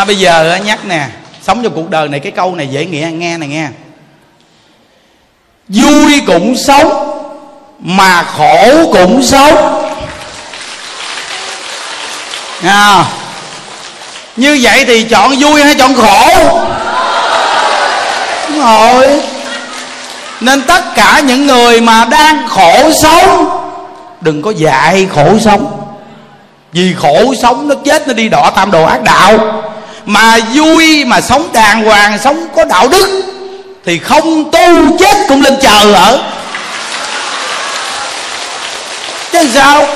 [0.00, 1.06] à, bây giờ nhắc nè
[1.42, 3.68] sống trong cuộc đời này cái câu này dễ nghĩa nghe này nghe.
[5.68, 7.20] Vui cũng sống
[7.80, 9.84] mà khổ cũng sống.
[12.62, 13.04] À,
[14.36, 16.28] như vậy thì chọn vui hay chọn khổ?
[18.48, 19.22] Đúng rồi.
[20.40, 23.48] Nên tất cả những người mà đang khổ sống
[24.20, 25.82] đừng có dạy khổ sống.
[26.72, 29.62] Vì khổ sống nó chết nó đi đỏ tam đồ ác đạo
[30.04, 33.22] mà vui, mà sống đàng hoàng, sống có đạo đức,
[33.84, 36.22] thì không tu chết cũng lên chờ ở.
[39.32, 39.86] Chứ sao?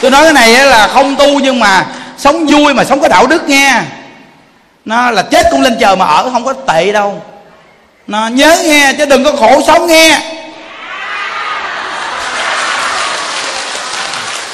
[0.00, 1.86] Tôi nói cái này là không tu nhưng mà
[2.18, 3.82] sống vui mà sống có đạo đức nghe.
[4.84, 7.22] Nó là chết cũng lên chờ mà ở, không có tệ đâu.
[8.06, 10.18] Nó nhớ nghe, chứ đừng có khổ sống nghe.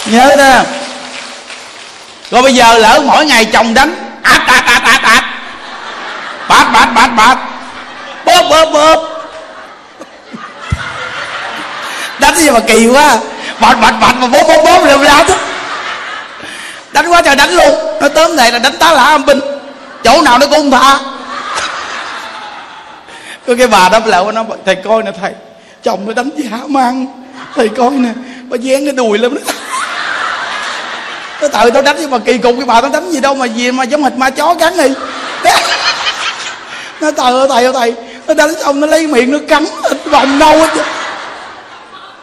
[0.07, 0.63] Nhớ đó.
[2.31, 3.95] Rồi bây giờ lỡ mỗi ngày chồng đánh
[4.33, 5.25] ạt ạt ạt ạt ạt
[6.49, 7.39] bạt bạt bạt bạt
[8.25, 8.99] bóp bóp bóp.
[12.19, 13.17] Đánh gì mà kỳ quá.
[13.61, 15.35] Bạt bạt bạt mà bóp bóp bóp liều lao đó
[16.93, 17.75] đánh quá trời đánh luôn.
[18.01, 19.41] Nó tóm này là đánh tá lả âm binh.
[20.05, 20.99] Chỗ nào nó cũng tha.
[23.47, 25.33] Có cái bà đó lại nó, thầy coi nè thầy,
[25.83, 27.07] chồng nó đánh gì hả mang.
[27.55, 28.09] Thầy coi nè,
[28.49, 29.41] bà dán cái đùi lên nó
[31.41, 33.71] tự tao đánh nhưng mà kỳ cục cái bà tao đánh gì đâu mà gì
[33.71, 34.89] mà giống hệt ma chó cắn đi.
[37.01, 37.95] Nó trời ơi thầy ơi thầy
[38.27, 39.65] nó đánh xong nó lấy miệng nó cắn
[40.11, 40.85] bầm nâu hết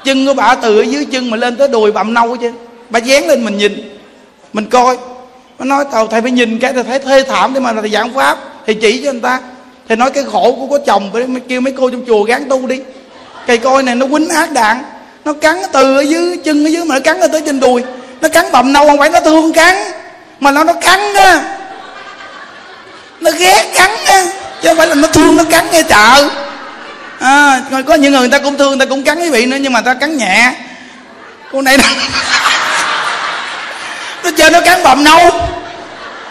[0.03, 2.51] chân của bà từ ở dưới chân mà lên tới đùi bầm nâu chứ.
[2.89, 3.99] Bà dán lên mình nhìn,
[4.53, 4.97] mình coi.
[5.59, 8.13] Nó nói tao, thầy phải nhìn cái thầy thấy thê thảm để mà thầy giảng
[8.13, 8.37] pháp.
[8.65, 9.39] Thì chỉ cho người ta.
[9.87, 12.67] Thầy nói cái khổ của có chồng phải kêu mấy cô trong chùa gán tu
[12.67, 12.79] đi.
[13.47, 14.83] Cây coi này nó quýnh ác đạn
[15.25, 17.83] nó cắn từ ở dưới, chân ở dưới mà nó cắn tới trên đùi
[18.25, 19.75] nó cắn bầm nâu không phải nó thương cắn
[20.39, 21.41] mà nó nó cắn á.
[23.19, 24.25] Nó ghét cắn á
[24.61, 26.29] chứ không phải là nó thương nó cắn nghe chợ.
[27.19, 29.57] À, có những người người ta cũng thương người ta cũng cắn quý vị nữa
[29.61, 30.53] nhưng mà ta cắn nhẹ.
[31.51, 31.83] Con này nó
[34.23, 35.31] nó chơi nó cắn bầm nâu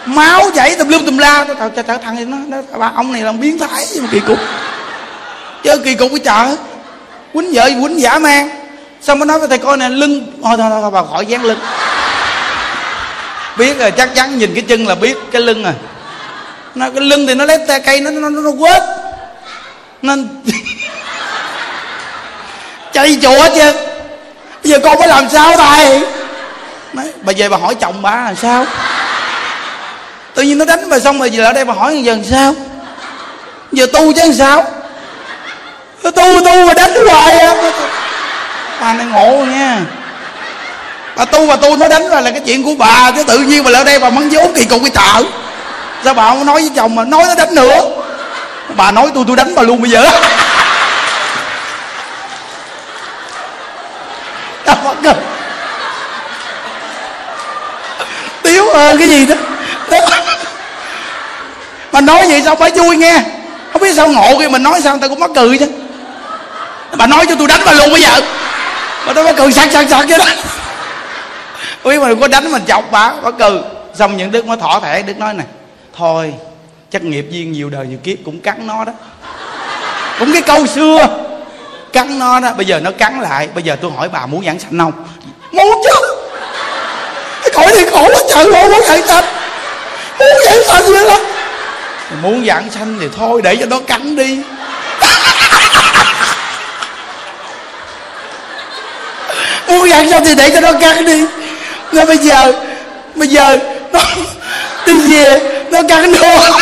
[0.05, 1.45] máu chảy tùm lum tùm la.
[1.59, 4.07] Tao trời, trời thằng này nó, nó bà ông này là biến thái gì mà
[4.11, 4.39] kỳ cục.
[5.63, 6.55] Chơi kỳ cục cái chợ.
[7.33, 8.64] Quýnh vợ quýnh giả mang
[9.05, 10.33] xong mới nói với thầy coi nè lưng.
[10.43, 11.59] Thôi thôi thôi bà khỏi dán lưng.
[13.57, 15.71] Biết rồi chắc chắn nhìn cái chân là biết cái lưng à.
[15.71, 15.73] rồi
[16.75, 18.81] nó cái lưng thì nó lấy tay cây nó nó nó, nó quết.
[20.01, 20.27] Nên
[22.93, 23.71] chạy chùa chứ
[24.63, 26.01] bây giờ con phải làm sao thầy?
[26.93, 28.65] Nói, bà về bà hỏi chồng bà làm sao?
[30.33, 32.55] Tự nhiên nó đánh bà xong rồi về ở đây bà hỏi giờ làm sao?
[33.71, 34.65] Giờ tu chứ làm sao?
[36.03, 36.11] Tu
[36.45, 37.55] tu mà đánh hoài à
[38.81, 39.81] bà này ngộ nha.
[41.15, 43.63] Bà tu bà tu nó đánh rồi là cái chuyện của bà, chứ tự nhiên
[43.63, 45.23] bà lại đây bà mắng vốn kỳ cục cái chợ
[46.03, 47.79] sao bà không nói với chồng mà nói nó đánh nữa?
[48.75, 50.05] Bà nói tôi tôi đánh bà luôn bây giờ.
[58.43, 59.35] Tiếu hơn cái gì đó?
[61.91, 63.21] Mà nói vậy sao phải vui nghe?
[63.73, 65.67] Không biết sao ngộ khi mình nói sao người ta cũng mắc cười chứ.
[66.97, 68.21] Bà nói cho tôi đánh bà luôn bây giờ
[69.05, 70.25] mà nó bắt cười sặc sặc sặc vậy đó.
[71.83, 73.59] Quý mà đừng có đánh mình chọc bà bà cười
[73.93, 75.45] xong những đức mới thỏ thẻ đức nói này,
[75.97, 76.33] thôi,
[76.91, 78.91] chắc nghiệp duyên nhiều đời nhiều kiếp cũng cắn nó đó.
[80.19, 81.07] Cũng cái câu xưa,
[81.93, 82.49] cắn nó đó.
[82.57, 84.91] Bây giờ nó cắn lại, bây giờ tôi hỏi bà muốn giảng sanh không?
[85.51, 86.15] Muốn chứ.
[87.41, 89.23] Cái khỏi thì khổ quá, trời khổ muốn giảng sanh
[90.19, 91.17] muốn giảng sanh vậy đó
[92.21, 94.39] muốn giảng sanh thì thôi, để cho nó cắn đi.
[99.67, 101.23] Muốn giảng xong thì để cho nó cắn đi.
[101.91, 102.53] Rồi bây giờ
[103.15, 103.57] bây giờ
[103.93, 103.99] nó
[104.85, 105.39] đi về,
[105.71, 106.39] nó cắn luôn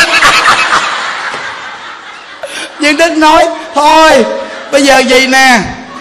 [2.80, 4.26] nhưng đức nói, thôi,
[4.72, 5.60] bây giờ gì nè,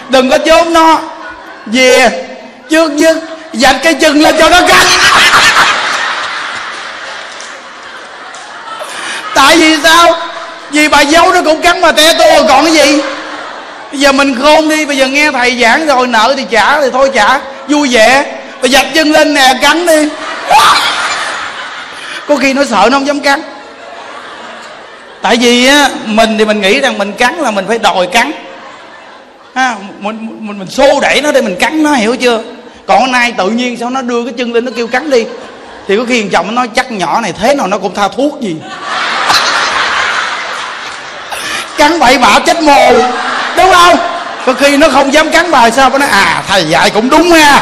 [0.09, 0.99] đừng có trốn nó.
[1.65, 2.09] Về,
[2.69, 3.17] trước nhất
[3.53, 4.87] dạch cái chân lên cho nó cắn.
[9.35, 10.19] Tại vì sao?
[10.71, 13.01] Vì bà giấu nó cũng cắn mà te tôi còn cái gì?
[13.93, 16.87] Bây giờ mình khôn đi, bây giờ nghe thầy giảng rồi, nợ thì trả thì
[16.93, 17.39] thôi trả.
[17.67, 18.25] Vui vẻ.
[18.61, 20.07] Và dạch chân lên nè cắn đi.
[22.27, 23.41] Có khi nó sợ nó không dám cắn.
[25.21, 28.31] Tại vì á, mình thì mình nghĩ rằng mình cắn là mình phải đòi cắn.
[29.55, 32.41] Ha, mình mình mình xô đẩy nó để mình cắn nó, hiểu chưa?
[32.87, 35.25] Còn hôm nay tự nhiên sao nó đưa cái chân lên, nó kêu cắn đi.
[35.87, 38.07] Thì có khi thằng chồng nó nói, chắc nhỏ này thế nào nó cũng tha
[38.07, 38.55] thuốc gì.
[41.77, 42.91] Cắn bậy bạ chết mồ
[43.57, 43.97] đúng không?
[44.45, 47.31] Có khi nó không dám cắn bài, sao nó nói à thầy dạy cũng đúng
[47.31, 47.61] ha.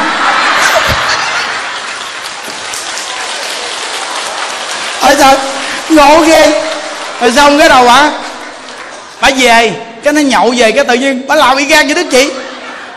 [5.00, 5.36] Ôi sao
[5.88, 6.62] ngộ ghê.
[7.20, 8.10] Rồi xong cái đầu bà
[9.20, 9.72] bà về,
[10.04, 12.30] cái nó nhậu về cái tự nhiên, bà làm y gan như đó chị.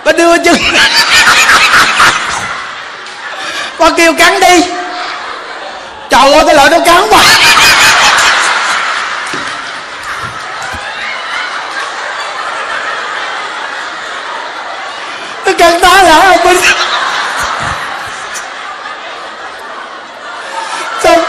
[0.05, 0.55] Bà đưa chân
[3.79, 4.63] bà kêu cắn đi.
[6.09, 7.23] Trời ơi, cái lợi nó cắn bà.
[15.71, 16.57] Chân đó là bên
[21.03, 21.23] xong.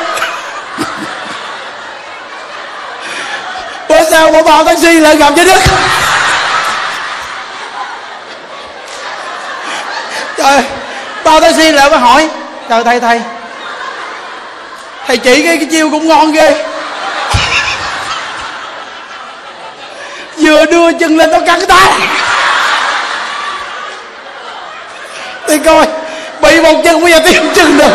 [3.89, 5.61] Bữa sau bỏ bao taxi lại gặp với đức.
[10.37, 10.63] Trời
[11.25, 12.29] bao taxi lại mới hỏi.
[12.69, 13.21] Trời thầy thầy.
[15.07, 16.65] Thầy chỉ cái, cái chiêu cũng ngon ghê.
[20.37, 21.87] Vừa đưa chân lên nó cắn tay
[25.49, 25.87] thì coi,
[26.41, 27.93] bị một chân bây giờ tiêm chân được.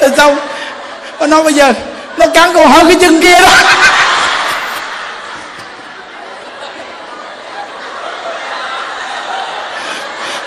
[0.00, 0.36] Rồi xong,
[1.20, 1.72] nó nói bây giờ,
[2.16, 3.50] nó cắn còn hơn cái chân kia đó.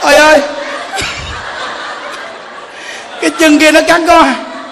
[0.02, 0.42] Ôi ơi,
[3.22, 4.24] cái chân kia nó cắn có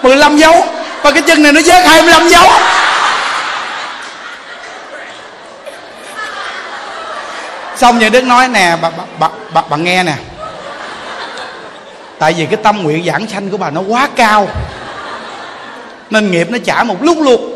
[0.02, 0.66] 15 dấu,
[1.02, 2.50] và cái chân này nó vớt 25 dấu.
[7.76, 10.14] Xong rồi đức nói nè bà, bà, bà, bà, bà nghe nè.
[12.18, 14.48] Tại vì cái tâm nguyện giảng sanh của bà nó quá cao.
[16.10, 17.52] Nên nghiệp nó trả một lúc luôn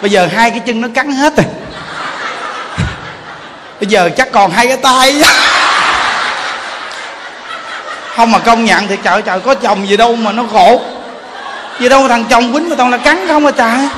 [0.00, 1.46] bây giờ hai cái chân nó cắn hết rồi.
[3.80, 5.22] Bây giờ chắc còn hai cái tay.
[8.16, 10.80] Không mà công nhận thì trời trời có chồng gì đâu mà nó khổ.
[11.80, 13.88] Gì đâu thằng chồng quýnh mà toàn là cắn không à trời.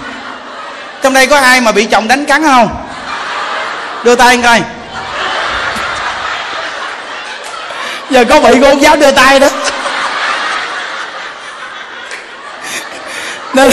[1.03, 2.69] Trong đây có ai mà bị chồng đánh cắn không?
[4.05, 4.61] Đưa tay coi.
[8.11, 9.49] Giờ có bị cô giáo đưa tay đó.
[13.55, 13.71] Nên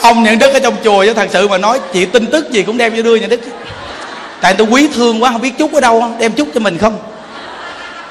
[0.00, 2.62] ông nhận đức ở trong chùa chứ thật sự mà nói, chị tin tức gì
[2.62, 3.40] cũng đem cho đưa nhận đức
[4.40, 6.78] tại tôi quý thương quá, không biết chút ở đâu không đem chút cho mình
[6.78, 6.98] không?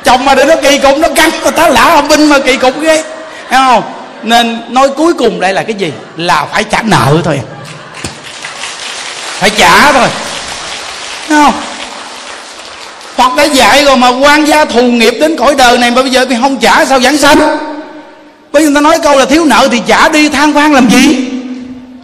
[0.03, 2.57] Chồng mà để nó kỳ cục, nó cắn, mà tá lả ông binh mà kỳ
[2.57, 3.03] cục ghê.
[3.49, 3.83] Thấy không?
[4.23, 5.93] Nên nói cuối cùng đây là cái gì?
[6.17, 7.41] Là phải trả nợ thôi.
[9.39, 10.07] Phải trả thôi.
[11.27, 11.53] Thấy không?
[13.19, 16.11] Phật đã dạy rồi mà quan gia thù nghiệp đến cõi đời này mà bây
[16.11, 17.37] giờ bị không trả, sao giảng sanh?
[18.51, 20.89] Bây giờ người ta nói câu là thiếu nợ thì trả đi, than vang làm
[20.89, 21.27] gì?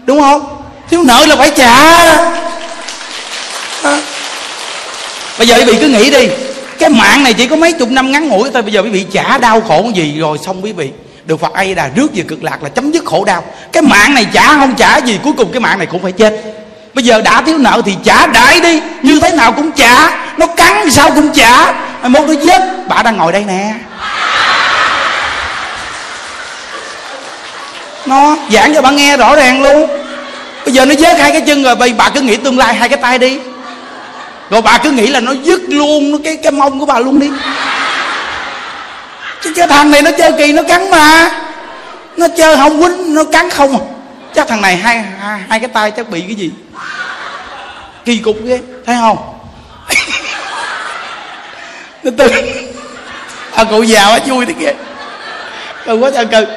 [0.06, 0.42] Đúng không?
[0.90, 1.72] Thiếu nợ là phải trả.
[3.84, 4.02] À.
[5.38, 6.28] Bây giờ quý vị cứ nghĩ đi,
[6.80, 9.06] Cái mạng này chỉ có mấy chục năm ngắn ngủi thôi, Bây giờ quý vị
[9.12, 10.90] trả đau khổ gì rồi xong quý vị.
[11.26, 13.44] Được Phật ai đà rước về cực lạc là chấm dứt khổ đau.
[13.72, 16.42] Cái mạng này trả không trả gì, Cuối cùng cái mạng này cũng phải chết.
[16.96, 18.82] Bây giờ đã thiếu nợ thì trả đại đi.
[19.02, 20.10] Như thế nào cũng trả.
[20.38, 21.74] Nó cắn sao cũng trả.
[22.04, 23.74] Một nó chết, Bà đang ngồi đây nè.
[28.06, 29.90] Nó giảng cho bà nghe rõ ràng luôn.
[30.66, 32.90] Bây giờ nó vớt hai cái chân rồi, bây bà cứ nghĩ tương lai hai
[32.90, 33.40] cái tay đi.
[34.50, 37.20] Rồi bà cứ nghĩ là nó dứt luôn nó cái cái mông của bà luôn
[37.20, 37.30] đi.
[39.44, 41.32] Chứ cái thằng này nó chơi kỳ, nó cắn mà.
[42.18, 43.95] Nó chơi không quýnh, nó cắn không à
[44.36, 46.52] chắc thằng này hai hai, hai cái tay chắc bị cái gì?
[48.06, 49.18] Kỳ cục ghê thấy không?
[52.04, 52.32] Nó từ
[53.56, 54.74] à cụ già quá vui thế kìa.
[55.86, 56.48] Cưng quá trời cực.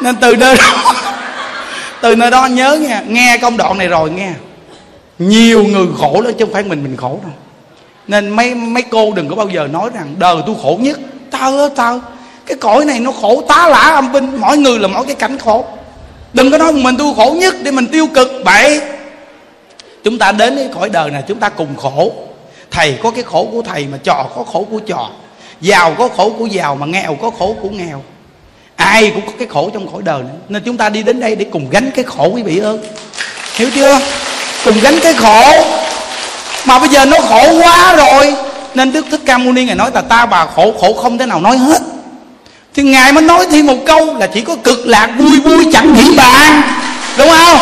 [0.00, 0.94] Nên từ nơi đó
[2.00, 4.32] từ nơi đó nhớ nha nghe công đoạn này rồi nghe.
[5.18, 7.32] Nhiều người khổ lắm chứ không phải mình mình khổ đâu.
[8.06, 10.98] Nên mấy mấy cô đừng có bao giờ nói rằng đời tôi khổ nhất.
[11.30, 12.00] Tao ơi tao
[12.46, 14.40] cái cõi này nó khổ tá lả âm binh.
[14.40, 15.64] Mỗi người là mỗi cái cảnh khổ
[16.36, 18.32] đừng có nói mình tôi khổ nhất để mình tiêu cực.
[18.44, 18.80] Bậy
[20.04, 22.12] chúng ta đến cái cõi đời này, chúng ta cùng khổ.
[22.70, 25.10] Thầy có cái khổ của thầy mà trò có khổ của trò.
[25.60, 28.02] Giàu có khổ của giàu mà nghèo có khổ của nghèo.
[28.76, 30.32] Ai cũng có cái khổ trong cõi đời này.
[30.48, 32.78] nên chúng ta đi đến đây để cùng gánh cái khổ, quý vị ơi.
[33.54, 34.00] Hiểu chưa?
[34.64, 35.64] Cùng gánh cái khổ.
[36.66, 38.34] Mà bây giờ nó khổ quá rồi.
[38.74, 41.26] Nên đức thích ca mâu ni ngài nói là ta bà khổ khổ không thể
[41.26, 41.82] nào nói hết
[42.76, 45.94] thì ngài mới nói thêm một câu là chỉ có cực lạc vui vui chẳng
[45.94, 46.62] nghĩ bàn
[47.18, 47.58] đúng không?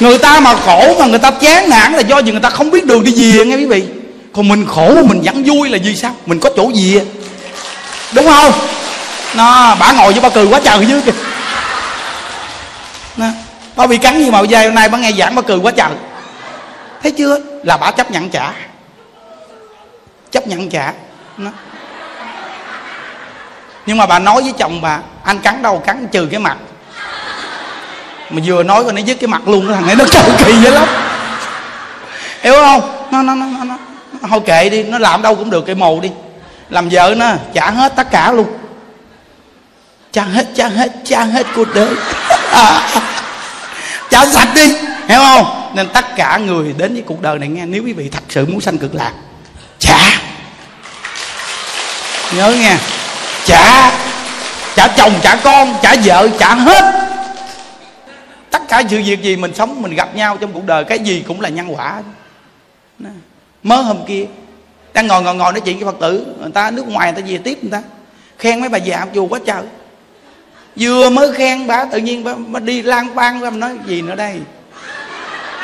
[0.00, 2.70] Người ta mà khổ mà người ta chán nản là do vì người ta không
[2.70, 3.84] biết đường đi về nghe quý vị.
[4.32, 6.14] Còn mình khổ mà mình vẫn vui là vì sao?
[6.26, 7.04] Mình có chỗ gì à?
[8.12, 8.52] đúng không?
[9.34, 11.12] Nó bà ngồi với bà cười quá trời dưới kìa.
[13.16, 13.26] Nó
[13.76, 15.90] bà bị cắn như mà dây hôm nay bà nghe giảng bà cười quá trời.
[17.02, 17.38] Thấy chưa?
[17.62, 18.52] Là bà chấp nhận trả.
[20.30, 20.92] Chấp nhận trả.
[21.38, 21.50] Nó
[23.86, 26.56] nhưng mà bà nói với chồng bà anh cắn đâu cắn trừ cái mặt.
[28.30, 30.72] Mà vừa nói rồi nó dứt cái mặt luôn thằng ấy nó cầu kỳ vậy
[30.72, 30.88] lắm.
[32.42, 33.06] Hiểu không?
[33.10, 33.78] Nó nó nó nó, nó.
[34.28, 36.10] thôi kệ đi nó làm đâu cũng được cái mồ đi.
[36.70, 38.46] Làm vợ nó trả hết tất cả luôn.
[40.12, 41.94] Trả hết trả hết trả hết cuộc đời.
[42.52, 42.88] À,
[44.10, 44.68] trả sạch đi
[45.08, 45.70] hiểu không?
[45.74, 48.46] Nên tất cả người đến với cuộc đời này nghe nếu quý vị thật sự
[48.46, 49.12] muốn sanh cực lạc
[49.78, 49.98] trả.
[52.32, 52.76] Nhớ nghe
[53.46, 53.90] trả
[54.76, 57.08] trả chồng trả con trả vợ trả hết.
[58.50, 61.24] Tất cả sự việc gì mình sống mình gặp nhau trong cuộc đời cái gì
[61.28, 62.02] cũng là nhân quả.
[63.62, 64.24] Mới hôm kia
[64.94, 67.28] đang ngồi ngồi ngồi nói chuyện với phật tử người ta nước ngoài người ta
[67.30, 67.82] về tiếp người ta.
[68.38, 69.62] Khen mấy bà già chùa quá trời.
[70.76, 74.14] Vừa mới khen bà tự nhiên bà, bà đi lang bang ra nói gì nữa
[74.14, 74.40] đây?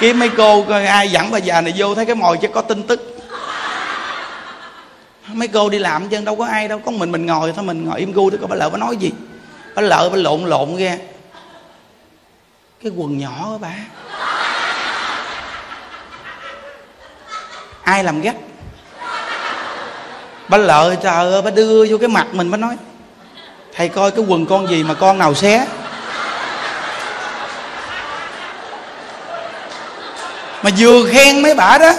[0.00, 2.60] Kiếm mấy cô coi ai dẫn bà già này vô thấy cái mồi chứ có
[2.60, 3.11] tin tức
[5.28, 7.84] mấy cô đi làm chứ, đâu có ai đâu, có mình mình ngồi thôi, mình
[7.84, 9.12] ngồi im gu thôi coi bà lợi bà nói gì?
[9.74, 10.96] Bà lợi bà lộn lộn ra.
[12.82, 13.74] Cái quần nhỏ của bà.
[17.82, 18.34] Ai làm gắt
[20.48, 22.76] bà lợi trời ơi, bà đưa vô cái mặt mình, bà nói,
[23.74, 25.66] thầy coi cái quần con gì mà con nào xé?
[30.62, 31.92] Mà vừa khen mấy bà đó,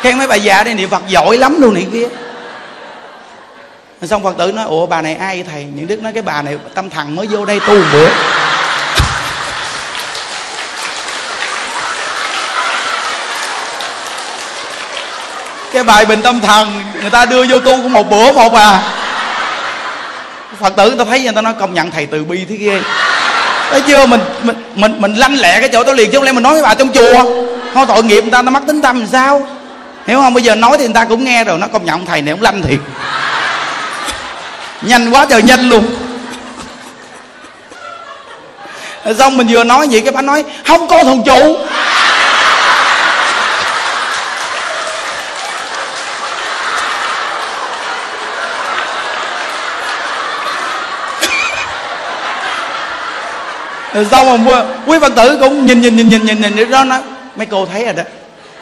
[0.00, 2.08] khen mấy bà già đây niệm phật giỏi lắm luôn này kia
[4.08, 5.66] xong phật tử nói, ủa, bà này ai thầy?
[5.74, 8.08] Những đức nói, cái bà này tâm thần mới vô đây tu bữa
[15.72, 18.82] cái bài bình tâm thần, người ta đưa vô tu cũng một bữa một à.
[20.60, 22.80] Phật tử người ta thấy người ta nói, công nhận thầy từ bi thế ghê.
[23.70, 24.06] Thấy chưa?
[24.06, 26.52] Mình mình mình mình lanh lẹ cái chỗ đó liền, chứ không lẽ mình nói
[26.52, 27.24] với bà trong chùa?
[27.74, 29.46] Thôi, tội nghiệp người ta nó mất tính tâm làm sao?
[30.06, 30.34] Hiểu không?
[30.34, 32.42] Bây giờ nói thì người ta cũng nghe rồi, nó công nhận thầy này cũng
[32.42, 32.78] lanh thiệt
[34.82, 35.84] nhanh quá trời nhanh luôn
[39.18, 41.56] xong mình vừa nói vậy cái bà nói không có thằng chủ
[53.94, 57.00] rồi xong rồi quý phật tử cũng nhìn nhìn nhìn nhìn nhìn nhìn đó nói
[57.36, 58.02] mấy cô thấy rồi đó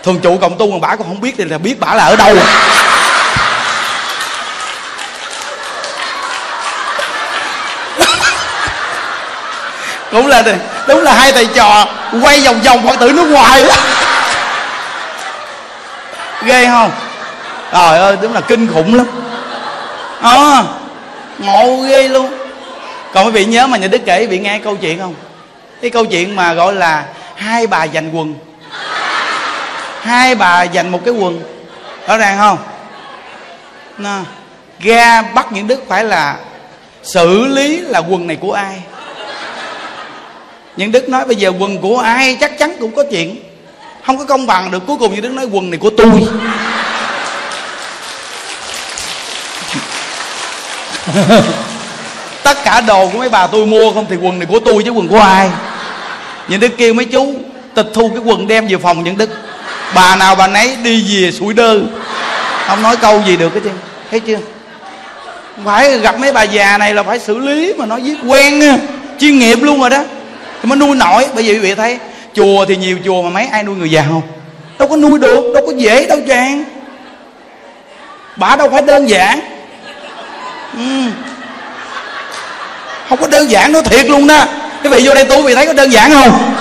[0.02, 2.16] thường trụ cộng tu mà bả còn không biết thì là biết bả là ở
[2.16, 2.36] đâu
[10.10, 10.42] cũng là
[10.88, 11.86] đúng là hai thầy trò
[12.22, 13.74] quay vòng vòng phật tử nước ngoài đó.
[16.42, 16.90] Ghê không?
[17.72, 19.06] Trời ơi đúng là kinh khủng lắm.
[20.22, 20.62] À,
[21.38, 22.30] ngộ ghê luôn.
[23.12, 25.14] Còn quý vị nhớ mà nhà đức kể quý vị nghe câu chuyện không?
[25.82, 27.04] Cái câu chuyện mà gọi là
[27.36, 28.34] hai bà giành quần.
[30.00, 31.42] Hai bà giành một cái quần.
[32.06, 32.58] Rõ ràng không?
[33.98, 34.20] Nà,
[34.80, 36.36] ga bắt những đức phải là
[37.02, 38.80] xử lý là quần này của ai?
[40.80, 43.36] Nhưng đức nói bây giờ quần của ai chắc chắn cũng có chuyện.
[44.06, 44.82] Không có công bằng được.
[44.86, 46.06] Cuối cùng như đức nói quần này của tôi.
[52.42, 54.90] Tất cả đồ của mấy bà tôi mua không thì quần này của tôi chứ
[54.90, 55.50] quần của ai?
[56.48, 57.34] Những đức kêu mấy chú,
[57.74, 59.30] tịch thu cái quần đem về phòng những đức.
[59.94, 61.80] Bà nào bà nấy đi về sủi đơ.
[62.66, 63.70] Không nói câu gì được hết chứ
[64.10, 64.38] thấy chưa?
[65.64, 68.78] Phải gặp mấy bà già này là phải xử lý mà nói giết quen
[69.18, 70.04] chuyên nghiệp luôn rồi đó
[70.62, 71.26] thì mới nuôi nổi.
[71.34, 71.98] Bởi vì quý vị thấy,
[72.34, 74.22] chùa thì nhiều chùa mà mấy ai nuôi người già không?
[74.78, 76.64] Đâu có nuôi được, đâu có dễ, đâu chàng.
[78.36, 79.40] Bà đâu phải đơn giản.
[80.74, 81.10] Ừ.
[83.08, 84.44] Không có đơn giản nó thiệt luôn đó.
[84.82, 86.54] Cái vị vô đây tu vị thấy có đơn giản không?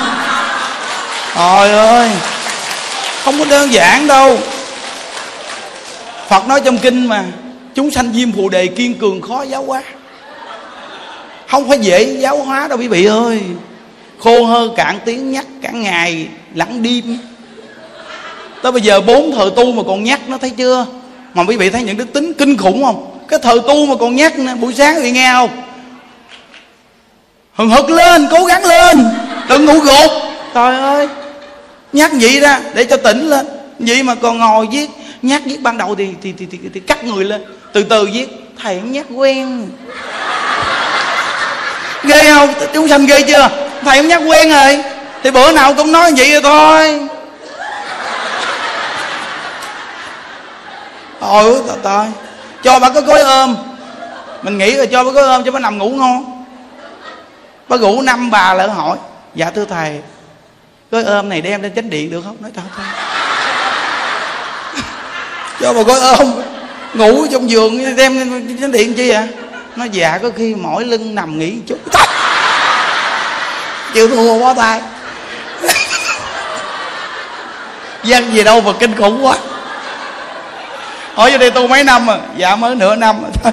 [1.36, 2.10] Trời ơi.
[3.24, 4.38] Không có đơn giản đâu.
[6.28, 7.24] Phật nói trong kinh mà,
[7.76, 9.82] chúng sanh diêm phù đề kiên cường khó giáo hóa.
[11.48, 13.42] Không phải dễ giáo hóa đâu quý vị ơi
[14.20, 17.18] khô hơ cạn tiếng nhắc cả ngày lẫn đêm.
[18.62, 20.86] Tới bây giờ bốn thời tu mà còn nhắc nó thấy chưa?
[21.34, 23.18] Mà quý vị thấy những đức tính kinh khủng không?
[23.28, 25.50] Cái thời tu mà còn nhắc buổi sáng thì nghe không?
[27.54, 29.06] Hừng hực lên cố gắng lên
[29.50, 30.12] đừng ngủ gục.
[30.54, 31.08] Trời ơi
[31.94, 33.46] nhắc vậy ra để cho tỉnh lên.
[33.80, 34.90] Vậy mà còn ngồi viết
[35.22, 37.44] nhắc viết ban đầu thì thì, thì, thì, thì cắt người lên.
[37.74, 38.28] Từ từ viết
[38.64, 39.70] thầy nhắc quen.
[42.04, 42.54] Ghê không?
[42.74, 43.69] Chúng sanh ghê chưa?
[43.86, 44.84] Thầy không nhắc quen rồi.
[45.24, 47.08] Thì bữa nào cũng nói vậy rồi thôi.
[51.20, 52.08] Ôi trời ơi
[52.64, 53.56] cho bà có gối ôm.
[54.42, 56.46] Mình nghĩ là cho bà có ôm cho bà nằm ngủ ngon.
[57.68, 58.98] Bà ngủ năm bà lỡ hỏi
[59.36, 60.00] dạ thưa thầy,
[60.92, 62.38] gói ôm này đem lên chánh điện được không?
[62.40, 62.86] Nói tao thôi
[65.62, 66.42] cho bà gói ôm.
[66.94, 69.28] Ngủ trong giường đem lên chánh điện chi à
[69.76, 71.78] nó dạ có khi mỏi lưng nằm nghỉ chút
[73.94, 74.82] chịu thua bó tay.
[78.04, 79.38] Dân gì đâu mà kinh khủng quá.
[81.14, 82.18] Hỏi vô đây tu mấy năm à?
[82.38, 83.16] Dạ mới nửa năm.
[83.44, 83.52] À.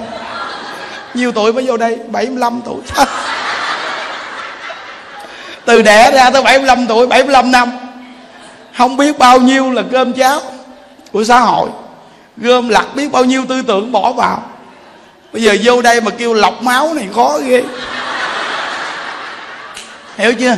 [1.15, 1.99] nhiều tuổi mới vô đây?
[2.09, 2.81] 75 tuổi.
[5.65, 7.73] Từ đẻ ra tới 75 tuổi 75 năm.
[8.79, 10.41] Không biết bao nhiêu là cơm cháo
[11.13, 11.69] của xã hội.
[12.37, 14.43] Gom lặt biết bao nhiêu tư tưởng bỏ vào.
[15.33, 17.63] Bây giờ vô đây mà kêu lọc máu này khó ghê
[20.17, 20.57] hiểu chưa?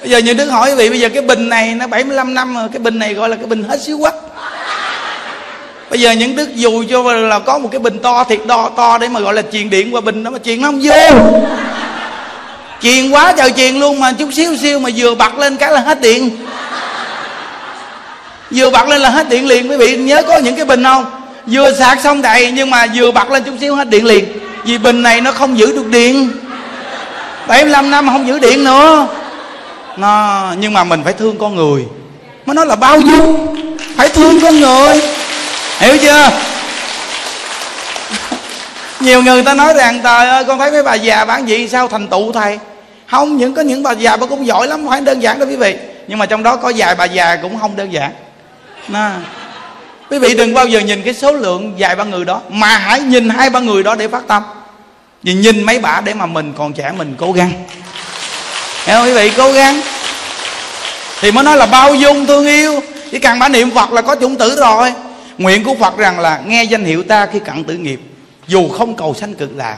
[0.00, 2.54] Bây giờ như đức hỏi quý vị, bây giờ cái bình này nó 75 năm
[2.54, 4.14] rồi, cái bình này gọi là cái bình hết xíu quách
[5.94, 8.98] bây giờ những đức dù cho là có một cái bình to thiệt đo to
[8.98, 10.94] để mà gọi là truyền điện qua bình đó mà truyền nó không vô.
[12.82, 15.80] Truyền quá trời truyền luôn mà chút xíu xíu mà vừa bật lên cái là
[15.80, 16.30] hết điện.
[18.50, 21.04] Vừa bật lên là hết điện liền, quý vị nhớ có những cái bình không?
[21.46, 24.24] Vừa sạc xong đầy, nhưng mà vừa bật lên chút xíu hết điện liền.
[24.64, 26.30] Vì bình này nó không giữ được điện.
[27.46, 29.06] 75 năm không giữ điện nữa.
[29.96, 31.84] Nó nhưng mà mình phải thương con người.
[32.46, 33.56] Mới nói là bao dung.
[33.96, 35.00] Phải thương con người.
[35.78, 36.30] Hiểu chưa?
[39.00, 41.88] Nhiều người ta nói rằng trời ơi con thấy mấy bà già bán gì sao
[41.88, 42.58] thành tựu thầy?
[43.10, 45.48] Không những có những bà già bà cũng giỏi lắm không phải đơn giản đâu
[45.48, 45.76] quý vị.
[46.08, 48.12] Nhưng mà trong đó có vài bà già cũng không đơn giản.
[48.88, 49.16] Nà.
[50.10, 53.00] quý vị đừng bao giờ nhìn cái số lượng vài ba người đó mà hãy
[53.00, 54.42] nhìn hai ba người đó để phát tâm
[55.24, 57.50] vì nhìn mấy bà để mà mình còn trẻ mình cố gắng.
[58.84, 59.32] Hiểu không quý vị?
[59.36, 59.80] Cố gắng.
[61.20, 62.80] Thì mới nói là bao dung thương yêu.
[63.10, 64.92] Chỉ cần bà niệm phật là có chủng tử rồi.
[65.38, 68.00] Nguyện của phật rằng là nghe danh hiệu ta khi cận tử nghiệp.
[68.48, 69.76] Dù không cầu sanh cực lạc,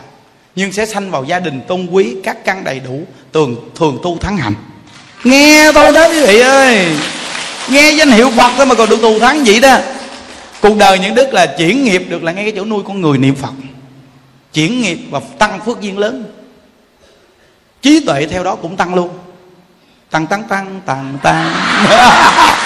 [0.56, 3.00] nhưng sẽ sanh vào gia đình tôn quý, các căn đầy đủ,
[3.32, 4.54] tường, thường tu thắng hạnh.
[5.24, 6.86] Nghe thôi đó quý vị ơi.
[7.68, 9.78] Nghe danh hiệu phật thôi mà còn được tu thắng vậy đó.
[10.60, 13.18] Cuộc đời những đức là chuyển nghiệp được là ngay cái chỗ nuôi con người
[13.18, 13.52] niệm phật
[14.56, 16.24] chuyển nghiệp và tăng phước duyên lớn.
[17.82, 19.18] Trí tuệ theo đó cũng tăng luôn.
[20.10, 21.54] Tăng tăng tăng tăng tăng.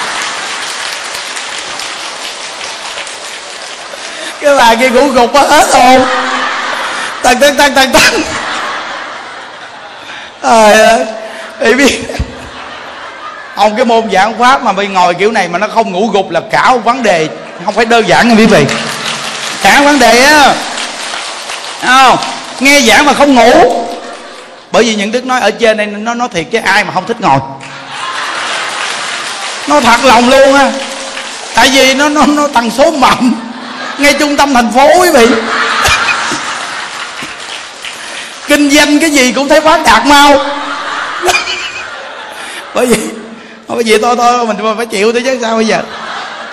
[4.41, 6.03] Cái bà kia ngủ gục quá hết hồn
[7.23, 8.13] tăng tăng tăng tăng tăng.
[10.43, 11.07] Trời ơi
[11.61, 12.01] thì biết.
[13.55, 16.31] Ông cái môn giảng pháp mà bị ngồi kiểu này mà nó không ngủ gục
[16.31, 17.29] là cả một vấn đề,
[17.65, 18.67] không phải đơn giản nha quý vị.
[19.63, 20.55] Cả vấn đề á
[21.87, 22.19] không,
[22.61, 23.85] nghe giảng mà không ngủ.
[24.73, 27.07] Bởi vì những đức nói ở trên đây nó nói thiệt chứ ai mà không
[27.07, 27.39] thích ngồi.
[29.69, 30.71] Nó thật lòng luôn á.
[31.55, 33.33] Tại vì nó nó nó tần số mạnh.
[33.99, 35.27] Ngay trung tâm thành phố quý vị.
[38.49, 40.45] Kinh doanh cái gì cũng thấy phát đạt mau.
[42.75, 42.97] Bởi vì
[43.69, 45.83] bởi vì thôi thôi, mình phải chịu thôi chứ sao bây giờ.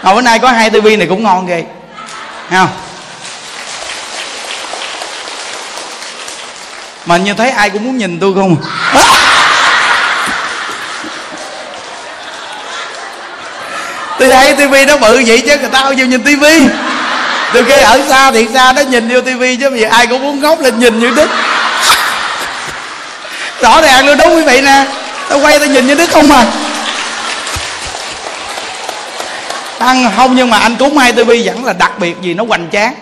[0.04, 1.63] Hồi bữa nay có hai tivi này cũng ngon ghê
[2.52, 2.70] không?
[7.08, 8.58] Mà như thấy ai cũng muốn nhìn tôi không?
[14.20, 16.67] Tôi thấy tivi nó bự vậy chứ, người ta bao nhiêu nhìn tivi.
[17.54, 20.41] Từ khi ở xa thì xa, nó nhìn vô tivi chứ vì ai cũng muốn
[20.41, 21.30] ngóc lên nhìn như đức.
[23.62, 24.86] Rõ ràng luôn, đúng quý vị nè.
[25.30, 26.46] Tao quay tao nhìn như đức không à.
[29.80, 32.67] Ăn không nhưng mà anh cúng hai tivi vẫn là đặc biệt vì nó hoành
[32.72, 32.93] tráng.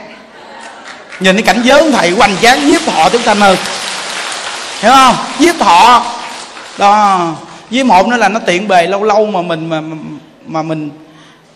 [1.20, 3.58] Nhìn cái cảnh giới thầy hoành tráng, nhiếp họ chúng ta hơn
[4.86, 5.16] hiểu không?
[5.40, 6.06] Giết thọ
[6.78, 7.36] đó.
[7.72, 9.82] Với một nữa là nó tiện bề lâu lâu mà mình mà
[10.48, 10.90] mà mình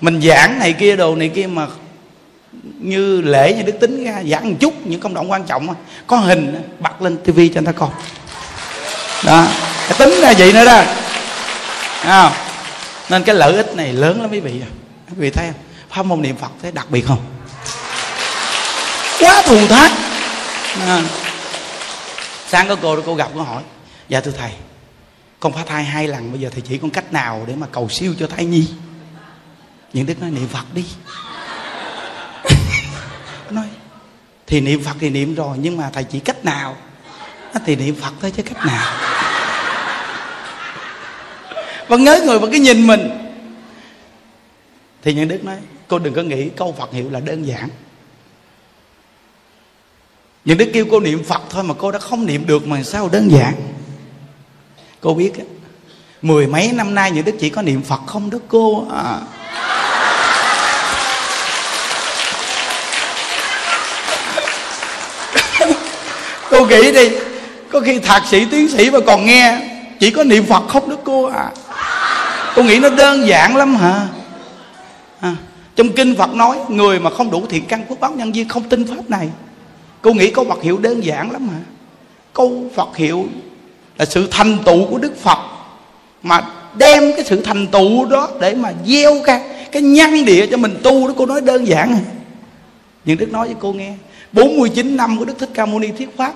[0.01, 1.67] mình giảng này kia đồ này kia mà
[2.79, 5.75] như lễ như đức tính ra giảng một chút những công đoạn quan trọng
[6.07, 7.89] có hình bật lên tivi cho người ta coi.
[9.25, 9.45] Đó.
[9.87, 10.81] Cái tính ra vậy nữa đó.
[12.03, 12.31] À,
[13.09, 14.51] nên cái lợi ích này lớn lắm quý vị
[15.09, 15.61] quý vị thấy không?
[15.89, 17.19] Pháp môn niệm phật thấy đặc biệt không?
[19.19, 19.91] Quá thù thắng.
[20.87, 21.01] À
[22.49, 23.63] sáng có cô cô gặp, cô hỏi
[24.07, 24.51] dạ thưa thầy,
[25.39, 27.89] con phá thai hai lần, bây giờ thầy chỉ con cách nào để mà cầu
[27.89, 28.67] siêu cho thai nhi?
[29.93, 30.85] Những đức nói, niệm phật đi.
[33.49, 33.67] Nói,
[34.47, 36.77] thì niệm phật thì niệm rồi, nhưng mà thầy chỉ cách nào?
[37.65, 38.93] Thì niệm phật thôi chứ cách nào?
[41.87, 43.09] Và ngớ người vẫn cái nhìn mình.
[45.01, 45.57] Thì những đức nói,
[45.87, 47.69] cô đừng có nghĩ câu phật hiệu là đơn giản
[50.45, 53.09] những đức kêu cô niệm phật thôi mà cô đã không niệm được mà sao
[53.09, 53.53] đơn giản?
[55.01, 55.43] Cô biết á
[56.21, 59.19] mười mấy năm nay những đức chỉ có niệm phật không đó cô à.
[66.49, 67.09] cô nghĩ đi
[67.71, 69.61] có khi thạc sĩ tiến sĩ mà còn nghe
[69.99, 71.51] chỉ có niệm phật không đó cô à.
[72.55, 74.07] Cô nghĩ nó đơn giản lắm hả?
[75.19, 75.35] À,
[75.75, 78.69] trong kinh phật nói người mà không đủ thiện căn quốc báo nhân duyên không
[78.69, 79.29] tin pháp này
[80.01, 81.59] cô nghĩ câu phật hiệu đơn giản lắm hả?
[82.33, 83.27] Câu phật hiệu
[83.97, 85.39] là sự thành tựu của đức phật
[86.23, 86.41] mà
[86.75, 90.77] đem cái sự thành tựu đó để mà gieo cái cái nhân địa cho mình
[90.83, 91.07] tu.
[91.07, 91.99] Đó cô nói đơn giản
[93.05, 93.93] nhưng đức nói với cô nghe
[94.31, 96.33] 49 năm của đức thích ca mâu ni thuyết pháp,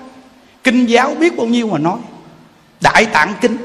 [0.64, 1.98] kinh giáo biết bao nhiêu mà nói?
[2.80, 3.56] Đại tạng kinh.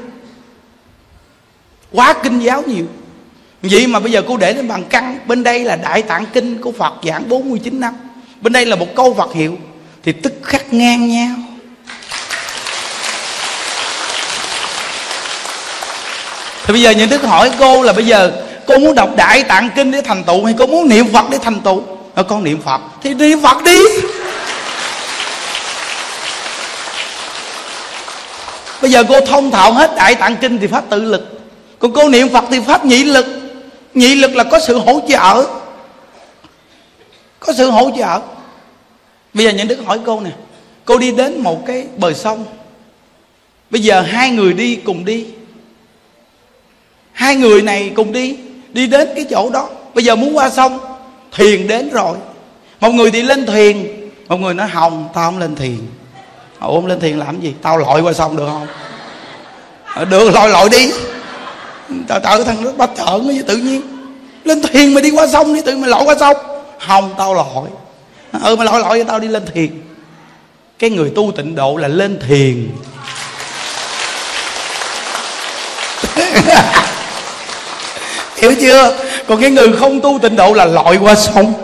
[1.92, 2.86] Quá kinh giáo nhiều.
[3.62, 6.58] Vậy mà bây giờ cô để lên bằng căn, bên đây là đại tạng kinh
[6.58, 7.94] của phật giảng 49 năm.
[8.40, 9.58] Bên đây là một câu phật hiệu
[10.02, 11.36] thì tức khắc ngang nhau.
[16.64, 18.32] Thì bây giờ những đức hỏi cô là bây giờ
[18.66, 21.38] cô muốn đọc đại tạng kinh để thành tựu hay cô muốn niệm phật để
[21.38, 21.82] thành tựu?
[22.14, 22.80] À, con niệm phật.
[23.02, 23.78] Thì niệm phật đi.
[28.82, 31.40] Bây giờ cô thông thạo hết đại tạng kinh thì pháp tự lực.
[31.78, 33.26] Còn cô niệm phật thì pháp nhị lực.
[33.94, 35.46] Nhị lực là có sự hỗ trợ.
[37.40, 38.20] Có sự hỗ trợ
[39.34, 40.30] bây giờ những đức hỏi cô nè.
[40.84, 42.44] Cô đi đến một cái bờ sông.
[43.70, 45.26] Bây giờ hai người đi cùng đi.
[47.12, 48.36] Hai người này cùng đi
[48.72, 49.68] đi đến cái chỗ đó.
[49.94, 50.78] Bây giờ muốn qua sông,
[51.32, 52.16] thuyền đến rồi.
[52.80, 55.78] Một người thì lên thuyền, một người nói hồng tao không lên thuyền.
[56.58, 57.54] Ờ, Ủa lên thuyền làm gì?
[57.62, 58.66] Tao lội qua sông được không?
[59.94, 60.90] Ờ, được, lội lội đi.
[62.08, 63.82] Tao tự thằng nước bắt trợn với tự nhiên.
[64.44, 66.36] Lên thuyền mà đi qua sông đi, tự mày lội qua sông.
[66.86, 67.68] Không, tao lội
[68.32, 69.82] ừ mà lội lội cho tao đi lên thuyền
[70.78, 72.70] cái người tu tịnh độ là lên thuyền
[78.36, 78.96] hiểu chưa?
[79.28, 81.54] Còn cái người không tu tịnh độ là lội qua sông.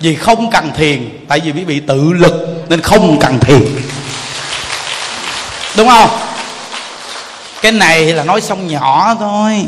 [0.00, 3.62] Vì không cần thiền, tại vì bị bị tự lực, nên không cần thiền.
[5.76, 6.08] Đúng không?
[7.62, 9.64] Cái này là nói sông nhỏ thôi.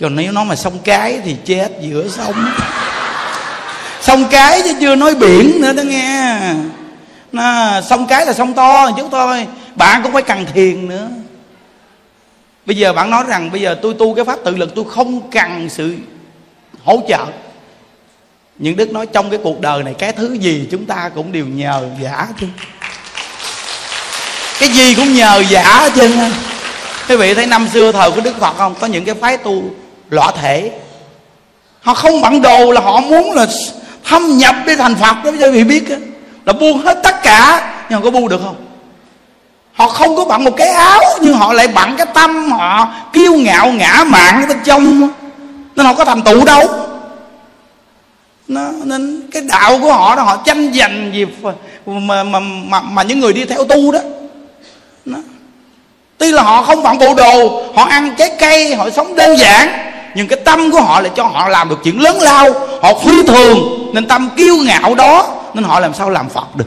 [0.00, 2.52] Còn nếu nói mà sông cái thì chết giữa sông
[4.08, 6.38] sông cái chứ chưa nói biển nữa đó nghe.
[7.32, 9.46] Nó, sông cái là sông to chút thôi.
[9.74, 11.08] Bạn cũng phải cần thiền nữa.
[12.66, 15.30] Bây giờ bạn nói rằng bây giờ tôi tu cái pháp tự lực tôi không
[15.30, 15.96] cần sự
[16.84, 17.26] hỗ trợ.
[18.58, 21.46] Những đức nói trong cái cuộc đời này cái thứ gì chúng ta cũng đều
[21.46, 22.46] nhờ giả chứ.
[24.60, 26.10] Cái gì cũng nhờ giả chứ.
[27.08, 28.74] Quý vị thấy năm xưa thời của đức phật không?
[28.80, 29.62] Có những cái phái tu
[30.10, 30.70] lõa thể.
[31.80, 33.46] Họ không bằng đồ là họ muốn là
[34.08, 35.84] thâm nhập để thành phật đó quý vị biết
[36.44, 38.56] là buông hết tất cả nhưng có buông được không?
[39.72, 43.32] Họ không có bận một cái áo nhưng họ lại bận cái tâm họ kiêu
[43.32, 45.10] ngạo ngã mạn bên trong
[45.76, 46.64] nên họ có thành tựu đâu.
[48.48, 51.26] Nó, nên cái đạo của họ đó họ tranh giành gì
[51.86, 53.98] mà mà mà, mà những người đi theo tu đó.
[55.04, 55.18] Nó.
[56.18, 59.68] tuy là họ không bận bộ đồ họ ăn trái cây họ sống đơn giản
[60.14, 63.22] nhưng cái tâm của họ là cho họ làm được chuyện lớn lao họ phi
[63.22, 66.64] thường nên tâm kiêu ngạo đó nên họ làm sao làm phật được.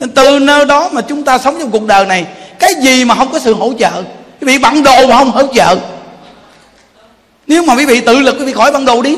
[0.00, 2.26] Nên từ nơi đó mà chúng ta sống trong cuộc đời này
[2.58, 4.02] cái gì mà không có sự hỗ trợ?
[4.40, 5.76] Quý vị bận đồ mà không hỗ trợ.
[7.46, 9.16] Nếu mà quý vị tự lực quý vị khỏi bận đồ đi.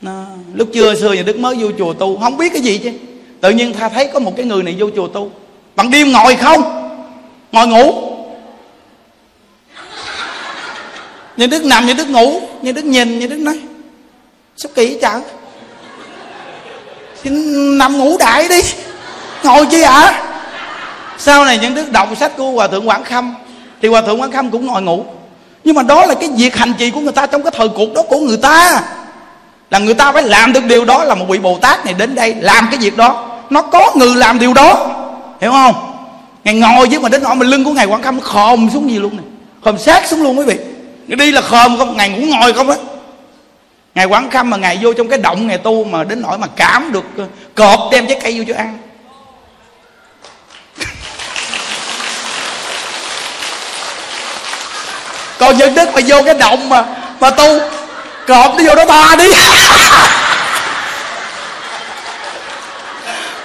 [0.00, 2.92] Nó, lúc chưa xưa nhà đức mới vô chùa tu không biết cái gì chứ.
[3.40, 5.30] Tự nhiên tha thấy có một cái người này vô chùa tu.
[5.76, 6.62] Bằng đêm ngồi không
[7.52, 8.09] ngồi ngủ.
[11.40, 13.58] Như đức nằm, như đức ngủ, như đức nhìn, như đức nói.
[14.56, 15.20] Sao kỳ chợ
[17.22, 17.30] thì
[17.76, 18.60] nằm ngủ đại đi.
[19.44, 20.22] Ngồi chi ạ à?
[21.18, 23.34] sau này những đức đọc sách của hòa thượng quảng khâm,
[23.82, 25.04] thì hòa thượng quảng khâm cũng ngồi ngủ.
[25.64, 27.94] Nhưng mà đó là cái việc hành trì của người ta trong cái thời cuộc
[27.94, 28.82] đó của người ta.
[29.70, 32.14] Là người ta phải làm được điều đó, là một vị bồ tát này đến
[32.14, 33.40] đây làm cái việc đó.
[33.50, 34.88] Nó có người làm điều đó.
[35.40, 35.74] Hiểu không?
[36.44, 38.98] Ngày ngồi chứ mà đến nỗi mà lưng của ngài quảng khâm khòm xuống gì
[38.98, 39.26] luôn này.
[39.64, 40.56] Khòm sát xuống luôn quý vị
[41.16, 41.96] đi là khòm không?
[41.96, 42.76] Ngày ngủ ngồi không á?
[43.94, 46.46] Ngày quán khâm mà ngày vô trong cái động ngày tu mà đến nỗi mà
[46.56, 48.78] cảm được ờ, cọp đem trái cây vô cho ăn.
[55.38, 56.84] Còn nhân đức mà vô cái động mà
[57.20, 57.60] mà tu
[58.26, 59.30] cọp nó vô đó tha đi.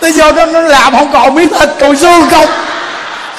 [0.02, 2.50] Nó vô đó nó làm không còn miếng thịt, còn xương không.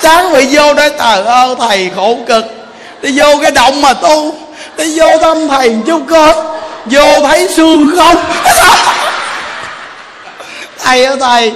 [0.03, 2.66] Sáng bị vô đó trời ơi, thầy khổ cực
[3.07, 4.35] đi vô cái động mà tu.
[4.77, 6.35] Đi vô thăm thầy chút coi
[6.85, 8.17] vô thấy xương không
[10.85, 11.53] thầy ơi thầy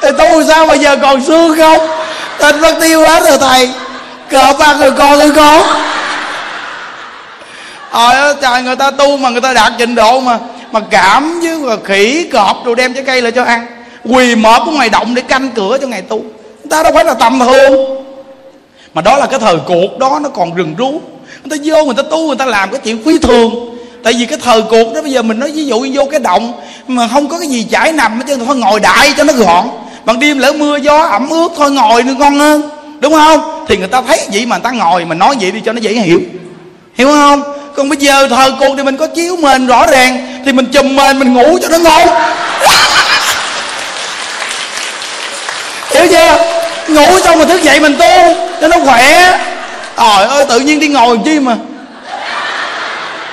[0.00, 1.88] thầy tu sao bây giờ còn xương không?
[2.38, 3.70] Thịt mất tiêu hết rồi thầy.
[4.30, 5.62] Cọp ăn rồi con ơi con.
[7.90, 10.38] Ờ trời, người ta tu mà người ta đạt trình độ mà
[10.72, 13.66] mà cảm chứ mà khỉ cọp rồi đem trái cây lại cho ăn.
[14.04, 16.18] Quỳ mọp ở ngoài động để canh cửa cho ngày tu.
[16.18, 18.01] Người ta đâu phải là tầm thường
[18.94, 20.90] mà đó là cái thời cuộc đó, nó còn rừng rú.
[21.44, 23.76] Người ta vô, người ta tu, người ta làm cái chuyện phi thường.
[24.02, 26.52] Tại vì cái thời cuộc đó, bây giờ mình nói ví dụ vô cái động,
[26.88, 29.66] mà không có cái gì chảy nằm hết trơn, thôi ngồi đại cho nó gọn.
[30.04, 32.62] Bằng đêm lỡ mưa, gió ẩm ướt, thôi ngồi nó ngon hơn.
[33.00, 33.64] Đúng không?
[33.68, 35.80] Thì người ta thấy vậy mà người ta ngồi mà nói vậy đi cho nó
[35.80, 36.20] dễ hiểu.
[36.94, 37.42] Hiểu không?
[37.76, 40.96] Còn bây giờ thời cuộc thì mình có chiếu mền rõ ràng, thì mình chùm
[40.96, 42.08] mền, mình ngủ cho nó ngon.
[45.90, 46.51] Hiểu chưa?
[46.92, 49.38] Ngủ xong mà thức dậy mình tu, cho nó khỏe.
[49.96, 51.56] Trời ơi, tự nhiên đi ngồi chi mà.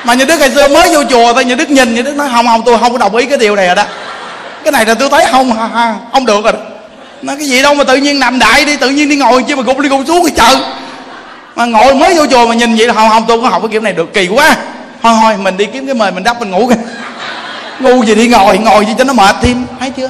[0.03, 2.29] Mà như đức ngày xưa mới vô chùa thôi như đức nhìn như đức nói,
[2.31, 3.83] không không, tôi không có đồng ý cái điều này rồi đó.
[4.63, 5.51] Cái này là tôi thấy không
[6.13, 6.59] không được rồi đó.
[7.21, 9.55] Nó cái gì đâu mà tự nhiên nằm đại đi, tự nhiên đi ngồi chứ
[9.55, 10.59] mà gục đi gục xuống cái chợ
[11.55, 13.69] mà ngồi mới vô chùa mà nhìn vậy là không không, tôi có học cái
[13.71, 14.55] kiểu này được, kỳ quá.
[15.03, 16.75] Thôi thôi, mình đi kiếm cái mời mình đắp mình ngủ kìa
[17.79, 20.09] ngu gì đi ngồi ngồi gì cho nó mệt thêm, thấy chưa?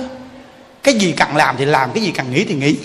[0.84, 2.76] Cái gì cần làm thì làm, cái gì cần nghĩ thì nghĩ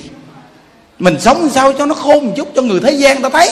[1.05, 3.51] mình sống sao cho nó khôn một chút cho người thế gian ta thấy.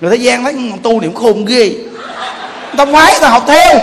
[0.00, 1.72] Người thế gian thấy tu niệm khôn ghê.
[2.76, 3.80] Ta ngoái ta học theo.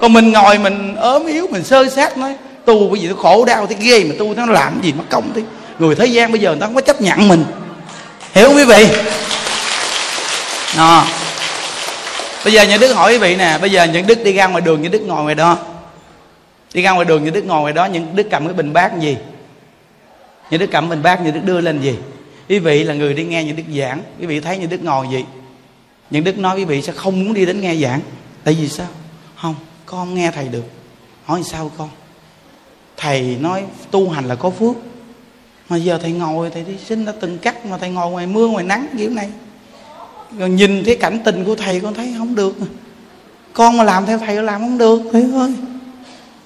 [0.00, 3.44] Còn mình ngồi mình ốm yếu, mình sơ sát nói tu cái gì nó khổ
[3.44, 5.42] đau thì ghê, mà tu nó làm gì mất công thế.
[5.78, 7.44] Người thế gian bây giờ người ta không có chấp nhận mình.
[8.34, 8.88] Hiểu không quý vị?
[10.76, 11.04] À.
[12.44, 14.60] bây giờ những đức hỏi quý vị nè, bây giờ những đức đi ra ngoài
[14.60, 15.58] đường, những đức ngồi ngoài đó.
[16.74, 19.00] Đi ra ngoài đường, những đức ngồi ngoài đó, những đức cầm cái bình bát
[19.00, 19.16] gì?
[20.50, 21.94] Những đức cầm mình bác, những đức đưa lên gì?
[22.48, 25.06] Quý vị là người đi nghe những đức giảng, quý vị thấy những đức ngồi
[25.10, 25.24] gì
[26.10, 28.00] những đức nói quý vị sẽ không muốn đi đến nghe giảng.
[28.44, 28.86] Tại vì sao?
[29.36, 29.54] Không,
[29.86, 30.64] con nghe thầy được.
[31.24, 31.88] Hỏi sao con?
[32.96, 34.76] Thầy nói tu hành là có phước.
[35.68, 38.46] Mà giờ thầy ngồi, thầy đi sinh đã từng cắt, mà thầy ngồi ngoài mưa,
[38.46, 39.30] ngoài nắng, kiểu này.
[40.38, 42.56] Rồi nhìn cái cảnh tình của thầy, con thấy không được.
[43.52, 45.02] Con mà làm theo thầy làm không được.
[45.12, 45.52] Thầy ơi,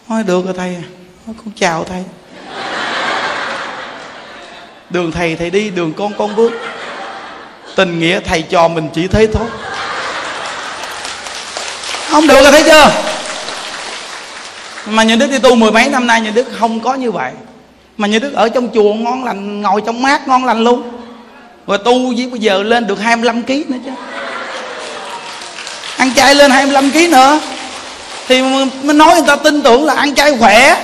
[0.09, 0.77] thôi được rồi thầy.
[1.27, 2.05] Con chào thầy
[4.95, 6.53] đường thầy thầy đi, đường con con bước.
[7.77, 9.47] Tình nghĩa thầy trò mình chỉ thế thôi.
[12.11, 12.91] Không được là thấy chưa?
[14.87, 17.33] Mà nhà đức đi tu mười mấy năm nay nhà đức không có như vậy.
[17.97, 20.83] Mà nhà đức ở trong chùa ngon lành, ngồi trong mát ngon lành luôn.
[21.67, 23.91] Rồi tu với bây giờ lên được 25 kg nữa chứ.
[25.97, 27.41] Ăn chay lên 25 kg nữa.
[28.29, 28.43] Thì
[28.83, 30.77] mới nói người ta tin tưởng là ăn chay khỏe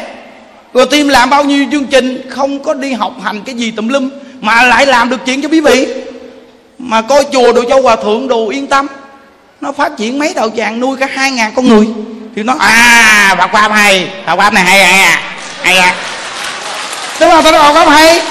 [0.75, 3.89] rồi tim làm bao nhiêu chương trình không có đi học hành cái gì tùm
[3.89, 5.87] lum mà lại làm được chuyện cho quý vị.
[6.79, 8.87] Mà coi chùa đồ cho hòa thượng đồ yên tâm.
[9.61, 11.87] Nó phát triển mấy đạo tràng nuôi cả hai ngàn con người.
[12.37, 15.21] Thì nó à bà pháp hay bà pháp này hay à
[15.63, 15.95] hay à.
[17.21, 17.45] Đúng không?
[17.45, 18.23] Tao nói Phật pháp hay.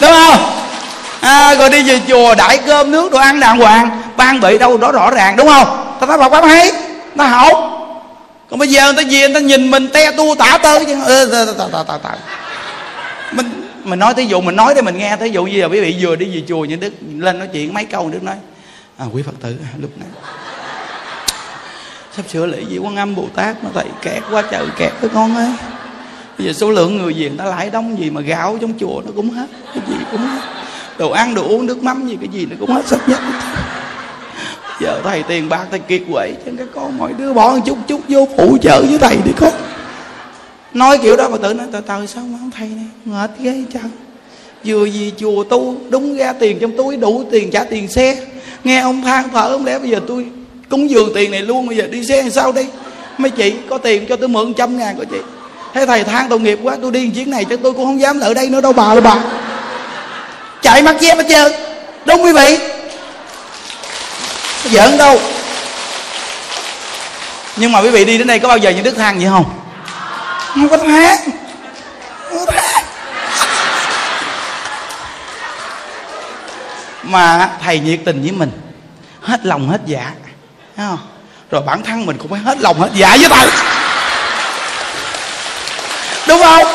[0.00, 0.52] Đúng không?
[1.20, 4.02] À, rồi đi về chùa đãi cơm nước đồ ăn đàng hoàng.
[4.16, 5.96] Ban bị đâu đó rõ ràng đúng không?
[6.00, 6.72] Tao nói bà pháp hay.
[7.14, 7.79] Nó học
[8.50, 10.96] còn bây giờ người ta về người ta nhìn mình, te tu tả tơ chứ.
[13.32, 13.46] Mình
[13.84, 15.16] mình nói thí dụ, mình nói để mình nghe.
[15.16, 17.74] Thí dụ như là quý vị vừa đi về chùa như đức lên nói chuyện
[17.74, 18.36] mấy câu đức nói
[18.96, 20.08] à quý phật tử à, lúc này
[22.16, 25.10] sắp sửa lễ gì quan âm bồ tát mà thầy kẹt quá trời kẹt với
[25.14, 25.50] con ơi.
[26.38, 29.02] Bây giờ số lượng người về, người ta lại đông gì mà gạo trong chùa
[29.06, 30.40] nó cũng hết, cái gì cũng hết.
[30.98, 33.18] Đồ ăn, đồ uống, nước mắm gì, cái gì nó cũng hết, sắp nhất
[34.80, 37.78] giờ thầy tiền bạc thầy kiệt quệ cho các con mọi đứa bỏ một chút
[37.86, 39.52] chút vô phụ trợ với thầy đi con
[40.74, 43.64] nói kiểu đó mà tự nói, từ từ, sao mà không thầy này mệt ghê
[43.74, 43.90] chăng?
[44.64, 48.16] Vừa gì chùa tu đúng ra tiền trong túi, đủ tiền trả tiền xe.
[48.64, 50.26] Nghe ông than thở ông lẽ bây giờ tôi
[50.68, 52.62] cúng dường tiền này luôn, bây giờ đi xe làm sao đi?
[53.18, 55.18] Mấy chị, có tiền cho tôi mượn trăm ngàn của chị.
[55.74, 58.20] Thế thầy than tội nghiệp quá, tôi đi chuyến này chứ tôi cũng không dám
[58.20, 59.24] ở đây nữa đâu bà, là bà.
[60.62, 61.52] Chạy mắt dép hết trơn.
[62.06, 62.58] Đúng quý vị
[64.64, 65.20] giỡn đâu.
[67.56, 69.44] Nhưng mà quý vị đi đến đây có bao giờ những đức thang vậy không?
[70.54, 71.18] Không có thang
[72.30, 72.84] không có thang
[77.02, 78.50] mà thầy nhiệt tình với mình,
[79.22, 80.10] hết lòng hết dạ
[80.76, 80.98] không?
[81.50, 83.46] rồi bản thân mình cũng phải hết lòng hết dạ với thầy.
[86.28, 86.66] Đúng không?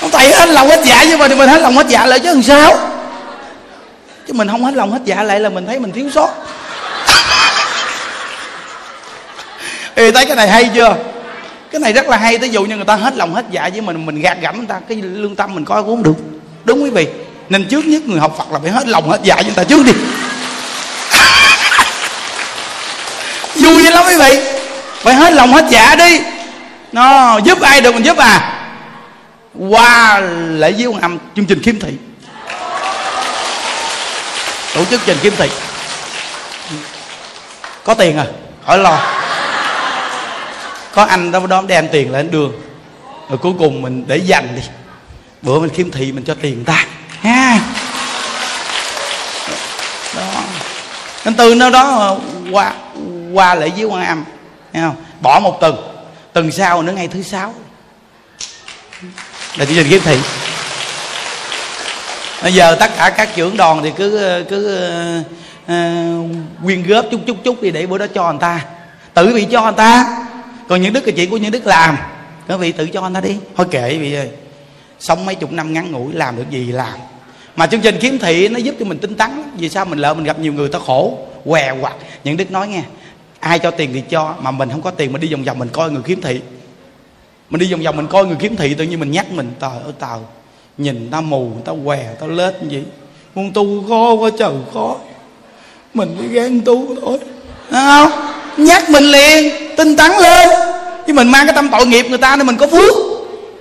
[0.00, 2.20] Ông thầy hết lòng hết dạ với mình thì mình hết lòng hết dạ lại
[2.20, 2.78] chứ làm sao?
[4.26, 6.28] Chứ mình không hết lòng hết dạ lại là mình thấy mình thiếu sót.
[9.98, 10.96] Ê, thấy cái này hay chưa?
[11.72, 13.80] Cái này rất là hay ví dụ như người ta hết lòng hết dạ với
[13.80, 16.16] mình mình gạt gẫm người ta, cái lương tâm mình coi cũng không được.
[16.64, 17.06] Đúng quý vị.
[17.48, 19.64] Nên trước nhất người học phật là phải hết lòng hết dạ với người ta
[19.64, 19.92] trước đi.
[23.64, 24.40] Vui vậy lắm quý vị.
[25.02, 26.20] Phải hết lòng hết dạ đi.
[26.92, 28.52] Nó, giúp ai được mình giúp à?
[29.68, 31.92] Qua lễ với ông âm, chương trình khiếm thị.
[34.74, 35.48] Tổ chức trình khiếm thị.
[37.84, 38.26] Có tiền à?
[38.66, 39.25] Khỏi lo
[40.96, 42.52] có anh đó đó đem tiền lên đường.
[43.28, 44.62] Rồi cuối cùng mình để dành đi.
[45.42, 46.86] Bữa mình kiếm thị mình cho tiền ta.
[47.20, 47.60] Ha.
[50.16, 50.42] Đó.
[51.24, 52.16] Nên từ nơi đó
[52.50, 52.72] qua
[53.32, 54.24] qua lễ với quan âm
[54.72, 54.96] nghe không?
[55.20, 55.76] Bỏ một tuần.
[56.32, 57.54] Tuần sau nữa ngày thứ sáu.
[59.56, 60.18] Là chương trình kiếm thị.
[62.42, 64.90] Bây giờ tất cả các trưởng đoàn thì cứ cứ
[65.64, 65.70] uh,
[66.64, 68.60] quyên góp chút chút chút đi để bữa đó cho người ta.
[69.14, 70.06] Tự vị cho người ta
[70.68, 71.96] còn những đức là chuyện của những đức làm.
[72.48, 73.36] Các vị tự cho anh ta đi.
[73.56, 74.28] Thôi kệ vị ơi
[75.00, 76.94] sống mấy chục năm ngắn ngủi, làm được gì làm.
[77.56, 79.30] Mà chương trình kiếm thị nó giúp cho mình tinh tấn.
[79.58, 81.94] Vì sao mình lỡ mình gặp nhiều người ta khổ, què quặt.
[82.24, 82.82] Những đức nói nghe,
[83.40, 85.68] ai cho tiền thì cho, mà mình không có tiền mình đi vòng vòng mình
[85.72, 86.40] coi người kiếm thị.
[87.50, 89.68] Mình đi vòng vòng mình coi người kiếm thị, tự nhiên mình nhắc mình tờ
[89.68, 90.18] ở tờ
[90.78, 92.84] nhìn ta mù ta què ta lết như vậy.
[93.34, 94.96] Muốn tu khó quá, trời khó.
[95.94, 97.18] Mình mới gán tu thôi.
[97.70, 98.35] Thấy không?
[98.58, 100.48] Nhắc mình liền, tinh tấn lên.
[101.06, 102.94] Chứ mình mang cái tâm tội nghiệp người ta nên mình có phước.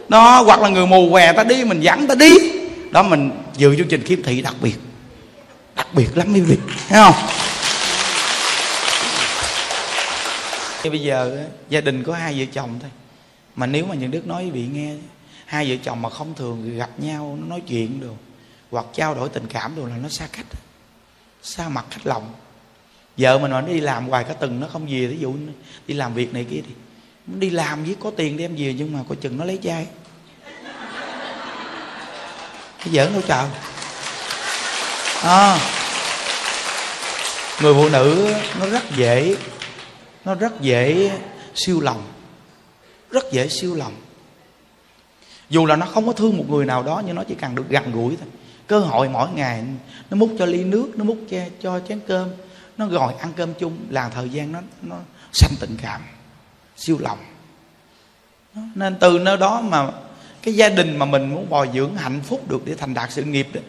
[0.09, 2.31] Đó, hoặc là người mù què ta đi, mình dẫn ta đi.
[2.91, 4.75] Đó, mình dự chương trình kiếm thị đặc biệt.
[5.75, 6.57] Đặc biệt lắm quý vị
[6.89, 7.13] thấy không?
[10.83, 11.37] Thì bây giờ
[11.69, 12.89] gia đình có hai vợ chồng thôi.
[13.55, 14.91] Mà nếu mà những đức nói bị nghe,
[15.45, 18.15] hai vợ chồng mà không thường gặp nhau, nó nói chuyện được
[18.71, 20.45] hoặc trao đổi tình cảm đồ là nó xa cách,
[21.43, 22.33] xa mặt khách lòng
[23.17, 25.33] vợ mình mà nó đi làm hoài cả tuần nó không về ví dụ
[25.87, 26.73] đi làm việc này kia thì
[27.25, 29.87] đi làm với có tiền đem về nhưng mà coi chừng nó lấy chai.
[32.79, 33.45] Cái giỡn đâu trời.
[35.23, 35.59] À,
[37.61, 39.35] người phụ nữ nó rất dễ
[40.25, 41.11] nó rất dễ
[41.55, 42.03] siêu lòng.
[43.11, 43.93] Rất dễ siêu lòng.
[45.49, 47.69] Dù là nó không có thương một người nào đó nhưng nó chỉ cần được
[47.69, 48.29] gần gũi thôi.
[48.67, 49.63] Cơ hội mỗi ngày
[50.09, 52.29] nó múc cho ly nước nó múc cho, cho chén cơm
[52.77, 54.95] nó gọi ăn cơm chung là thời gian nó nó
[55.33, 56.01] sanh tình cảm,
[56.77, 57.19] siêu lòng.
[58.75, 59.91] Nên từ nơi đó mà
[60.41, 63.23] cái gia đình mà mình muốn bồi dưỡng hạnh phúc được để thành đạt sự
[63.23, 63.61] nghiệp đó,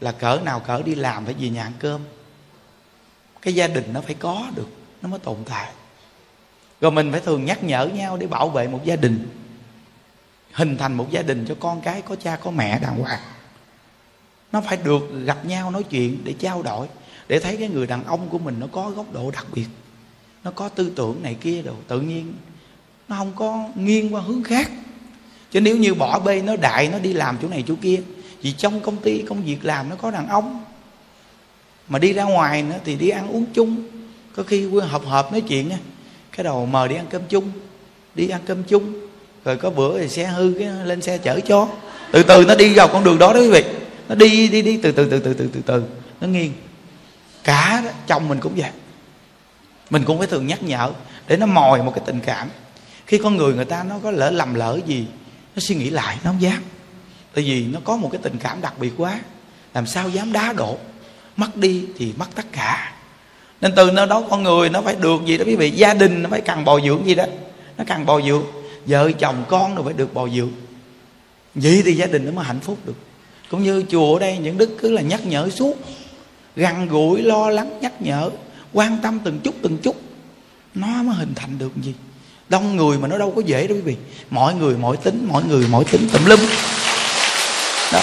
[0.00, 2.00] là cỡ nào cỡ đi làm phải về nhà ăn cơm.
[3.42, 4.68] Cái gia đình nó phải có được,
[5.02, 5.68] nó mới tồn tại.
[6.80, 9.28] Rồi mình phải thường nhắc nhở nhau để bảo vệ một gia đình,
[10.52, 13.20] hình thành một gia đình cho con cái, có cha, có mẹ đàng hoàng.
[14.52, 16.86] Nó phải được gặp nhau nói chuyện để trao đổi
[17.30, 19.66] để thấy cái người đàn ông của mình nó có góc độ đặc biệt,
[20.44, 21.72] nó có tư tưởng này kia đồ.
[21.88, 22.32] Tự nhiên
[23.08, 24.70] nó không có nghiêng qua hướng khác.
[25.50, 28.00] Chứ nếu như bỏ bê, nó đại, nó đi làm chỗ này chỗ kia
[28.42, 30.64] vì trong công ty, công việc làm nó có đàn ông.
[31.88, 33.76] Mà đi ra ngoài nữa thì đi ăn uống chung.
[34.36, 35.78] Có khi hợp hợp nói chuyện nha.
[36.36, 37.50] Cái đầu mời đi ăn cơm chung.
[38.14, 38.92] Đi ăn cơm chung.
[39.44, 41.68] Rồi có bữa thì xe hư cái lên xe chở cho
[42.12, 43.64] từ từ nó đi vào con đường đó đó quý vị.
[44.08, 45.82] Nó đi đi đi từ từ từ từ từ từ từ.
[46.20, 46.52] Nó nghiêng
[47.44, 48.70] cả đó, chồng mình cũng vậy.
[49.90, 50.92] Mình cũng phải thường nhắc nhở
[51.26, 52.48] để nó mồi một cái tình cảm.
[53.06, 55.06] Khi con người người ta nó có lỡ lầm lỡ gì
[55.56, 56.62] nó suy nghĩ lại nó không dám.
[57.34, 59.20] Tại vì nó có một cái tình cảm đặc biệt quá.
[59.74, 60.78] Làm sao dám đá đổ?
[61.36, 62.92] Mất đi thì mất tất cả.
[63.60, 65.70] Nên từ nơi đó con người nó phải được gì đó quý vị?
[65.70, 67.24] Gia đình nó phải cần bồi dưỡng gì đó.
[67.78, 68.44] Nó cần bồi dưỡng.
[68.86, 70.52] Vợ chồng con nó phải được bồi dưỡng.
[71.54, 72.96] Vậy thì gia đình nó mới hạnh phúc được.
[73.50, 75.76] Cũng như chùa ở đây những đức cứ là nhắc nhở suốt
[76.56, 78.30] gần gũi, lo lắng, nhắc nhở,
[78.72, 79.96] quan tâm từng chút từng chút.
[80.74, 81.94] Nó mới hình thành được gì?
[82.48, 83.96] Đông người mà nó đâu có dễ đâu, quý vị.
[84.30, 86.40] Mọi người mọi tính mọi người mọi tính tùm lum.
[87.92, 88.00] Đó.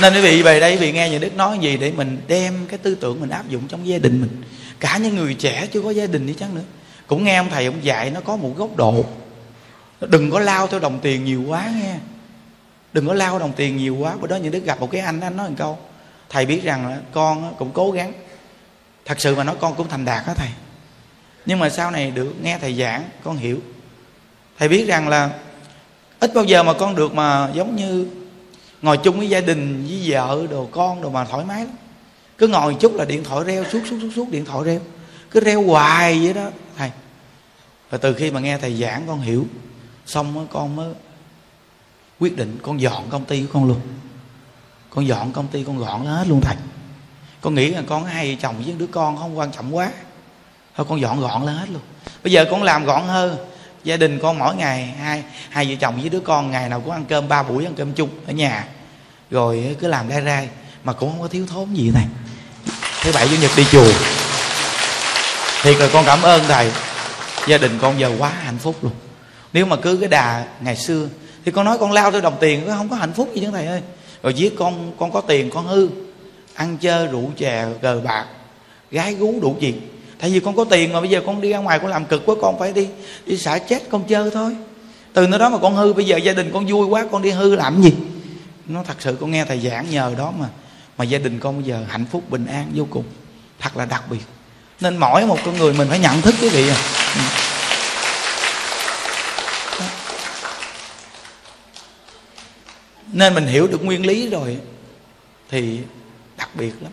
[0.00, 2.66] Nên quý vị, về đây quý vị nghe những đức nói gì để mình đem
[2.68, 4.42] cái tư tưởng mình áp dụng trong gia đình mình.
[4.80, 6.62] Cả những người trẻ chưa có gia đình đi chăng nữa.
[7.06, 9.04] Cũng nghe ông thầy ông dạy nó có một góc độ.
[10.00, 11.94] Đừng có lao theo đồng tiền nhiều quá nghe
[12.92, 15.20] đừng có lao đồng tiền nhiều quá, bữa đó những đứa gặp một cái anh
[15.20, 15.78] anh nói một câu,
[16.28, 18.12] thầy biết rằng là con cũng cố gắng.
[19.04, 20.48] Thật sự mà nói con cũng thành đạt đó thầy.
[21.46, 23.58] Nhưng mà sau này được nghe thầy giảng, con hiểu.
[24.58, 25.30] Thầy biết rằng là
[26.20, 28.06] ít bao giờ mà con được mà giống như
[28.82, 31.74] ngồi chung với gia đình, với vợ, đồ con, đồ mà thoải mái lắm.
[32.38, 34.80] Cứ ngồi chút là điện thoại reo, suốt suốt suốt suốt, điện thoại reo.
[35.30, 36.90] Cứ reo hoài vậy đó, thầy.
[37.90, 39.46] Và từ khi mà nghe thầy giảng, con hiểu.
[40.06, 40.94] Xong con mới
[42.20, 43.80] quyết định con dọn công ty của con luôn.
[44.90, 46.56] Con dọn công ty con gọn hết luôn thầy.
[47.40, 49.90] Con nghĩ là con hai chồng với đứa con không quan trọng quá.
[50.76, 51.82] Thôi con dọn gọn lên hết luôn.
[52.24, 53.36] Bây giờ con làm gọn hơn.
[53.84, 56.92] Gia đình con mỗi ngày hai hai vợ chồng với đứa con ngày nào cũng
[56.92, 58.64] ăn cơm ba buổi, ăn cơm chung ở nhà.
[59.30, 60.48] Rồi cứ làm rai rai,
[60.84, 62.06] mà cũng không có thiếu thốn gì này
[63.02, 63.92] thứ bảy, chủ nhật đi chùa.
[65.62, 66.72] Thiệt là con cảm ơn thầy.
[67.46, 68.92] Gia đình con giờ quá, hạnh phúc luôn.
[69.52, 71.08] Nếu mà cứ cái đà ngày xưa
[71.48, 73.50] thì con nói con lao theo đồng tiền nó không có hạnh phúc gì chứ,
[73.52, 73.82] thầy ơi.
[74.22, 75.88] Rồi giết con con có tiền, con hư,
[76.54, 78.26] ăn chơi, rượu chè, cờ bạc,
[78.90, 79.80] gái gú đủ chuyện.
[80.18, 82.26] Tại vì con có tiền mà bây giờ con đi ra ngoài con làm cực
[82.26, 82.88] quá, con phải đi
[83.26, 84.56] đi xả chết con chơi thôi.
[85.12, 87.30] Từ nơi đó mà con hư, bây giờ gia đình con vui quá, con đi
[87.30, 87.92] hư làm gì?
[88.66, 90.46] Nó thật sự con nghe thầy giảng nhờ đó mà
[90.98, 93.04] mà gia đình con bây giờ hạnh phúc, bình an, vô cùng.
[93.58, 94.22] Thật là đặc biệt.
[94.80, 96.76] Nên mỗi một con người mình phải nhận thức cái vị à.
[103.18, 104.58] Nên mình hiểu được nguyên lý rồi
[105.50, 105.80] thì
[106.36, 106.92] đặc biệt lắm.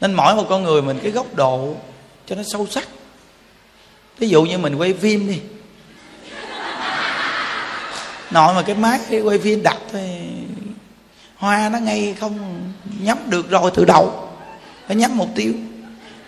[0.00, 1.74] Nên mỗi một con người mình cái góc độ
[2.26, 2.88] cho nó sâu sắc.
[4.18, 5.40] Ví dụ như mình quay phim đi.
[8.30, 10.00] Nội mà cái máy quay phim đặt thì
[11.36, 12.62] hoa nó ngay không
[13.00, 14.28] nhắm được rồi từ đầu,
[14.86, 15.52] phải nhắm mục tiêu.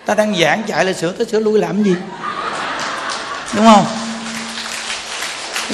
[0.07, 1.95] Ta đang giảng chạy lại sửa tới sửa lui làm gì?
[3.55, 3.86] Đúng không?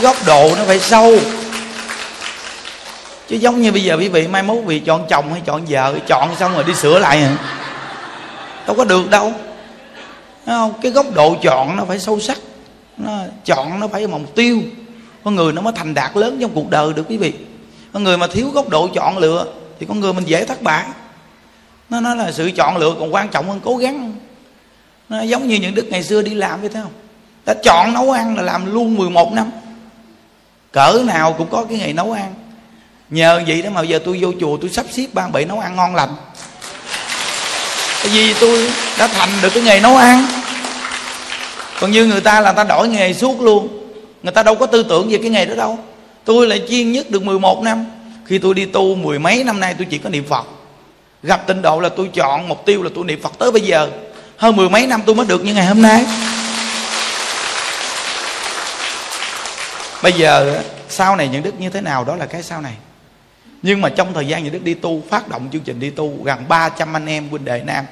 [0.03, 1.19] Góc độ nó phải sâu
[3.29, 5.99] chứ giống như bây giờ quý vị, mai mốt vì chọn chồng hay chọn vợ
[6.07, 7.37] chọn xong rồi đi sửa lại hả?
[8.66, 9.33] Đâu có được đâu.
[10.47, 10.75] Không?
[10.83, 12.39] Cái góc độ chọn nó phải sâu sắc.
[12.97, 14.62] Nó, chọn nó phải mục tiêu.
[15.25, 17.33] Con người nó mới thành đạt lớn trong cuộc đời được quý vị.
[17.93, 19.47] Con người mà thiếu góc độ chọn lựa,
[19.81, 20.85] thì con người mình dễ thất bại.
[21.91, 24.14] Nó nói là sự chọn lựa còn quan trọng hơn cố gắng.
[25.09, 26.93] Nó giống như những đức ngày xưa đi làm vậy, thấy không?
[27.47, 29.51] Đã chọn nấu ăn là làm luôn 11 năm.
[30.72, 32.35] Cỡ nào cũng có cái nghề nấu ăn
[33.11, 35.77] nhờ vậy đó mà giờ tôi vô chùa tôi sắp xếp ban bệ nấu ăn
[35.77, 36.17] ngon lành.
[38.03, 40.27] Tại vì tôi đã thành được cái nghề nấu ăn.
[41.81, 43.69] Còn như người ta là ta đổi nghề suốt luôn.
[44.23, 45.79] Người ta đâu có tư tưởng về cái nghề đó đâu.
[46.25, 47.87] Tôi lại chuyên nhất được 11 năm.
[48.27, 50.47] Khi tôi đi tu mười mấy năm nay tôi chỉ có niệm phật.
[51.23, 53.91] Gặp tịnh độ là tôi chọn mục tiêu là tôi niệm phật tới bây giờ.
[54.37, 56.05] Hơn mười mấy năm tôi mới được như ngày hôm nay.
[60.03, 62.73] Bây giờ sau này những đức như thế nào đó là cái sau này?
[63.65, 66.23] Nhưng mà trong thời gian nhà đức đi tu, phát động chương trình đi tu,
[66.25, 67.85] gần 300 anh em huynh đệ nam.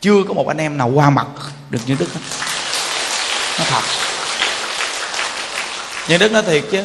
[0.00, 1.26] Chưa có một anh em nào qua mặt
[1.70, 2.20] được những đức hết.
[3.58, 3.82] Nó thật.
[6.08, 6.84] Những đức nói thiệt chứ.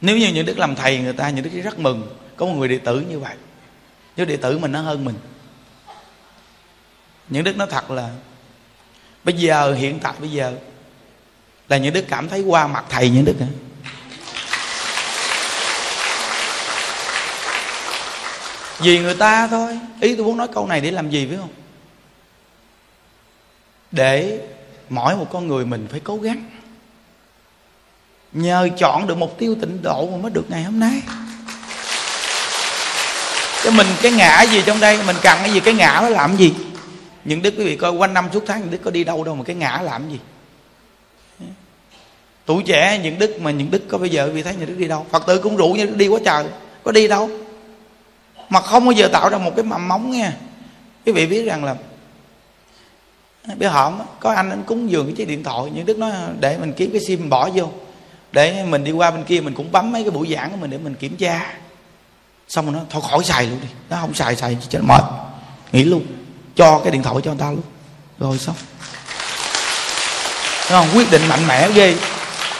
[0.00, 2.16] Nếu như những đức làm thầy người ta những đức rất mừng.
[2.36, 3.36] Có một người đệ tử như vậy.
[4.16, 5.16] Nếu đệ tử mình nó hơn mình.
[7.28, 8.08] Những đức nói thật là,
[9.24, 10.52] bây giờ, hiện tại bây giờ,
[11.68, 13.46] là những đức cảm thấy qua mặt thầy những đức hả?
[18.84, 19.78] Vì người ta thôi.
[20.00, 21.48] Ý tôi muốn nói câu này để làm gì phải không?
[23.90, 24.40] Để
[24.88, 26.44] mỗi một con người mình phải cố gắng.
[28.32, 31.02] Nhờ chọn được mục tiêu tịnh độ mà mới được ngày hôm nay.
[33.64, 34.98] Cho mình cái ngã gì trong đây?
[35.06, 35.60] Mình cần cái gì?
[35.60, 36.54] Cái ngã nó làm gì?
[37.24, 39.34] Những đức quý vị coi, quanh năm suốt tháng những đức có đi đâu đâu
[39.34, 40.18] mà cái ngã làm gì?
[42.46, 44.74] Tuổi trẻ, những đức mà những đức có bây giờ quý vị thấy những đức
[44.78, 45.06] đi đâu?
[45.10, 46.44] Phật tử cũng rủ như đức đi quá trời.
[46.82, 47.30] Có đi đâu?
[48.54, 50.32] Mà không bao giờ tạo ra một cái mầm móng nha
[51.06, 51.74] quý vị biết rằng là
[53.56, 56.58] bữa hổm có anh anh cúng dường cái chiếc điện thoại, nhưng đức nói, để
[56.58, 57.70] mình kiếm cái sim bỏ vô.
[58.32, 60.70] Để mình đi qua bên kia mình cũng bấm mấy cái buổi giảng của mình
[60.70, 61.54] để mình kiểm tra.
[62.48, 63.68] Xong rồi nó, thôi khỏi xài luôn đi.
[63.90, 65.02] Nó không xài xài cho mệt.
[65.72, 66.06] Nghỉ luôn.
[66.56, 67.62] Cho cái điện thoại cho người ta luôn.
[68.18, 68.56] Rồi xong.
[70.68, 71.94] Không quyết định mạnh mẽ ghê.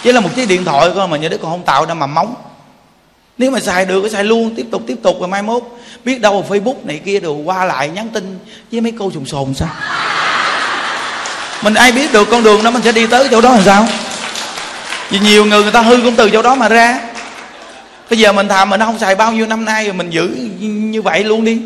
[0.03, 2.15] Chứ là một chiếc điện thoại coi mà nhà đức còn không tạo ra mầm
[2.15, 2.35] móng
[3.39, 5.62] nếu mà xài được cứ xài luôn, tiếp tục tiếp tục rồi mai mốt.
[6.05, 8.39] Biết đâu facebook này kia đồ qua lại nhắn tin
[8.72, 9.68] với mấy cô sùng sồn sao?
[11.62, 13.87] Mình ai biết được con đường đó, mình sẽ đi tới chỗ đó làm sao?
[15.11, 17.01] Vì nhiều người người ta hư cũng từ chỗ đó mà ra.
[18.11, 20.26] Bây giờ mình thà mình không xài bao nhiêu năm nay rồi mình giữ
[20.61, 21.59] như vậy luôn đi.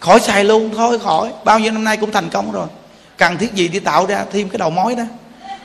[0.00, 1.28] Khỏi xài luôn, thôi khỏi.
[1.44, 2.66] Bao nhiêu năm nay cũng thành công rồi.
[3.16, 5.02] Cần thiết gì đi tạo ra thêm cái đầu mối đó.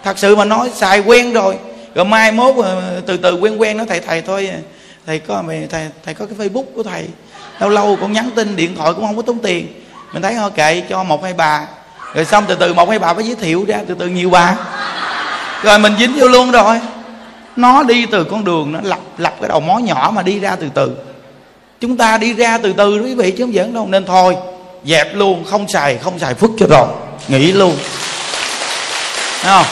[0.03, 1.55] Thật sự mà nói, xài quen rồi.
[1.95, 4.49] Rồi mai mốt ờ, từ từ quen quen nó thầy thầy, thôi
[5.09, 7.07] thầy có thầy thầy có cái facebook của thầy.
[7.59, 9.67] Lâu lâu cũng nhắn tin, điện thoại cũng không có tốn tiền.
[10.13, 11.61] Mình thấy thôi kệ cho một hai bà.
[12.13, 14.55] Rồi xong từ từ một hai bà phải giới thiệu ra, từ từ nhiều bà.
[15.63, 16.79] Rồi mình dính vô luôn rồi.
[17.55, 20.55] Nó đi từ con đường nó lập lập cái đầu mối nhỏ mà đi ra
[20.55, 20.91] từ từ.
[21.81, 23.87] Chúng ta đi ra từ từ quý vị, chứ không giỡn đâu.
[23.87, 24.35] Nên thôi,
[24.85, 26.87] dẹp luôn, không xài không xài phức cho rồi.
[27.27, 27.77] Nghỉ luôn.
[29.41, 29.65] Thấy không?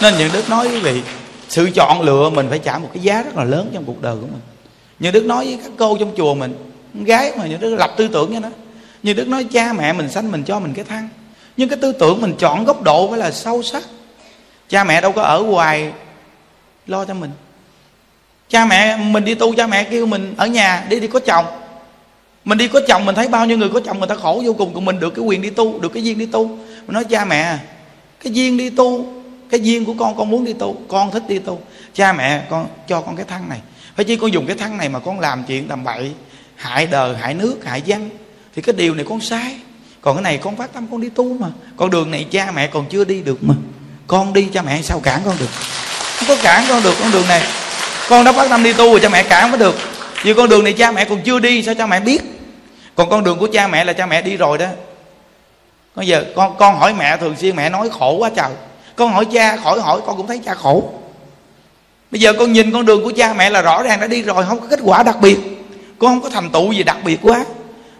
[0.00, 1.02] Nên những đức nói quý vị
[1.48, 4.16] sự chọn lựa mình phải trả một cái giá rất là lớn trong cuộc đời
[4.16, 4.40] của mình.
[4.98, 6.54] Như đức nói với các cô trong chùa mình,
[6.94, 8.48] con gái mà như đức lập tư tưởng cho nó
[9.02, 11.08] như đức nói, cha mẹ mình sanh mình cho mình cái thăng.
[11.56, 13.82] Nhưng cái tư tưởng mình chọn góc độ phải là sâu sắc.
[14.68, 15.92] Cha mẹ đâu có ở hoài
[16.86, 17.30] lo cho mình.
[18.48, 21.44] Cha mẹ, mình đi tu, cha mẹ kêu mình ở nhà, đi đi có chồng.
[22.44, 24.52] Mình đi có chồng, mình thấy bao nhiêu người có chồng, người ta khổ vô
[24.52, 26.48] cùng, còn mình được cái quyền đi tu, được cái duyên đi tu.
[26.48, 27.58] Mình nói, cha mẹ,
[28.24, 29.17] cái duyên đi tu
[29.50, 31.60] cái duyên của con con muốn đi tu, con thích đi tu.
[31.94, 33.60] Cha mẹ, con cho con cái thân này.
[33.96, 36.12] Phải chi con dùng cái thân này mà con làm chuyện tầm bậy,
[36.56, 38.10] hại đời, hại nước, hại dân.
[38.54, 39.56] Thì cái điều này con sai.
[40.00, 41.46] Còn cái này con phát tâm con đi tu mà.
[41.76, 43.54] Con đường này cha mẹ còn chưa đi được mà.
[44.06, 45.50] Con đi cha mẹ sao cản con được?
[46.16, 47.42] Không có cản con được con đường này.
[48.08, 49.76] Con đã phát tâm đi tu rồi cha mẹ cản mới được.
[50.22, 52.22] Vì con đường này cha mẹ còn chưa đi, sao cha mẹ biết?
[52.94, 54.66] Còn con đường của cha mẹ là cha mẹ đi rồi đó.
[55.94, 58.50] Bây giờ con con hỏi mẹ thường xuyên, mẹ nói khổ quá trời
[58.98, 60.90] con hỏi cha, khỏi hỏi, con cũng thấy cha khổ.
[62.10, 64.44] Bây giờ con nhìn con đường của cha mẹ là rõ ràng đã đi rồi,
[64.44, 65.38] không có kết quả đặc biệt.
[65.98, 67.44] Con không có thành tựu gì đặc biệt quá.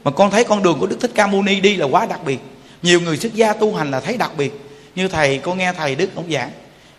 [0.04, 2.20] Mà con thấy con đường của đức thích ca mâu ni đi là quá đặc
[2.24, 2.38] biệt.
[2.82, 4.60] Nhiều người xuất gia tu hành là thấy đặc biệt.
[4.94, 6.50] Như thầy, con nghe thầy đức ông giảng.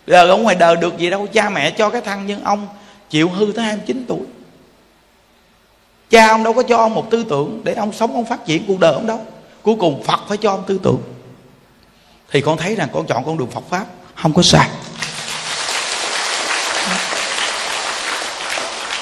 [0.06, 2.68] Giờ ở ngoài đời được gì đâu, cha mẹ cho cái thân nhưng ông
[3.10, 4.20] chịu hư tới 29 tuổi.
[6.10, 8.64] Cha ông đâu có cho ông một tư tưởng để ông sống, ông phát triển
[8.66, 9.20] cuộc đời ông đâu.
[9.62, 10.98] Cuối cùng phật phải cho ông tư tưởng
[12.32, 14.68] thì con thấy rằng con chọn con đường phật pháp, không có sai.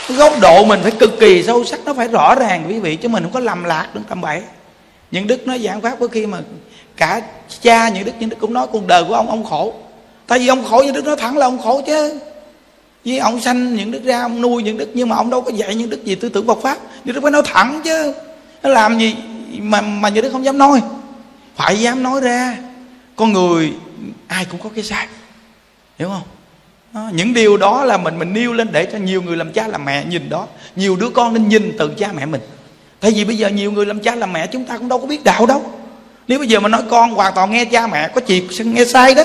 [0.09, 3.09] Góc độ mình phải cực kỳ sâu sắc, nó phải rõ ràng, quý vị, chứ
[3.09, 4.43] mình không có lầm lạc đừng tầm bậy.
[5.11, 6.39] Những đức nói giảng pháp có khi mà
[6.97, 7.21] cả
[7.61, 9.75] cha những đức những đức cũng nói cuộc đời của ông ông khổ.
[10.27, 12.21] Tại vì ông khổ những đức nói thẳng là ông khổ chứ.
[13.05, 15.51] Vì ông sanh những đức ra, ông nuôi những đức, nhưng mà ông đâu có
[15.51, 16.79] dạy những đức gì tư tưởng Phật pháp.
[17.05, 18.15] Những đức phải nói thẳng chứ.
[18.63, 19.17] Nó làm gì
[19.59, 20.81] mà mà những đức không dám nói?
[21.57, 22.57] Phải dám nói ra
[23.19, 23.73] con người
[24.27, 25.07] ai cũng có cái sai
[25.99, 26.23] hiểu không?
[26.93, 29.69] Đó, những điều đó là mình mình nêu lên để cho nhiều người làm cha
[29.69, 30.47] làm mẹ nhìn đó.
[30.77, 32.41] Nhiều đứa con nên nhìn từ cha mẹ mình.
[33.01, 35.07] Tại vì bây giờ nhiều người làm cha làm mẹ chúng ta cũng đâu có
[35.07, 35.65] biết đạo đâu.
[36.29, 39.15] Nếu bây giờ mà nói con hoàn toàn nghe cha mẹ có chuyện nghe sai
[39.15, 39.23] đó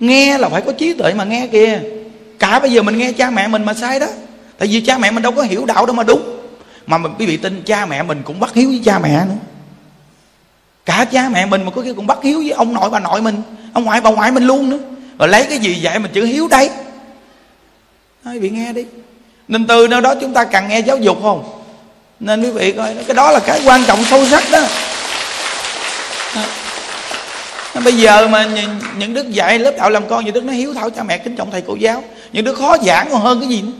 [0.00, 1.80] nghe là phải có trí tuệ mà nghe kìa.
[2.38, 4.06] Cả bây giờ mình nghe cha mẹ mình mà sai đó.
[4.58, 6.38] Tại vì cha mẹ mình đâu có hiểu đạo đâu mà đúng.
[6.86, 9.34] Mà mình quý vị tin cha mẹ mình cũng bắt hiếu với cha mẹ nữa
[10.86, 13.22] cả cha mẹ mình mà có khi cũng bắt hiếu với ông nội bà nội
[13.22, 14.78] mình, ông ngoại bà ngoại mình luôn nữa.
[15.18, 16.70] Rồi lấy cái gì dạy mình chữ hiếu đây?
[18.24, 18.84] Nói, bị nghe đi.
[19.48, 21.62] Nên từ nơi đó chúng ta cần nghe giáo dục không?
[22.20, 24.60] Nên quý vị coi, cái đó là cái quan trọng sâu sắc đó.
[26.34, 26.44] À.
[27.84, 28.48] Bây giờ mà
[28.98, 31.36] những đức dạy lớp đạo làm con, những đức nó hiếu, thảo cha mẹ kính
[31.36, 32.04] trọng thầy cô giáo.
[32.32, 33.72] Những đứa khó giảng còn hơn cái gì nữa.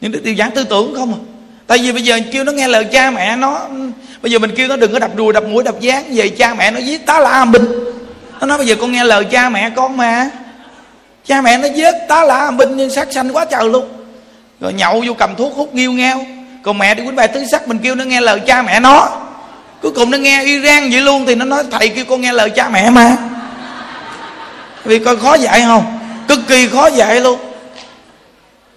[0.00, 1.20] Những đứa điều giảng tư tưởng không à.
[1.66, 3.68] Tại vì bây giờ kêu nó nghe lời cha mẹ, nó
[4.24, 6.54] bây giờ mình kêu nó đừng có đập đùi đập mũi, đập dáng về cha
[6.54, 7.64] mẹ, nó giết tá la binh
[8.40, 10.30] nó nói, bây giờ con nghe lời cha mẹ con mà.
[11.26, 13.88] Cha mẹ nó giết tá la binh nhưng sát sanh quá trời luôn.
[14.60, 16.24] Rồi nhậu vô cầm thuốc hút nghiêu ngheo
[16.62, 19.08] còn mẹ đi quýnh bài tứ sắc, mình kêu nó nghe lời cha mẹ nó.
[19.82, 22.50] Cuối cùng nó nghe Iran vậy luôn thì nó nói, thầy kêu con nghe lời
[22.50, 23.16] cha mẹ mà.
[24.84, 25.98] Vì coi khó dạy không?
[26.28, 27.38] Cực kỳ khó dạy luôn.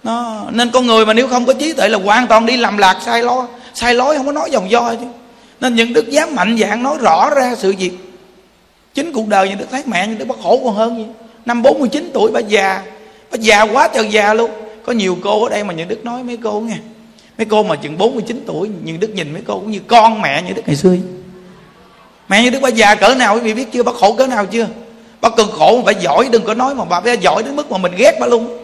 [0.02, 2.78] Nó, nên con người mà nếu không có trí tuệ là hoàn toàn đi làm
[2.78, 5.06] lạc, sai lo, sai lối, không có nói dòng do chứ
[5.60, 7.92] nên những đức dám mạnh dạng nói rõ ra sự việc.
[8.94, 11.04] Chính cuộc đời những đức thấy mẹ, những đức bất khổ còn hơn gì
[11.46, 12.82] năm 49 tuổi, bà già
[13.30, 14.50] bà già quá trời già luôn.
[14.82, 16.76] Có nhiều cô ở đây mà những đức nói mấy cô nghe.
[17.38, 20.42] Mấy cô mà chừng 49 tuổi, những đức nhìn mấy cô cũng như con mẹ
[20.42, 20.96] như đức ngày xưa.
[22.28, 23.82] Mẹ như đức bà già cỡ nào quý vị biết chưa?
[23.82, 24.66] Bà khổ cỡ nào chưa?
[25.20, 27.70] Bà cực khổ mà phải giỏi, đừng có nói mà bà phải giỏi đến mức
[27.70, 28.58] mà mình ghét bà luôn.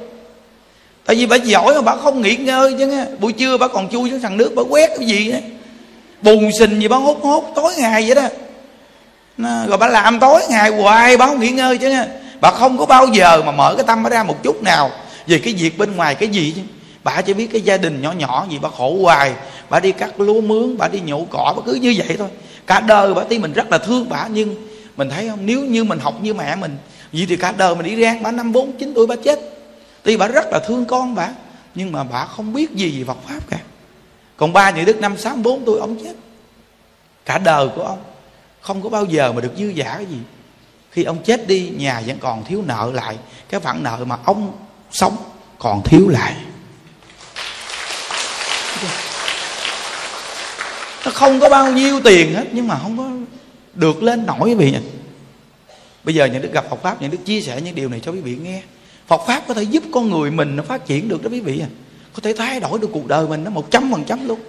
[1.05, 3.05] Tại vì bà giỏi mà bà không nghỉ ngơi chứ nghe.
[3.21, 5.43] Buổi trưa bà còn chui xuống sàn nước, bà quét cái gì ấy
[6.25, 8.29] bùn xình gì bà hốt hốt tối ngày vậy đó.
[9.69, 12.07] Rồi bà làm tối ngày hoài bà không nghỉ ngơi chứ nha.
[12.41, 14.91] Bà không có bao giờ mà mở cái tâm bà ra một chút nào
[15.27, 16.63] về cái việc bên ngoài cái gì chứ.
[17.05, 19.33] Bà chỉ biết cái gia đình nhỏ nhỏ gì bà khổ hoài.
[19.71, 22.29] Bà đi cắt lúa mướn bà đi nhổ cỏ bà cứ như vậy thôi.
[22.67, 24.55] Cả đời bà tí mình rất là thương bà nhưng
[24.97, 26.77] mình thấy không, nếu như mình học như mẹ mình
[27.13, 29.41] gì thì cả đời mình đi rang bà năm bốn, chín tuổi bà chết.
[30.03, 31.29] Tuy bà rất là thương con bà
[31.75, 33.59] nhưng mà bà không biết gì về Phật pháp cả
[34.37, 36.15] còn ba nhị đức năm sáu bốn tuổi ông chết.
[37.25, 38.03] Cả đời của ông.
[38.61, 40.19] Không có bao giờ mà được dư giả cái gì.
[40.91, 43.17] Khi ông chết đi, nhà vẫn còn thiếu nợ lại.
[43.49, 44.53] Cái phận nợ mà ông
[44.91, 45.17] sống
[45.59, 46.37] còn thiếu lại.
[51.05, 53.11] Nó không có bao nhiêu tiền hết, nhưng mà không có
[53.75, 54.75] được lên nổi quý vị
[56.05, 58.13] bây giờ những đức gặp Phật pháp những đức chia sẻ những điều này cho
[58.13, 58.63] quý vị nghe.
[59.07, 61.61] Phật pháp có thể giúp con người mình nó phát triển được đó quý vị
[61.61, 61.69] à
[62.15, 64.41] có thể thay đổi được cuộc đời mình, nó một trăm phần trăm luôn.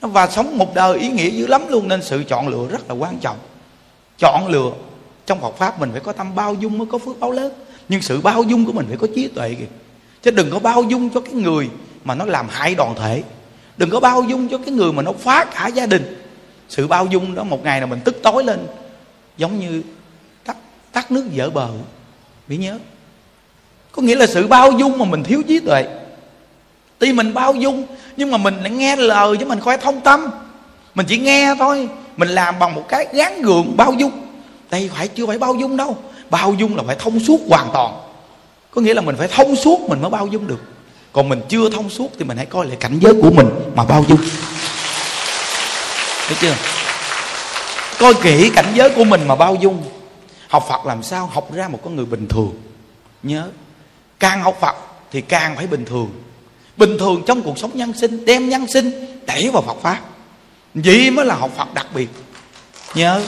[0.00, 2.94] Và sống một đời ý nghĩa dữ lắm luôn, nên sự chọn lựa rất là
[2.94, 3.36] quan trọng.
[4.18, 4.72] Chọn lựa,
[5.26, 7.52] trong Phật pháp mình phải có tâm bao dung mới có phước báo lớn.
[7.88, 9.64] Nhưng sự bao dung của mình phải có trí tuệ kìa.
[10.22, 11.70] Chứ đừng có bao dung cho cái người
[12.04, 13.22] mà nó làm hại đoàn thể.
[13.76, 16.22] Đừng có bao dung cho cái người mà nó phá cả gia đình.
[16.68, 18.66] Sự bao dung đó một ngày là mình tức tối lên,
[19.36, 19.82] giống như
[20.44, 20.56] tắt
[20.92, 21.68] tắt nước dở bờ.
[22.48, 22.78] Biết nhớ.
[23.92, 25.99] Có nghĩa là sự bao dung mà mình thiếu trí tuệ
[27.00, 27.86] tuy mình bao dung,
[28.16, 30.30] nhưng mà mình lại nghe lời chứ mình không phải thông tâm.
[30.94, 31.88] Mình chỉ nghe thôi.
[32.16, 34.12] Mình làm bằng một cái gán gượng bao dung.
[34.70, 35.96] Đây phải chưa phải bao dung đâu.
[36.30, 38.00] Bao dung là phải thông suốt hoàn toàn.
[38.70, 40.60] Có nghĩa là mình phải thông suốt mình mới bao dung được.
[41.12, 43.84] Còn mình chưa thông suốt thì mình hãy coi lại cảnh giới của mình mà
[43.84, 44.20] bao dung.
[46.26, 46.54] Thấy chưa?
[47.98, 49.82] Coi kỹ cảnh giới của mình mà bao dung.
[50.48, 51.30] Học phật làm sao?
[51.32, 52.54] Học ra một con người bình thường.
[53.22, 53.48] Nhớ.
[54.20, 54.76] Càng học phật
[55.12, 56.10] thì càng phải bình thường
[56.80, 58.90] bình thường trong cuộc sống nhân sinh, đem nhân sinh
[59.26, 60.00] đẩy vào phật pháp.
[60.74, 62.08] Vậy mới là học phật đặc biệt.
[62.94, 63.22] Nhớ.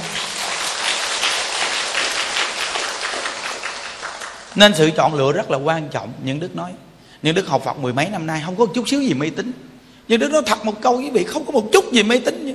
[4.55, 6.73] Nên sự chọn lựa rất là quan trọng, những đức nói.
[7.23, 9.53] Những đức học phật mười mấy năm nay, không có chút xíu gì mê tín.
[10.09, 12.55] Nhưng đức nói thật một câu quý vị, không có một chút gì mê tín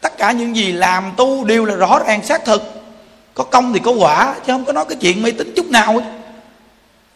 [0.00, 2.62] tất cả những gì làm, tu đều là rõ ràng, xác thực.
[3.34, 6.00] Có công thì có quả, chứ không có nói cái chuyện mê tín chút nào.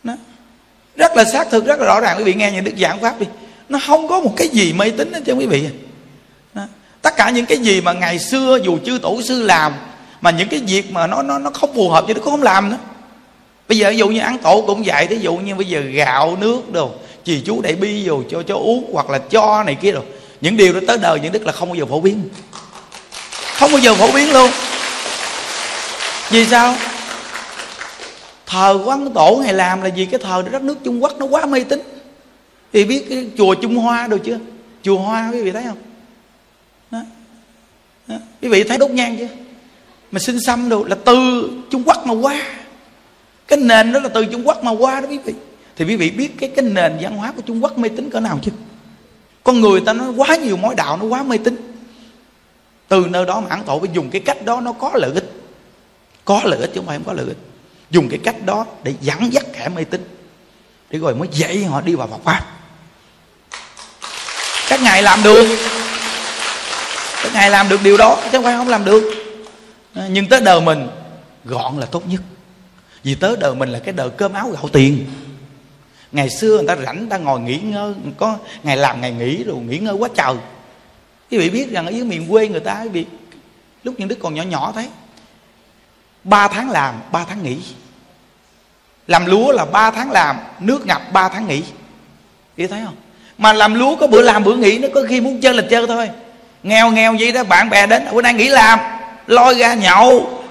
[0.03, 0.15] Đó
[0.97, 2.19] rất là xác thực, rất là rõ ràng.
[2.19, 3.27] Quý vị nghe những đức giảng pháp đi.
[3.69, 5.65] Nó không có một cái gì mê tín hết cho quý vị.
[6.55, 6.63] Đó.
[7.03, 9.73] tất cả những cái gì mà ngày xưa, dù chư tổ sư làm,
[10.21, 12.43] mà những cái việc mà nó nó nó không phù hợp thì nó cũng không
[12.43, 12.79] làm nữa.
[13.69, 16.37] Bây giờ ví dụ như ăn tổ cũng vậy ví dụ như bây giờ gạo,
[16.41, 16.91] nước đồ,
[17.25, 20.03] chì chú đại bi vô, cho cho uống, hoặc là cho này kia rồi
[20.41, 22.29] những điều đó tới đời, những đức là không bao giờ phổ biến.
[23.57, 24.51] Không bao giờ phổ biến luôn.
[26.31, 26.75] Vì sao?
[28.53, 30.07] Thờ của tổ ngày làm là gì?
[30.07, 31.81] Cái thờ đất nước trung quốc nó quá mê tín.
[32.73, 34.39] Thì biết cái chùa trung hoa đâu chưa?
[34.83, 35.79] Chùa hoa, quý vị thấy không?
[36.91, 36.99] Đó.
[38.07, 38.17] Đó.
[38.43, 39.29] quý vị thấy đốt nhang chưa?
[40.11, 42.43] Mà xin xăm đồ là từ trung quốc mà qua.
[43.49, 45.35] Cái nền đó là từ trung quốc mà qua đó quý vị.
[45.77, 48.21] Thì quý vị biết cái cái nền văn hóa của trung quốc mê tín cỡ
[48.21, 48.53] nào chứ
[49.45, 51.57] con người ta nó quá nhiều mối đạo, nó quá mê tín.
[52.89, 55.33] Từ nơi đó mà ăn tổ phải dùng cái cách đó, nó có lợi ích.
[56.25, 57.37] Có lợi ích chứ không phải không có lợi ích
[57.93, 60.05] dùng cái cách đó để dẫn dắt kẻ mê tín.
[60.91, 62.47] Để rồi mới dạy họ đi vào Phật pháp.
[64.69, 65.59] Các ngài làm được.
[67.23, 69.15] Các ngài làm được điều đó, chứ không phải không làm được.
[70.09, 70.89] Nhưng tới đời mình,
[71.45, 72.21] gọn là tốt nhất.
[73.05, 75.07] Vì tới đời mình là cái đời cơm áo gạo tiền.
[76.13, 79.45] Ngày xưa người ta rảnh, người ta ngồi nghỉ ngơi, có ngày làm ngày nghỉ
[79.45, 80.35] rồi nghỉ ngơi quá trời.
[81.31, 83.07] Quý vị biết rằng ở dưới miền quê người ta quý vị
[83.85, 84.89] lúc những đứa còn nhỏ nhỏ thấy
[86.25, 87.59] ba tháng làm, ba tháng nghỉ.
[89.07, 91.63] Làm lúa là ba tháng làm, nước ngập ba tháng nghỉ.
[92.57, 92.97] Quý thấy không?
[93.39, 95.87] Mà làm lúa có bữa làm bữa nghỉ, nó có khi muốn chơi là chơi
[95.87, 96.11] thôi.
[96.63, 98.79] Nghèo nghèo vậy đó, bạn bè đến, bữa nay nghỉ làm,
[99.27, 100.45] lôi ra nhậu.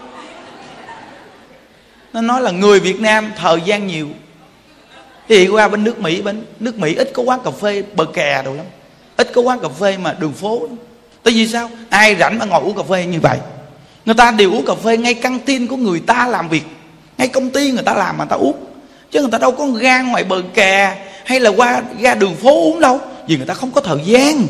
[2.14, 4.10] Nó nói là người việt nam thời gian nhiều.
[5.28, 8.42] Thì qua bên nước mỹ, bên nước mỹ ít có quán cà phê bờ kè
[8.46, 8.66] đồ lắm.
[9.18, 10.68] Ít có quán cà phê mà đường phố.
[11.24, 11.70] Tại vì sao?
[11.90, 13.40] Ai rảnh mà ngồi uống cà phê như vậy?
[14.12, 16.64] Người ta đều uống cà phê, ngay căng tin của người ta làm việc.
[17.18, 18.56] Ngay công ty người ta làm mà ta uống.
[19.12, 20.96] Chứ người ta đâu có ra ngoài bờ kè
[21.26, 23.00] hay là qua, ra đường phố uống đâu.
[23.28, 24.48] Vì người ta không có thời gian.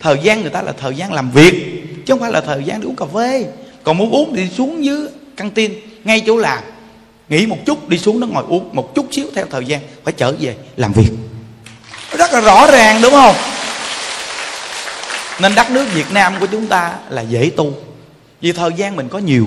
[0.00, 2.80] Thời gian người ta là thời gian làm việc, chứ không phải là thời gian
[2.80, 3.46] để uống cà phê.
[3.84, 5.72] Còn muốn uống thì xuống dưới căng tin,
[6.04, 6.58] ngay chỗ làm.
[7.28, 10.12] Nghỉ một chút, đi xuống nó ngồi uống một chút xíu theo thời gian, phải
[10.16, 11.10] trở về làm việc.
[12.18, 13.34] Rất là rõ ràng, đúng không?
[15.40, 17.72] Nên đất nước việt nam của chúng ta là dễ tu
[18.42, 19.46] vì thời gian mình có nhiều.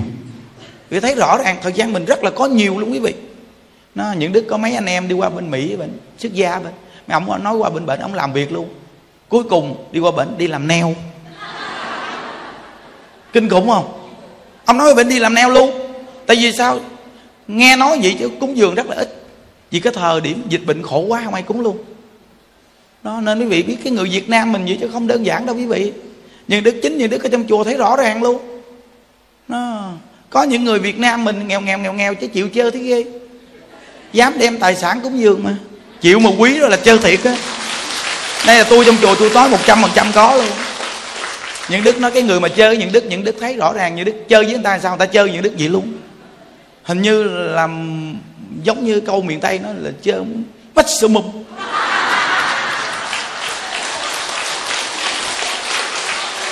[0.90, 3.14] Vì thấy rõ ràng thời gian mình rất là có nhiều luôn quý vị.
[3.94, 6.72] Nó, những đứa có mấy anh em đi qua bên mỹ bệnh xuất gia bên.
[7.06, 8.68] Mấy ông nói qua bên bệnh, ông làm việc luôn.
[9.28, 10.94] Cuối cùng đi qua bệnh, đi làm neo
[13.32, 14.08] kinh khủng không?
[14.64, 15.70] Ông nói bệnh, đi làm neo luôn.
[16.26, 16.78] Tại vì sao?
[17.48, 19.26] Nghe nói vậy chứ cúng dường rất là ít.
[19.70, 21.78] Vì cái thời điểm dịch bệnh khổ quá, không ai cúng luôn.
[23.02, 25.46] Đó, nên quý vị biết cái người việt nam mình vậy chứ không đơn giản
[25.46, 25.92] đâu quý vị.
[26.48, 28.55] Nhưng đức chính như đức ở trong chùa thấy rõ ràng luôn
[29.48, 29.90] nó
[30.30, 33.04] có những người việt nam mình nghèo nghèo nghèo nghèo chứ chịu chơi thế ghê.
[34.12, 35.56] Dám đem tài sản cúng dường mà.
[36.00, 37.36] Chịu mà quý đó là chơi thiệt á.
[38.46, 40.46] Đây là tôi trong chùa tôi nói một trăm phần trăm có luôn.
[41.68, 44.04] Những đức nói cái người mà chơi những đức những đức thấy rõ ràng những
[44.04, 45.92] đức chơi với người ta sao người ta chơi những đức vậy luôn.
[46.82, 48.14] Hình như làm
[48.62, 50.20] giống như câu miền tây nó là chơi
[50.74, 51.24] bách sơ mục.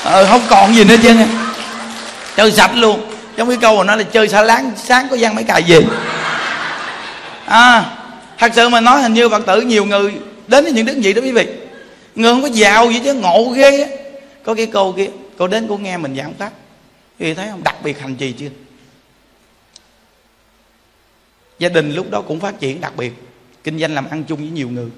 [0.03, 1.14] Ờ, không còn gì nữa chứ
[2.37, 3.01] chơi sạch luôn.
[3.37, 5.78] Giống cái câu mà nói là chơi xa láng, sáng có gian mấy cài gì
[7.47, 7.97] à
[8.39, 10.12] thật sự mà nói hình như phật tử nhiều người
[10.47, 11.47] đến với những đức gì đó quý vị.
[12.14, 13.89] Người không có giàu gì chứ, ngộ ghê á.
[14.43, 15.09] Có cái câu kia,
[15.39, 16.53] cô đến cô nghe mình giảng pháp.
[17.18, 17.62] Quý vị thấy không?
[17.62, 18.49] Đặc biệt hành trì chưa?
[21.59, 23.12] Gia đình lúc đó cũng phát triển đặc biệt.
[23.64, 24.89] Kinh doanh làm ăn chung với nhiều người.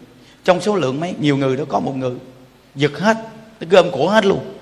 [0.44, 2.14] Trong số lượng mấy, nhiều người đó có một người.
[2.74, 3.16] Giật hết,
[3.60, 4.54] nó gom cổ hết luôn.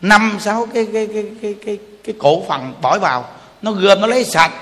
[0.00, 3.24] Năm, sáu cái cái cái cái cái cái cổ phần bỏ vào,
[3.62, 4.52] nó gom nó lấy sạch.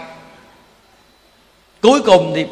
[1.83, 2.47] Cuối cùng thì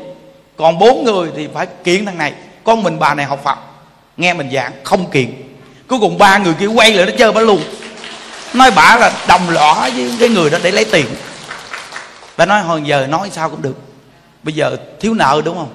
[0.57, 2.32] còn bốn người thì phải kiện thằng này,
[2.64, 3.59] con mình bà này học phật,
[4.16, 5.32] nghe mình giảng, không kiện.
[5.89, 7.61] Cuối cùng ba người kia quay lại nó chơi bả luôn.
[8.55, 11.07] Nói bả là đồng lõa với cái người đó để lấy tiền.
[12.37, 13.76] Bà nói hồi giờ nói sao cũng được.
[14.43, 15.70] Bây giờ thiếu nợ đúng không?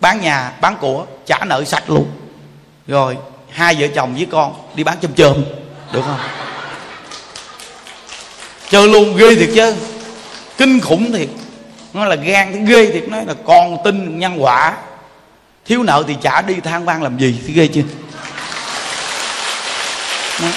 [0.00, 2.06] Bán nhà, bán của, trả nợ sạch luôn.
[2.86, 3.16] Rồi
[3.50, 5.44] hai vợ chồng với con đi bán chôm chôm,
[5.92, 6.18] được không?
[8.74, 9.74] Chơi luôn ghê thiệt chứ.
[10.58, 11.28] Kinh khủng thiệt.
[11.92, 13.08] Nó là gan thì ghê thiệt.
[13.08, 14.76] Nói là con tin nhân quả.
[15.64, 17.40] Thiếu nợ thì trả đi than van làm gì.
[17.46, 17.82] Thì ghê chưa
[20.42, 20.48] nó.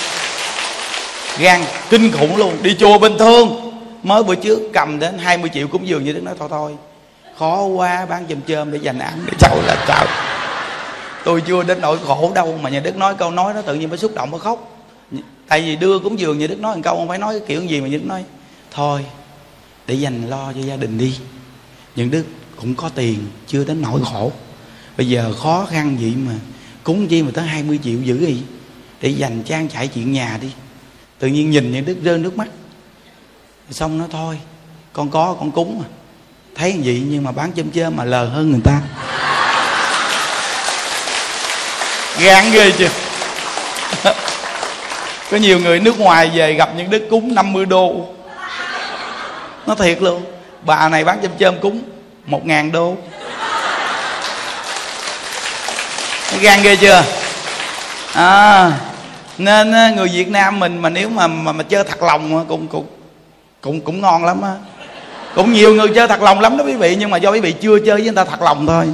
[1.39, 2.57] gan kinh khủng luôn.
[2.61, 3.72] Đi chùa bình thường.
[4.03, 6.76] Mới bữa trước cầm đến 20 triệu cũng dường như đức nói thôi thôi.
[7.39, 10.05] Khó quá, bán chùm chơm để dành ăn để cháu là cháu
[11.28, 13.89] tôi chưa đến nỗi khổ đâu, mà nhà đức nói câu nói nó tự nhiên
[13.89, 14.76] mới xúc động, mới khóc
[15.47, 17.63] tại vì đưa cúng dường như đức nói một câu, không phải nói cái kiểu
[17.63, 18.23] gì mà như đức nói,
[18.71, 19.05] thôi,
[19.87, 21.19] để dành lo cho gia đình đi.
[21.95, 22.23] Những đức
[22.55, 24.31] cũng có tiền, chưa đến nỗi khổ.
[24.97, 26.33] Bây giờ khó khăn vậy mà,
[26.83, 28.43] cúng chi mà tới 20 triệu dữ gì
[29.01, 30.51] để dành trang trải chuyện nhà đi.
[31.19, 32.47] Tự nhiên nhìn những đức rơi nước mắt.
[33.71, 34.39] Xong nó thôi,
[34.93, 35.85] con có, con cúng mà.
[36.55, 38.81] Thấy vậy nhưng mà bán chôm chơm mà lờ hơn người ta.
[42.19, 42.89] Gan ghê chưa?
[45.32, 48.05] Có nhiều người nước ngoài về gặp những đứa cúng 50 đô.
[49.67, 50.23] Nó thiệt luôn.
[50.61, 51.82] Bà này bán chôm chôm cúng
[52.25, 52.95] một ngàn đô.
[56.41, 57.03] Gan ghê chưa?
[58.13, 58.71] À,
[59.38, 62.67] nên à, người việt nam mình mà nếu mà mà, mà chơi thật lòng cũng
[62.67, 62.86] cũng
[63.61, 64.53] cũng cũng ngon lắm á.
[65.36, 67.51] Cũng nhiều người chơi thật lòng lắm đó quý vị nhưng mà do quý vị
[67.51, 68.86] chưa chơi với người ta thật lòng thôi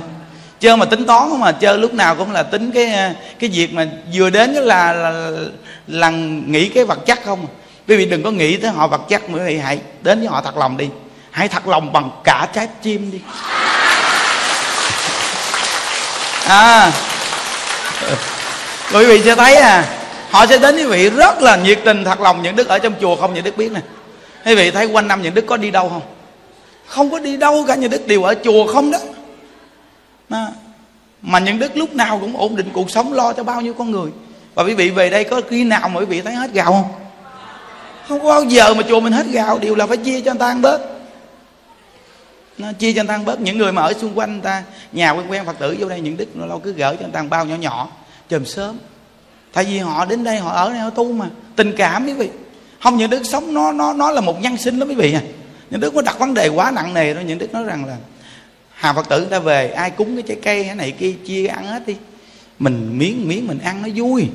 [0.63, 3.87] chơi mà tính toán mà chơi lúc nào cũng là tính cái cái việc mà
[4.13, 5.31] vừa đến là là,
[5.87, 6.09] là
[6.47, 7.47] nghĩ cái vật chất không.
[7.87, 10.27] Quý vị đừng có nghĩ tới họ vật chất mà quý vị hãy đến với
[10.27, 10.89] họ thật lòng đi.
[11.31, 13.19] Hãy thật lòng bằng cả trái chim đi.
[16.47, 16.91] À.
[18.93, 19.85] Quý vị sẽ thấy à
[20.29, 22.93] họ sẽ đến quý vị rất là nhiệt tình thật lòng những đức ở trong
[23.01, 23.79] chùa không những đức biết nè.
[24.45, 26.01] Quý vị thấy quanh năm những đức có đi đâu không?
[26.87, 28.99] Không có đi đâu cả những đức đều ở chùa không đó
[30.29, 30.47] đó.
[31.21, 33.91] mà những đức lúc nào cũng ổn định cuộc sống, lo cho bao nhiêu con
[33.91, 34.11] người.
[34.55, 36.91] Và quý vị về đây có khi nào mà quý vị thấy hết gạo không?
[38.07, 40.39] Không có bao giờ mà chùa mình hết gạo đều là phải chia cho người
[40.39, 40.81] ta ăn bớt.
[42.57, 43.41] Nó chia cho người ta ăn bớt.
[43.41, 46.01] Những người mà ở xung quanh người ta, nhà quen quen phật tử vô đây,
[46.01, 47.87] những đức nó lâu cứ gỡ cho người ta bao nhỏ nhỏ,
[48.29, 48.77] chồm sớm
[49.53, 51.29] tại vì họ đến đây, họ ở đây, họ tu mà.
[51.55, 52.29] Tình cảm quý vị.
[52.83, 55.21] Không, những đức sống nó nó nó là một nhân sinh đó quý vị à.
[55.69, 57.95] Những đức có đặt vấn đề quá nặng nề đó những đức nói rằng là
[58.73, 61.47] hà phật tử người ta về, ai cúng cái trái cây, cái này kia, chia
[61.47, 61.95] ăn hết đi.
[62.59, 64.27] Mình miếng miếng mình ăn nó vui.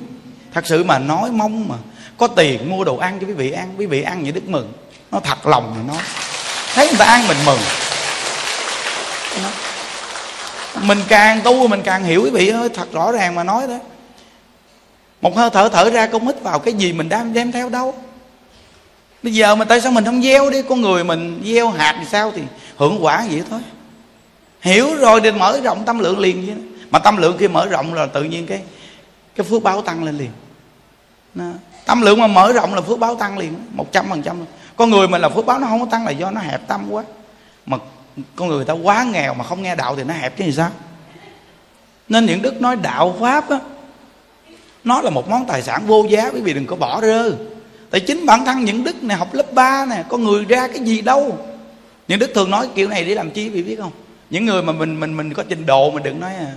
[0.55, 1.75] Thật sự mà nói mong mà,
[2.19, 4.73] có tiền mua đồ ăn cho quý vị ăn, quý vị ăn vậy đức mừng.
[5.13, 6.03] Nó thật lòng mà nói.
[6.75, 7.61] Thấy người ta ăn mình mừng.
[9.43, 9.51] Nó.
[10.83, 13.79] mình càng tu mình càng hiểu quý vị ơi, thật rõ ràng mà nói đó.
[15.21, 17.95] Một hơi thở thở ra công hít vào cái gì mình đang đem theo đâu.
[19.23, 22.07] Bây giờ mà tại sao mình không gieo đi, con người mình gieo hạt thì
[22.13, 22.43] sao thì
[22.77, 23.61] hưởng quả vậy thôi
[24.61, 26.53] hiểu rồi thì mở rộng tâm lượng liền chứ.
[26.91, 28.63] Mà tâm lượng khi mở rộng là tự nhiên cái
[29.37, 30.31] cái phước báo tăng lên liền.
[31.35, 31.45] Đó.
[31.87, 34.37] tâm lượng mà mở rộng là phước báo tăng liền, một trăm phần trăm
[34.77, 36.91] con người mình là phước báo nó không có tăng là do nó hẹp tâm
[36.91, 37.05] quá.
[37.67, 37.77] Mà
[38.37, 40.71] con người ta quá nghèo mà không nghe đạo thì nó hẹp chứ gì sao?
[42.09, 43.59] Nên những đức nói đạo pháp á,
[44.85, 47.33] nó là một món tài sản vô giá, quý vị đừng có bỏ rơ.
[47.91, 50.79] Tại chính bản thân những đức này học lớp 3 nè con người ra cái
[50.79, 51.39] gì đâu.
[52.09, 53.93] Những đức thường nói kiểu này để làm chi, quý vị biết không?
[54.31, 56.53] Những người mà mình mình mình có trình độ mình đừng nói à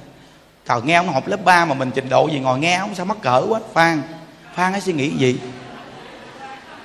[0.68, 3.06] trời, nghe ông học lớp 3 mà mình trình độ gì ngồi nghe ông, sao
[3.06, 3.60] mắc cỡ quá?
[3.74, 4.02] Phan
[4.56, 5.36] phan hãy suy nghĩ gì?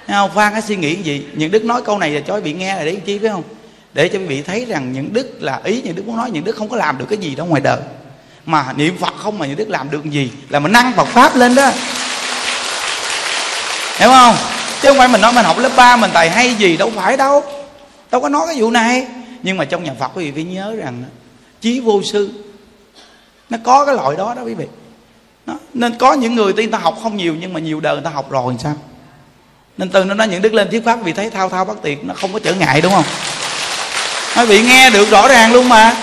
[0.07, 0.31] Thấy không?
[0.35, 1.27] Phan hãy suy nghĩ gì?
[1.33, 3.43] Những đức nói câu này là cho quý vị nghe là để chi, phải không?
[3.93, 6.45] Để cho quý vị thấy rằng những đức là ý, những đức muốn nói, những
[6.45, 7.81] đức không có làm được cái gì đó ngoài đời.
[8.47, 11.37] Mà niệm phật không mà những đức làm được gì là mình năng phật pháp
[11.37, 11.71] lên đó.
[13.99, 14.37] Hiểu không?
[14.83, 17.17] Chứ không phải mình nói mình học lớp 3 mình tài hay gì, đâu phải
[17.17, 17.43] đâu.
[18.11, 19.07] Đâu có nói cái vụ này
[19.47, 21.05] nhưng mà trong nhà phật quý vị phải nhớ rằng
[21.61, 22.31] chí vô sư
[23.51, 24.67] nó có cái loại đó đó quý vị.
[25.47, 25.55] Đó.
[25.75, 28.11] nên có những người tuy ta học không nhiều nhưng mà nhiều đời người ta
[28.11, 28.75] học rồi sao?
[29.79, 31.99] Nên từ nó nói những đức lên thuyết pháp vì thấy thao thao bất tiệt
[32.03, 33.05] nó không có trở ngại đúng không?
[34.37, 35.97] Quý vị nghe được rõ ràng luôn mà.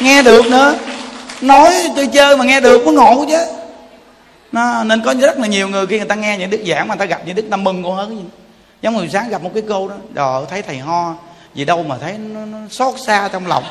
[0.00, 0.74] Nghe được nữa.
[1.40, 3.38] Nói tôi chơi mà nghe được có ngộ chứ.
[4.52, 6.94] Nó, nên có rất là nhiều người khi người ta nghe những đức giảng mà
[6.94, 8.24] người ta gặp những đức ta mừng còn hơn gì
[8.82, 11.14] giống người sáng gặp một cái cô đó rồi thấy thầy ho
[11.58, 13.64] gì đâu mà thấy nó, nó xót xa trong lòng.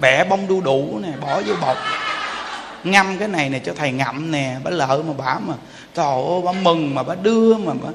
[0.00, 1.76] Bẻ bông đu đủ nè bỏ vô bọc.
[2.84, 5.54] Ngâm cái này nè cho thầy ngậm nè bà lợ mà bả mà
[5.94, 7.88] trời ơi bà mừng mà bà đưa mà bà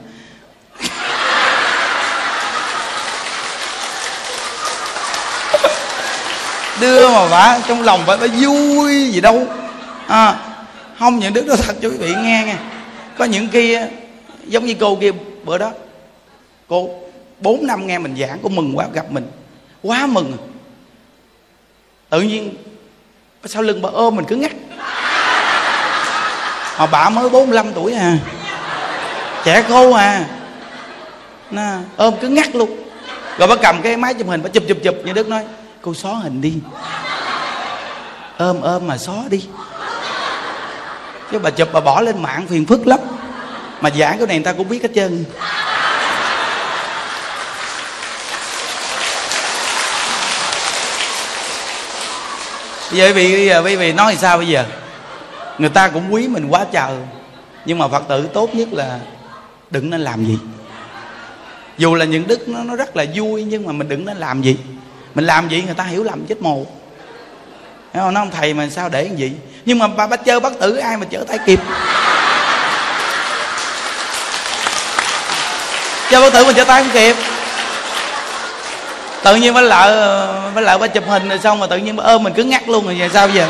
[6.79, 9.47] đưa mà bà trong lòng bà, bà vui gì đâu.
[10.07, 10.35] À,
[10.99, 12.55] không những đức đó thật cho quý vị nghe nghe.
[13.17, 13.87] Có những kia
[14.47, 15.11] giống như cô kia
[15.43, 15.71] bữa đó
[16.67, 16.89] cô
[17.45, 19.31] bốn năm nghe mình giảng cô mừng quá gặp mình.
[19.83, 20.37] Quá mừng.
[22.09, 22.55] Tự nhiên
[23.45, 24.51] sau lưng bà ôm mình cứ ngắt.
[26.79, 28.17] Mà bà mới 45 tuổi à.
[29.43, 30.25] Trẻ cô à.
[31.51, 32.77] Nó, ôm cứ ngắt luôn.
[33.37, 34.95] Rồi bà cầm cái máy chụp hình bà chụp chụp chụp.
[35.05, 35.43] Như đức nói
[35.81, 36.53] cô xóa hình đi.
[38.37, 39.47] Ôm ôm mà xóa đi.
[41.31, 42.99] Chứ bà chụp bà bỏ lên mạng phiền phức lắm.
[43.81, 45.25] Mà giảng cái này người ta cũng biết hết trơn.
[52.91, 54.65] Bây giờ quý vị bây giờ quý vị nói thì sao bây giờ?
[55.57, 56.91] Người ta cũng quý mình quá trời.
[57.65, 58.99] Nhưng mà phật tử tốt nhất là
[59.71, 60.37] đừng nên làm gì.
[61.77, 64.41] Dù là những đức nó, nó rất là vui nhưng mà mình đừng nên làm
[64.41, 64.57] gì.
[65.15, 66.65] Mình làm gì người ta hiểu lầm chết mồ.
[67.93, 68.13] Thấy không?
[68.13, 69.31] nó không thầy mà sao để cái gì?
[69.65, 71.59] Nhưng mà bà, bà chơi bác tử ai mà chở tay kịp?
[76.11, 77.15] Chơi bác tử mà chở tay không kịp
[79.25, 82.03] tự nhiên bà lợi bà lợi bà chụp hình rồi xong mà tự nhiên bà
[82.03, 83.47] ôm mình cứ ngắt luôn rồi vậy sao vậy?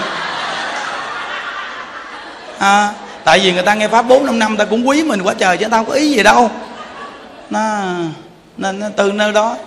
[2.59, 5.33] à, tại vì người ta nghe pháp bốn năm năm ta cũng quý mình quá
[5.37, 6.51] trời chứ tao không có ý gì đâu.
[7.49, 7.81] Nó
[8.57, 9.57] nên nó từ nơi đó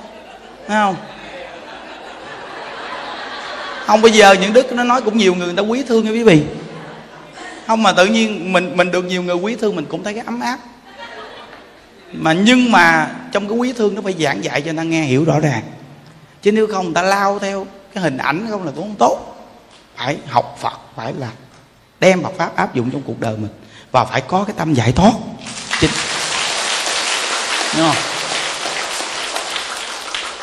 [0.69, 0.97] thấy không?
[3.87, 6.11] Không bây giờ những đức nó nói cũng nhiều người người ta quý thương nha
[6.11, 6.43] quý vị.
[7.67, 10.23] Không mà tự nhiên mình mình được nhiều người quý thương mình cũng thấy cái
[10.27, 10.59] ấm áp.
[12.13, 15.03] Mà nhưng mà trong cái quý thương nó phải giảng dạy cho người ta nghe
[15.03, 15.63] hiểu rõ ràng
[16.43, 19.34] chứ nếu không người ta lao theo cái hình ảnh không là cũng không tốt.
[19.97, 21.28] Phải học phật phải là
[22.01, 23.51] đem Phật pháp áp dụng trong cuộc đời mình.
[23.93, 25.12] Và phải có cái tâm giải thoát.
[25.80, 25.91] Chính.
[27.76, 27.97] Đúng không?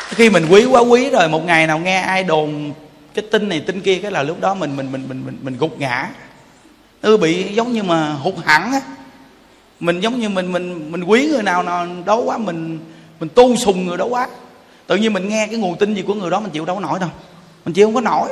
[0.08, 2.72] Khi mình quý quá quý rồi một ngày nào nghe ai đồn
[3.14, 5.56] cái tin này tin kia cái là lúc đó mình mình mình mình mình, mình
[5.58, 6.08] gục ngã.
[7.02, 8.80] Ư bị giống như mà hụt hẳn á.
[9.80, 12.80] Mình giống như mình mình mình quý người nào nào đó quá mình
[13.20, 14.28] mình tu sùng người đó quá
[14.86, 16.80] tự nhiên mình nghe cái nguồn tin gì của người đó, mình chịu đâu có
[16.80, 17.08] nổi đâu.
[17.64, 18.28] Mình chịu không có nổi.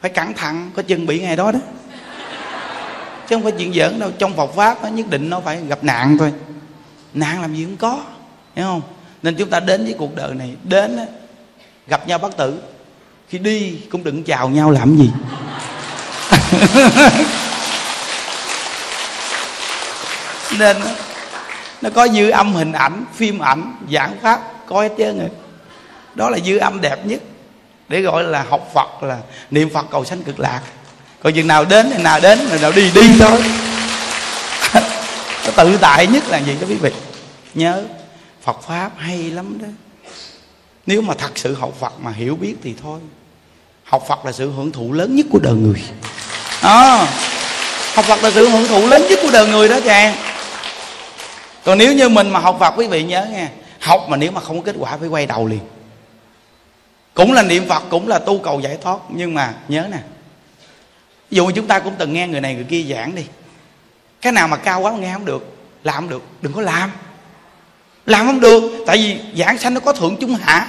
[0.00, 1.58] Phải cẩn thận, có chừng bị ngày đó đó.
[3.28, 5.84] Chứ không phải chuyện giỡn đâu, trong Phật pháp nó nhất định nó phải gặp
[5.84, 6.32] nạn thôi.
[7.14, 8.00] Nạn làm gì cũng có,
[8.56, 8.82] hiểu không?
[9.22, 10.98] Nên chúng ta đến với cuộc đời này, đến
[11.86, 12.60] gặp nhau bất tử.
[13.28, 15.10] Khi đi cũng đừng chào nhau làm gì.
[20.58, 20.76] Nên
[21.82, 25.28] nó có dư âm hình ảnh, phim ảnh, giảng pháp, có hết trơn rồi
[26.14, 27.20] đó là dư âm đẹp nhất.
[27.88, 29.18] Để gọi là học phật là
[29.50, 30.60] niệm phật cầu sanh cực lạc.
[31.22, 33.42] Còn chừng nào đến thì nào đến rồi nào đi đi thôi.
[35.44, 36.90] Nó tự tại nhất là gì các quý vị?
[37.54, 37.84] Nhớ
[38.42, 39.68] phật pháp hay lắm đó.
[40.86, 43.00] Nếu mà thật sự học phật mà hiểu biết thì thôi.
[43.84, 45.82] Học phật là sự hưởng thụ lớn nhất của đời người.
[46.60, 47.06] À,
[47.94, 50.14] học phật là sự hưởng thụ lớn nhất của đời người đó chàng.
[51.64, 53.48] Còn nếu như mình mà học phật quý vị nhớ nghe
[53.80, 55.60] học mà nếu mà không có kết quả phải quay đầu liền
[57.14, 58.98] cũng là niệm phật, cũng là tu cầu giải thoát.
[59.08, 59.98] Nhưng mà nhớ nè
[61.30, 63.22] ví dụ chúng ta cũng từng nghe người này người kia giảng đi,
[64.20, 66.90] cái nào mà cao quá nghe không được, làm không được, đừng có làm.
[68.06, 70.68] Làm không được, tại vì giảng sanh nó có thượng trung hạ.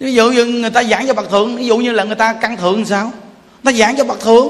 [0.00, 2.32] Ví dụ như người ta giảng cho bậc thượng, ví dụ như là người ta
[2.32, 3.12] căn thượng sao?
[3.64, 4.48] Ta giảng cho bậc thượng.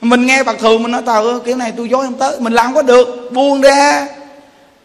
[0.00, 2.40] Mình nghe bậc thượng, mình nói tao kiểu này tôi dối không tới.
[2.40, 4.08] Mình làm không có được, buông ra.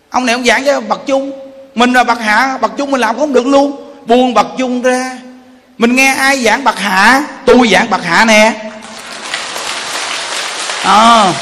[0.09, 1.31] Ông này ông giảng cho bậc chung.
[1.75, 5.17] Mình là bậc hạ, bậc chung mình làm không được luôn buông bậc chung ra.
[5.77, 7.23] Mình nghe ai giảng bậc hạ?
[7.45, 8.53] Tôi giảng bậc hạ nè.
[10.83, 11.33] À.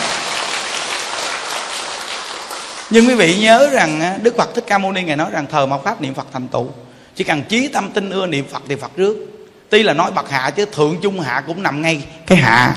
[2.89, 5.65] nhưng quý vị nhớ rằng đức phật thích ca mâu ni ngài nói rằng thờ
[5.65, 6.67] mộc pháp niệm phật thành tựu.
[7.15, 9.17] Chỉ cần trí tâm tin ưa niệm phật thì phật rước.
[9.69, 12.75] Tuy là nói bậc hạ chứ thượng trung hạ cũng nằm ngay cái hạ.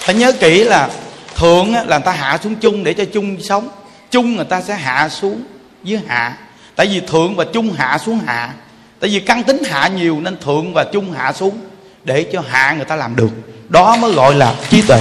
[0.00, 0.88] Phải nhớ kỹ là
[1.34, 3.68] thượng là người ta hạ xuống chung để cho chung sống.
[4.10, 5.42] Chung người ta sẽ hạ xuống
[5.84, 6.36] với hạ.
[6.76, 8.50] Tại vì thượng và chung hạ xuống hạ.
[9.00, 11.58] Tại vì căn tính hạ nhiều nên thượng và chung hạ xuống
[12.04, 13.30] để cho hạ người ta làm được.
[13.68, 15.00] Đó mới gọi là trí tuệ.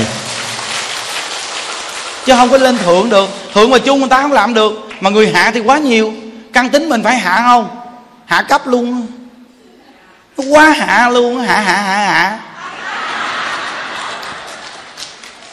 [2.26, 3.30] Chứ không có lên thượng được.
[3.54, 4.90] Thượng và chung người ta không làm được.
[5.00, 6.14] Mà người hạ thì quá nhiều.
[6.54, 7.70] Căn tính mình phải hạ không?
[8.26, 9.08] Hạ cấp luôn
[10.38, 12.40] nó quá hạ luôn hạ hạ hạ hạ.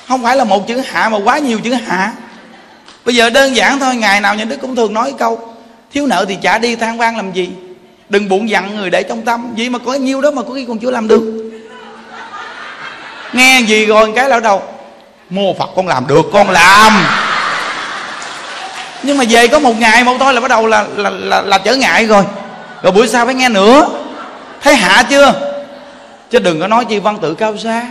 [0.09, 2.13] Không phải là một chữ hạ mà quá nhiều chữ hạ
[3.05, 5.55] bây giờ đơn giản thôi ngày nào nhà đức cũng thường nói câu
[5.93, 7.51] thiếu nợ thì trả đi than vang làm gì?
[8.09, 9.53] Đừng bụng dặn người để trong tâm.
[9.57, 11.51] Gì mà có nhiêu đó mà có khi còn chưa làm được.
[13.33, 14.63] Nghe gì rồi cái lão đầu
[15.31, 16.93] mô phật con làm được con làm.
[19.03, 21.59] Nhưng mà về có một ngày một thôi là bắt đầu là là, là là
[21.59, 22.25] trở ngại rồi.
[22.83, 23.89] Rồi buổi sau phải nghe nữa.
[24.63, 25.33] Thấy hạ chưa?
[26.31, 27.87] Chứ đừng có nói chi văn tự cao xa.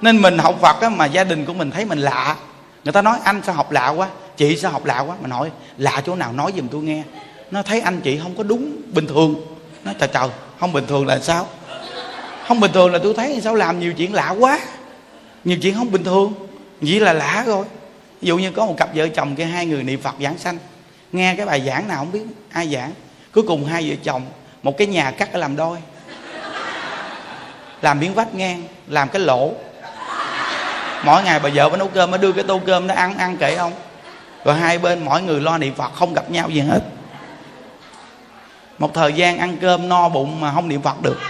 [0.00, 2.34] Nên mình học phật á, mà gia đình của mình thấy mình lạ.
[2.84, 4.06] Người ta nói anh sao học lạ quá?
[4.36, 5.16] Chị sao học lạ quá?
[5.20, 7.02] Mà nói, lạ chỗ nào nói giùm tôi nghe.
[7.50, 9.34] Nó thấy anh chị không có đúng, bình thường.
[9.84, 10.28] Nó trời trời
[10.60, 11.46] không bình thường là sao?
[12.48, 14.60] Không bình thường là tôi thấy sao làm nhiều chuyện lạ quá.
[15.44, 16.32] Nhiều chuyện không bình thường,
[16.80, 17.64] chỉ là lạ rồi
[18.20, 20.58] ví dụ như có một cặp vợ chồng kia, hai người niệm phật giảng sanh.
[21.12, 22.22] Nghe cái bài giảng nào không biết
[22.52, 22.92] ai giảng.
[23.34, 24.22] Cuối cùng hai vợ chồng,
[24.62, 25.78] một cái nhà cắt làm đôi.
[27.82, 29.52] Làm miếng vách ngang, làm cái lỗ.
[31.04, 33.36] Mỗi ngày bà vợ bà nấu cơm mới đưa cái tô cơm nó ăn ăn
[33.36, 33.72] kệ không?
[34.44, 36.80] Rồi hai bên mỗi người lo niệm phật, không gặp nhau gì hết.
[38.78, 41.20] Một thời gian ăn cơm no bụng mà không niệm phật được.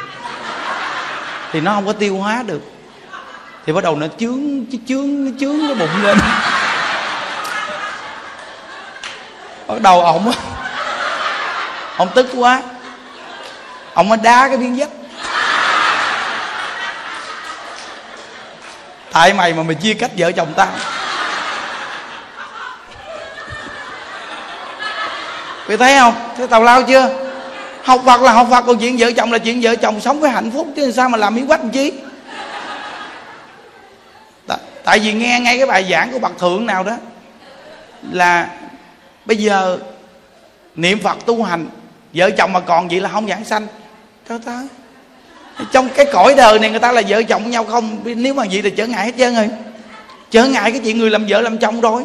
[1.53, 2.63] Thì nó không có tiêu hóa được.
[3.67, 4.41] Thì bắt đầu nó chướng
[4.89, 6.19] chướng nó chướng cái bụng lên.
[9.69, 10.33] Bắt đầu ổng
[11.97, 12.63] ông tức quá.
[13.95, 14.89] Ông mới đá cái miếng vách
[19.13, 20.69] tại mày mà mày chia cách vợ chồng tao.
[25.67, 26.14] Vì thấy không?
[26.37, 27.11] Thấy tào lao chưa?
[27.83, 30.01] Học Phật là học Phật còn chuyện vợ chồng là chuyện vợ chồng.
[30.01, 31.93] Sống với hạnh phúc chứ sao mà làm miếng quách làm chi?
[34.47, 36.93] Tại, tại vì nghe ngay cái bài giảng của bậc thượng nào đó
[38.12, 38.49] là
[39.25, 39.79] bây giờ
[40.77, 41.67] niệm phật tu hành
[42.14, 43.67] vợ chồng mà còn vậy là không giảng sanh.
[44.29, 44.62] Cho ta
[45.73, 47.99] trong cái cõi đời này người ta là vợ chồng nhau không?
[48.05, 49.49] Nếu mà vậy thì trở ngại hết trơn rồi.
[50.31, 52.05] Trở ngại cái chuyện người làm vợ làm chồng rồi.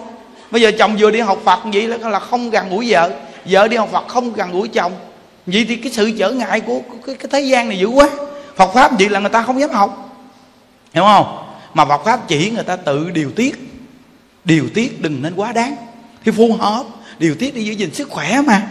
[0.52, 3.12] Bây giờ chồng vừa đi học phật vậy là, là không gần gũi vợ
[3.46, 4.94] vợ đi học phật không gần gũi chồng.
[5.46, 8.10] Vậy thì cái sự trở ngại của, cái, cái thế gian này dữ quá.
[8.56, 10.20] Phật pháp vậy là người ta không dám học.
[10.94, 11.38] Hiểu không?
[11.74, 13.72] Mà Phật pháp chỉ người ta tự điều tiết.
[14.46, 15.76] Điều tiết đừng nên quá đáng.
[16.26, 16.84] Thì phù hợp.
[17.20, 18.68] Điều tiết đi giữ gìn sức khỏe mà.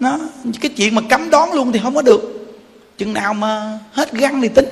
[0.00, 0.18] Nó
[0.60, 2.34] cái chuyện mà cấm đón luôn thì không có được.
[2.98, 4.66] Chừng nào mà hết găng thì tính.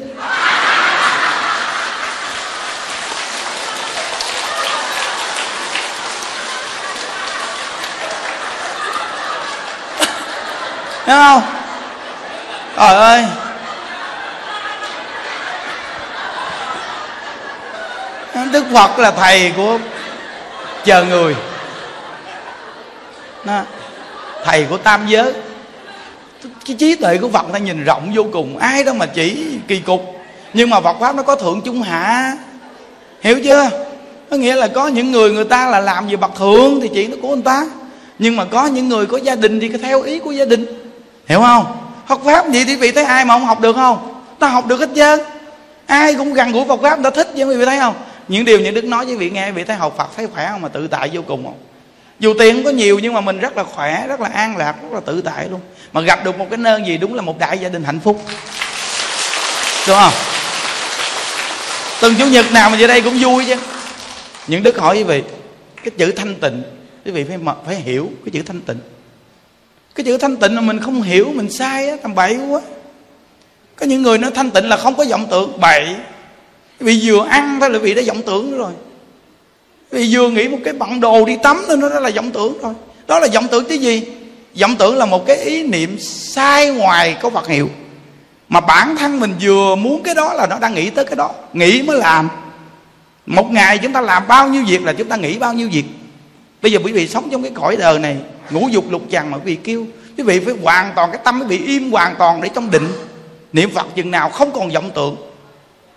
[11.07, 11.43] Thấy không?
[12.77, 13.25] Trời ơi.
[18.53, 19.79] Đức phật là thầy của
[20.85, 21.37] chờ người.
[23.45, 23.63] Đó.
[24.45, 25.33] thầy của tam giới.
[26.67, 28.59] Cái trí tuệ của phật ta nhìn rộng vô cùng.
[28.59, 30.17] Ai đó mà chỉ kỳ cục.
[30.53, 32.37] Nhưng mà phật pháp nó có thượng trung hạ.
[33.21, 33.71] Hiểu chưa?
[34.31, 37.11] Có nghĩa là có những người người ta là làm gì bậc thượng thì chuyện
[37.11, 37.67] nó của người ta.
[38.19, 40.86] Nhưng mà có những người có gia đình thì theo ý của gia đình
[41.27, 41.91] hiểu không?
[42.09, 44.23] Phật pháp gì thì vị thấy ai mà không học được không?
[44.39, 45.21] Ta học được hết trơn.
[45.87, 47.95] Ai cũng gần gũi Phật pháp, người ta thích chứ, quý vị thấy không?
[48.29, 50.63] Những điều những đức nói với vị nghe vị thấy học phật thấy khỏe không
[50.63, 51.55] mà tự tại vô cùng không?
[52.21, 54.75] Dù tiền không có nhiều nhưng mà mình rất là khỏe, rất là an lạc,
[54.83, 55.61] rất là tự tại luôn.
[55.93, 58.23] Mà gặp được một cái nơi gì đúng là một đại gia đình hạnh phúc.
[59.89, 60.13] Đúng không?
[62.01, 63.57] Từng chủ nhật nào mà về đây cũng vui chứ.
[64.47, 65.23] Những đức hỏi quý vị,
[65.83, 66.63] cái chữ thanh tịnh,
[67.05, 68.79] quý vị phải phải hiểu cái chữ thanh tịnh
[69.97, 72.61] cái chữ thanh tịnh mà mình không hiểu, mình sai á, tầm bậy quá.
[73.77, 75.95] Có những người nói thanh tịnh là không có vọng tưởng, bậy.
[76.81, 78.73] Vì vừa ăn thôi là vì đã vọng tưởng rồi.
[79.91, 82.59] Vì vừa nghĩ một cái bận đồ đi tắm thôi, nó đó là vọng tưởng
[82.63, 82.75] rồi
[83.07, 84.05] đó là vọng tưởng cái gì?
[84.61, 87.71] Vọng tưởng là một cái ý niệm sai ngoài có vật hiệu.
[88.49, 91.31] Mà bản thân mình vừa muốn cái đó là nó đang nghĩ tới cái đó.
[91.53, 92.29] Nghĩ mới làm.
[93.27, 95.85] Một ngày chúng ta làm bao nhiêu việc là chúng ta nghĩ bao nhiêu việc.
[96.63, 98.17] Bây giờ quý vị sống trong cái cõi đời này
[98.53, 99.87] ngũ dục lục trần mà quý vị kêu.
[100.19, 102.93] Quý vị phải hoàn toàn, cái tâm quý vị im hoàn toàn để trong định.
[103.53, 105.17] Niệm phật chừng nào không còn vọng tưởng.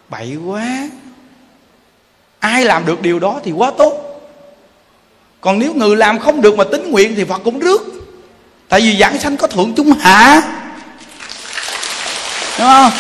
[0.10, 0.90] Bậy quá.
[2.40, 4.22] Ai làm được điều đó thì quá tốt.
[5.42, 7.82] Còn nếu người làm không được mà tính nguyện thì phật cũng rước.
[8.70, 10.42] Tại vì giảng sanh có thượng trung hạ.
[12.60, 12.92] Đúng không?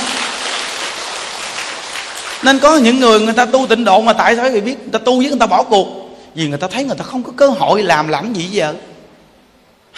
[2.44, 4.80] Nên có những người người ta tu tịnh độ mà tại sao người biết?
[4.80, 5.88] Người ta tu với người ta bỏ cuộc.
[6.36, 8.74] Vì người ta thấy người ta không có cơ hội làm làm gì giờ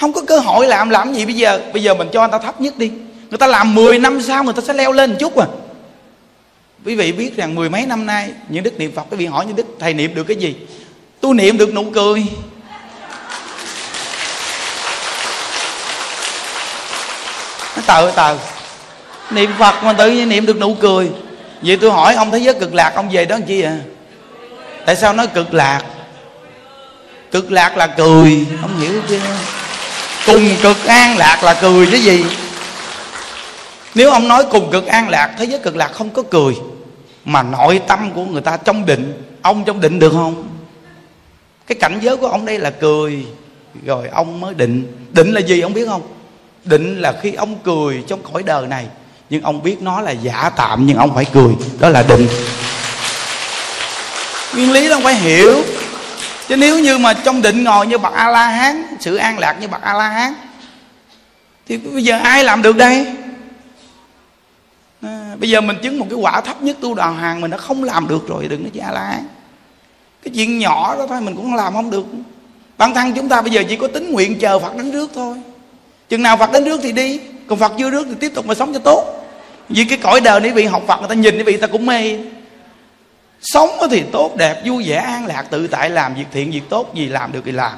[0.02, 1.60] không có cơ hội làm làm gì bây giờ?
[1.74, 2.92] Bây giờ mình cho người ta thấp nhất đi.
[3.30, 5.46] Người ta làm 10 năm sau người ta sẽ leo lên một chút à.
[6.86, 9.46] Quý vị biết rằng mười mấy năm nay, những đức niệm phật, quý vị hỏi
[9.46, 10.56] những đức, thầy niệm được cái gì?
[11.22, 12.24] Tôi niệm được nụ cười.
[17.76, 18.38] Nó tờ tờ.
[19.32, 21.10] Niệm phật mà tự nhiên niệm được nụ cười.
[21.62, 23.78] Vậy tôi hỏi, ông thế giới cực lạc, ông về đó làm chi à
[24.86, 25.82] tại sao nói cực lạc?
[27.32, 28.46] Cực lạc là cười.
[28.62, 29.61] Ông hiểu chưa?
[30.26, 32.26] Cùng cực an lạc là cười chứ gì?
[33.96, 36.54] Nếu ông nói cùng cực an lạc, thế giới cực lạc không có cười.
[37.26, 40.48] Mà nội tâm của người ta trong định, ông trong định được không?
[41.68, 43.26] Cái cảnh giới của ông đây là cười,
[43.86, 45.08] rồi ông mới định.
[45.12, 46.02] Định là gì ông biết không?
[46.66, 48.86] Định là khi ông cười trong cõi đời này,
[49.30, 51.54] nhưng ông biết nó là giả tạm, nhưng ông phải cười.
[51.80, 52.28] Đó là định.
[54.54, 55.64] Nguyên lý đó ông phải hiểu
[56.52, 59.58] chứ nếu như mà trong định ngồi như bậc a la hán sự an lạc
[59.62, 60.34] như bậc a la hán
[61.68, 63.06] thì bây giờ ai làm được đây?
[65.02, 67.58] À, bây giờ mình chứng một cái quả thấp nhất tu đào hàng mình nó
[67.58, 69.28] không làm được rồi đừng nói chi a la hán
[70.24, 72.06] cái chuyện nhỏ đó thôi mình cũng làm không được.
[72.78, 75.38] Bản thân chúng ta bây giờ chỉ có tính nguyện chờ phật đến trước thôi.
[76.10, 78.54] Chừng nào phật đến trước thì đi còn phật chưa trước thì tiếp tục mà
[78.54, 79.28] sống cho tốt.
[79.70, 81.86] Vì cái cõi đời này bị học phật người ta nhìn cái vị ta cũng
[81.86, 82.18] mê
[83.42, 86.92] sống thì tốt, đẹp, vui vẻ, an lạc, tự tại, làm việc thiện, việc tốt,
[86.94, 87.74] gì làm được thì làm.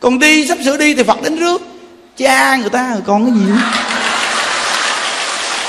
[0.00, 1.62] Còn đi, sắp sửa đi thì phật đến trước
[2.16, 3.58] cha người ta rồi còn cái gì nữa?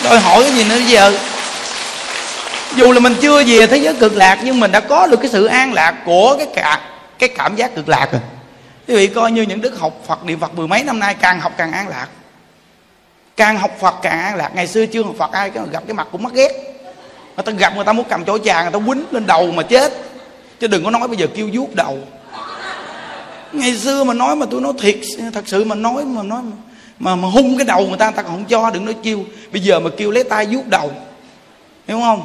[0.03, 1.17] Đòi hỏi cái gì nữa bây giờ?
[2.75, 5.29] Dù là mình chưa về thế giới cực lạc, nhưng mình đã có được cái
[5.31, 6.81] sự an lạc của cái cả,
[7.19, 8.21] cái cảm giác cực lạc rồi.
[8.87, 11.39] Quý vị coi như những đức học phật, niệm phật mười mấy năm nay càng
[11.39, 12.07] học càng an lạc.
[13.37, 14.51] Càng học phật càng an lạc.
[14.55, 16.74] Ngày xưa chưa học phật, ai gặp cái mặt cũng mắc ghét
[17.37, 19.63] người ta gặp người ta muốn cầm chỗ trà người ta quýnh lên đầu mà
[19.63, 19.93] chết.
[20.59, 21.99] Chứ đừng có nói bây giờ kêu vuốt đầu.
[23.51, 24.95] Ngày xưa mà nói mà tôi nói thiệt
[25.33, 26.51] thật sự mà nói mà nói mà,
[26.99, 29.25] mà, mà hung cái đầu người ta người ta còn không cho đừng nói kêu.
[29.51, 30.91] Bây giờ mà kêu lấy tay vuốt đầu.
[31.87, 32.23] Hiểu không?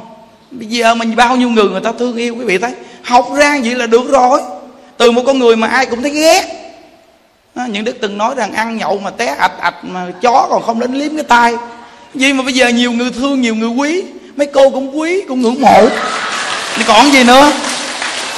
[0.51, 2.73] Bây giờ mình bao nhiêu người người ta thương yêu quý vị thấy?
[3.03, 4.41] Học ra vậy là được rồi.
[4.97, 6.43] Từ một con người mà ai cũng thấy ghét.
[7.55, 10.63] Đó, những đức từng nói rằng ăn nhậu mà té ạch ạch mà chó còn
[10.63, 11.55] không đến liếm cái tay.
[12.13, 14.03] Vì mà bây giờ nhiều người thương nhiều người quý
[14.35, 15.87] mấy cô cũng quý, cũng ngưỡng mộ.
[16.75, 17.51] Thì còn gì nữa?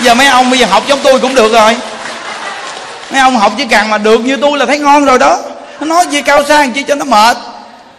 [0.01, 1.75] Giờ mấy ông, bây giờ học giống tôi cũng được rồi.
[3.11, 5.39] Mấy ông học chỉ cần mà được như tôi là thấy ngon rồi đó.
[5.79, 7.37] Nó nói gì cao sang chi cho nó mệt.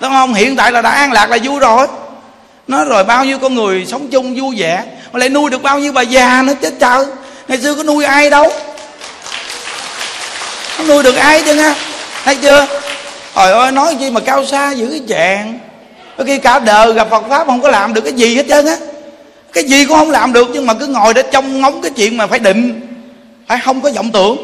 [0.00, 1.86] Đúng không hiện tại là đã an lạc là vui rồi.
[2.68, 4.82] Nói, rồi bao nhiêu con người sống chung vui vẻ,
[5.12, 7.04] mà lại nuôi được bao nhiêu bà già nữa chết trời.
[7.48, 8.52] Ngày xưa có nuôi ai đâu.
[10.76, 11.74] Không nuôi được ai chứ ha
[12.24, 12.66] thấy chưa?
[13.36, 15.58] Trời ơi, nói chi mà cao xa dữ cái chàng
[16.18, 18.66] có khi cả đời gặp phật pháp không có làm được cái gì hết trơn
[18.66, 18.76] á.
[19.52, 22.16] Cái gì cũng không làm được nhưng mà cứ ngồi để trông ngóng cái chuyện
[22.16, 22.80] mà phải định,
[23.48, 24.36] phải không có vọng tưởng.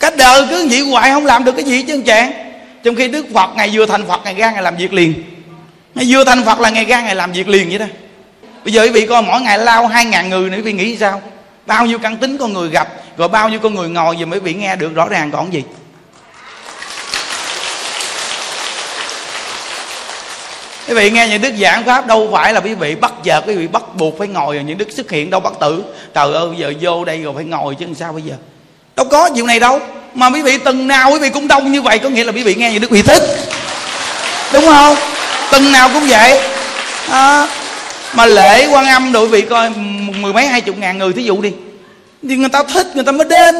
[0.00, 2.32] Cả đời cứ vậy hoài không làm được cái gì chứ chàng.
[2.82, 5.14] Trong khi đức phật ngày vừa thành phật, ngày ra ngày làm việc liền.
[5.94, 7.86] Ngày vừa thành phật là ngày ra ngày làm việc liền vậy đó.
[8.64, 10.96] Bây giờ quý vị coi mỗi ngày lao hai ngàn người nữa, quý vị nghĩ
[10.96, 11.22] sao?
[11.66, 14.40] Bao nhiêu căn tính con người gặp, rồi bao nhiêu con người ngồi, giờ mới
[14.40, 15.62] bị nghe được rõ ràng còn gì.
[20.88, 23.54] Quý vị nghe những đức giảng pháp đâu phải là quý vị bắt giờ, quý
[23.54, 25.82] vị bắt buộc phải ngồi rồi những đức xuất hiện đâu bắt tử.
[26.14, 28.34] Trời ơi giờ vô đây rồi phải ngồi chứ sao bây giờ?
[28.96, 29.80] Đâu có chuyện này đâu.
[30.14, 32.42] Mà quý vị từng nào quý vị cũng đông như vậy có nghĩa là quý
[32.42, 33.22] vị nghe những đức quý vị thích
[34.52, 34.96] đúng không?
[35.52, 36.40] Từng nào cũng vậy.
[37.10, 37.46] À,
[38.14, 39.70] mà lễ quan âm đội vị coi
[40.20, 41.52] mười mấy hai chục ngàn người thí dụ đi.
[42.22, 43.54] Nhưng người ta thích người ta mới đến.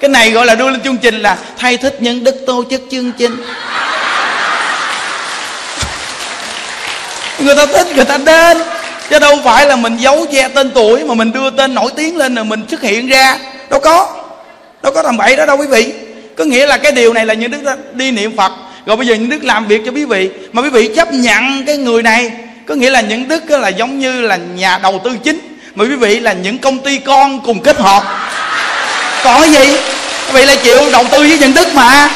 [0.00, 2.82] Cái này gọi là đưa lên chương trình là thay thích những đức tổ chức
[2.90, 3.36] chương trình.
[7.44, 8.58] Người ta thích, người ta đến
[9.10, 12.16] chứ đâu phải là mình giấu che tên tuổi mà mình đưa tên nổi tiếng
[12.16, 13.36] lên rồi mình xuất hiện ra.
[13.70, 14.08] Đâu có.
[14.82, 15.92] Đâu có làm bậy đó đâu quý vị.
[16.36, 18.52] Có nghĩa là cái điều này là những đức đi niệm phật.
[18.86, 20.30] Rồi bây giờ những đức làm việc cho quý vị.
[20.52, 22.32] Mà quý vị chấp nhận cái người này.
[22.66, 25.56] Có nghĩa là những đức là giống như là nhà đầu tư chính.
[25.74, 28.02] Mà quý vị là những công ty con cùng kết hợp.
[29.24, 29.76] Có gì?
[30.26, 32.10] Quý vị là chịu đầu tư với những đức mà.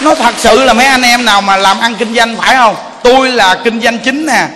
[0.00, 2.76] Nó thật sự là mấy anh em nào mà làm ăn kinh doanh phải không?
[3.02, 4.46] Tôi là kinh doanh chính nè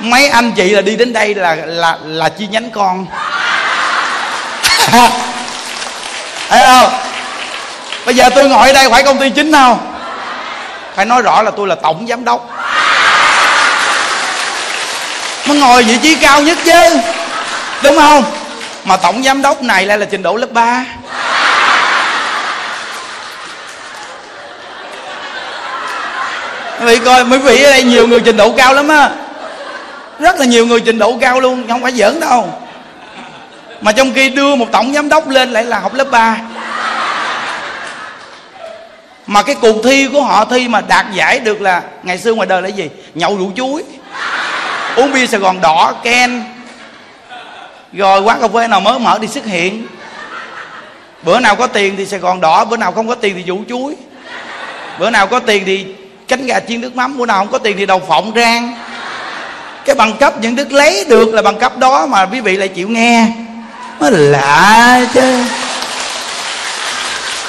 [0.00, 3.06] mấy anh chị là đi đến đây là là là chi nhánh con.
[6.48, 6.92] Thấy không
[8.06, 9.78] bây giờ tôi ngồi ở đây phải công ty chính không
[10.96, 12.50] phải nói rõ là tôi là tổng giám đốc.
[15.46, 16.98] Nó ngồi vị trí cao nhất chứ,
[17.82, 18.24] đúng không?
[18.84, 20.84] Mà tổng giám đốc này lại là trình độ lớp 3
[26.80, 29.10] quý vị coi, mấy vị ở đây nhiều người trình độ cao lắm á
[30.18, 32.48] rất là nhiều người trình độ cao luôn không phải giỡn đâu.
[33.80, 36.36] Mà trong khi đưa một tổng giám đốc lên lại là học lớp 3
[39.26, 42.46] mà cái cuộc thi của họ thi mà đạt giải được là, ngày xưa ngoài
[42.46, 42.90] đời là gì?
[43.14, 43.82] Nhậu rượu chuối.
[44.96, 46.42] Uống bia sài gòn đỏ, ken.
[47.92, 49.86] Rồi quán cà phê nào mới mở đi xuất hiện.
[51.22, 53.58] Bữa nào có tiền thì sài gòn đỏ, bữa nào không có tiền thì rượu
[53.68, 53.96] chuối.
[54.98, 55.86] Bữa nào có tiền thì
[56.28, 58.74] cánh gà chiên nước mắm, bữa nào không có tiền thì đầu phộng rang
[59.84, 62.68] cái bằng cấp những đức lấy được là bằng cấp đó mà quý vị lại
[62.68, 63.32] chịu nghe.
[64.00, 65.44] Nó lạ chứ.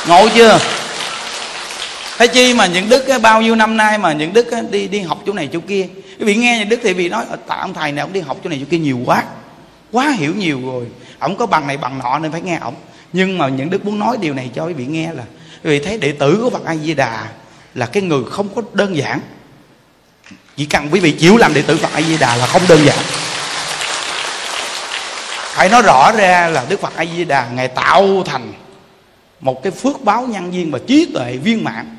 [0.07, 0.59] Ngộ chưa?
[2.17, 5.19] Thế chi mà những đức bao nhiêu năm nay mà những đức đi đi học
[5.25, 5.87] chỗ này chỗ kia.
[6.19, 8.37] Quý vị nghe những đức thì vì nói tại ông thầy này ông đi học
[8.43, 9.23] chỗ này chỗ kia nhiều quá.
[9.91, 10.85] Quá hiểu nhiều rồi.
[11.19, 12.73] Ông có bằng này bằng nọ nên phải nghe ông
[13.15, 15.23] nhưng mà những đức muốn nói điều này cho quý vị nghe là,
[15.63, 17.25] quý vị thấy đệ tử của phật a di đà
[17.75, 19.19] là cái người không có đơn giản
[20.57, 22.85] chỉ cần quý vị chịu làm đệ tử phật a di đà là không đơn
[22.85, 22.97] giản.
[25.53, 28.53] Phải nói rõ ra là đức phật a di đà ngài tạo thành
[29.39, 31.97] một cái phước báo nhân duyên và trí tuệ viên mãn.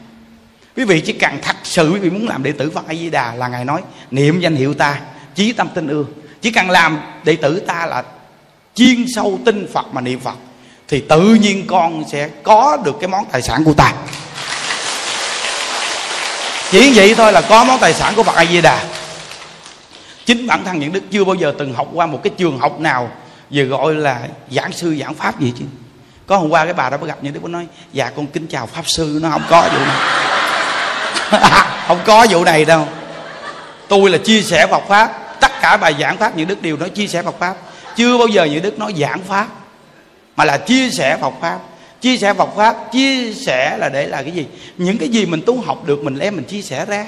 [0.76, 3.10] Quý vị chỉ cần thật sự quý vị muốn làm đệ tử phật a di
[3.10, 4.98] đà là ngài nói, niệm danh hiệu ta
[5.34, 6.04] chí tâm tinh ưa
[6.42, 8.02] chỉ cần làm đệ tử ta là
[8.74, 10.34] chuyên sâu tinh phật mà niệm phật,
[10.88, 13.92] thì tự nhiên con sẽ có được cái món tài sản của ta
[16.70, 18.84] chỉ vậy thôi là có món tài sản của phật a di đà
[20.26, 22.80] chính bản thân những đức chưa bao giờ từng học qua một cái trường học
[22.80, 23.10] nào
[23.50, 24.20] về gọi là
[24.50, 25.64] giảng sư, giảng pháp gì chứ.
[26.26, 28.46] Có hôm qua cái bà đó mới gặp những đức có nói dạ con kính
[28.46, 29.96] chào pháp sư, nó không có vụ này.
[31.86, 32.88] Không có vụ này đâu.
[33.88, 35.40] Tôi là chia sẻ Phật pháp.
[35.40, 37.56] Tất cả bài giảng pháp những đức đều nói chia sẻ Phật pháp.
[37.96, 39.46] Chưa bao giờ những đức nói giảng pháp,
[40.36, 41.58] mà là chia sẻ Phật pháp
[42.06, 44.46] chia sẻ Phật pháp chia sẻ là để là cái gì?
[44.76, 47.06] Những cái gì mình tu học được mình đem mình chia sẻ ra.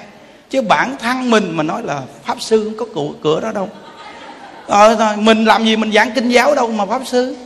[0.51, 3.69] Chứ bản thân mình mà nói là pháp sư không có cửa, cửa đó đâu.
[4.67, 7.37] Ờ, thôi mình làm gì mình giảng kinh giáo đâu mà pháp sư.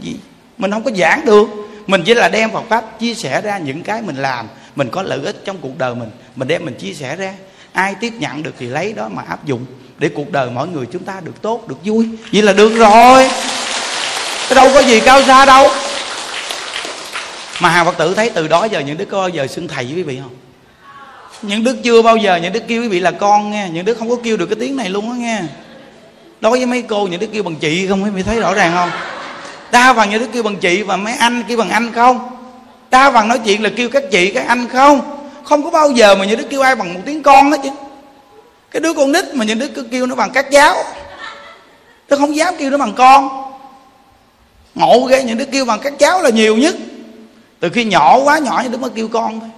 [0.00, 0.16] Gì?
[0.58, 1.46] Mình không có giảng được.
[1.86, 4.48] Mình chỉ là đem Phật pháp chia sẻ ra những cái mình làm.
[4.76, 6.10] Mình có lợi ích trong cuộc đời mình.
[6.36, 7.34] Mình đem mình chia sẻ ra.
[7.72, 9.66] Ai tiếp nhận được thì lấy đó mà áp dụng.
[9.98, 12.08] Để cuộc đời mỗi người chúng ta được tốt được vui.
[12.32, 13.30] Vậy là được rồi.
[14.54, 15.68] Đâu có gì cao xa đâu
[17.60, 19.84] mà hàng phật tử thấy từ đó giờ những đứa có bao giờ xưng thầy
[19.84, 20.34] với quý vị không?
[21.42, 23.68] Những đức chưa bao giờ, những đức kêu quý vị là con nghe.
[23.72, 25.40] Những đức không có kêu được cái tiếng này luôn á nghe.
[26.40, 28.72] Đối với mấy cô, những đức kêu bằng chị không, quý vị thấy rõ ràng
[28.74, 28.90] không?
[29.72, 32.36] Đa phần những đức kêu bằng chị và mấy anh kêu bằng anh không?
[32.90, 35.00] Đa phần nói chuyện là kêu các chị, các anh không?
[35.44, 37.70] Không có bao giờ mà những đức kêu ai bằng một tiếng con hết chứ.
[38.70, 40.76] Cái đứa con nít mà những đức cứ kêu nó bằng các giáo.
[42.08, 43.28] Nó không dám kêu nó bằng con.
[44.74, 46.74] Ngộ ghê, những đứa kêu bằng các cháu là nhiều nhất
[47.60, 49.50] từ khi nhỏ quá nhỏ thì đức mới kêu con thôi.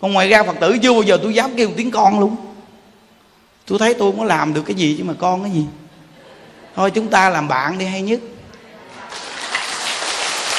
[0.00, 2.36] Còn ngoài ra phật tử chưa bao giờ tôi dám kêu tiếng con luôn.
[3.66, 5.64] Tôi thấy tôi không có làm được cái gì chứ mà con cái gì.
[6.76, 8.20] Thôi chúng ta làm bạn đi hay nhất.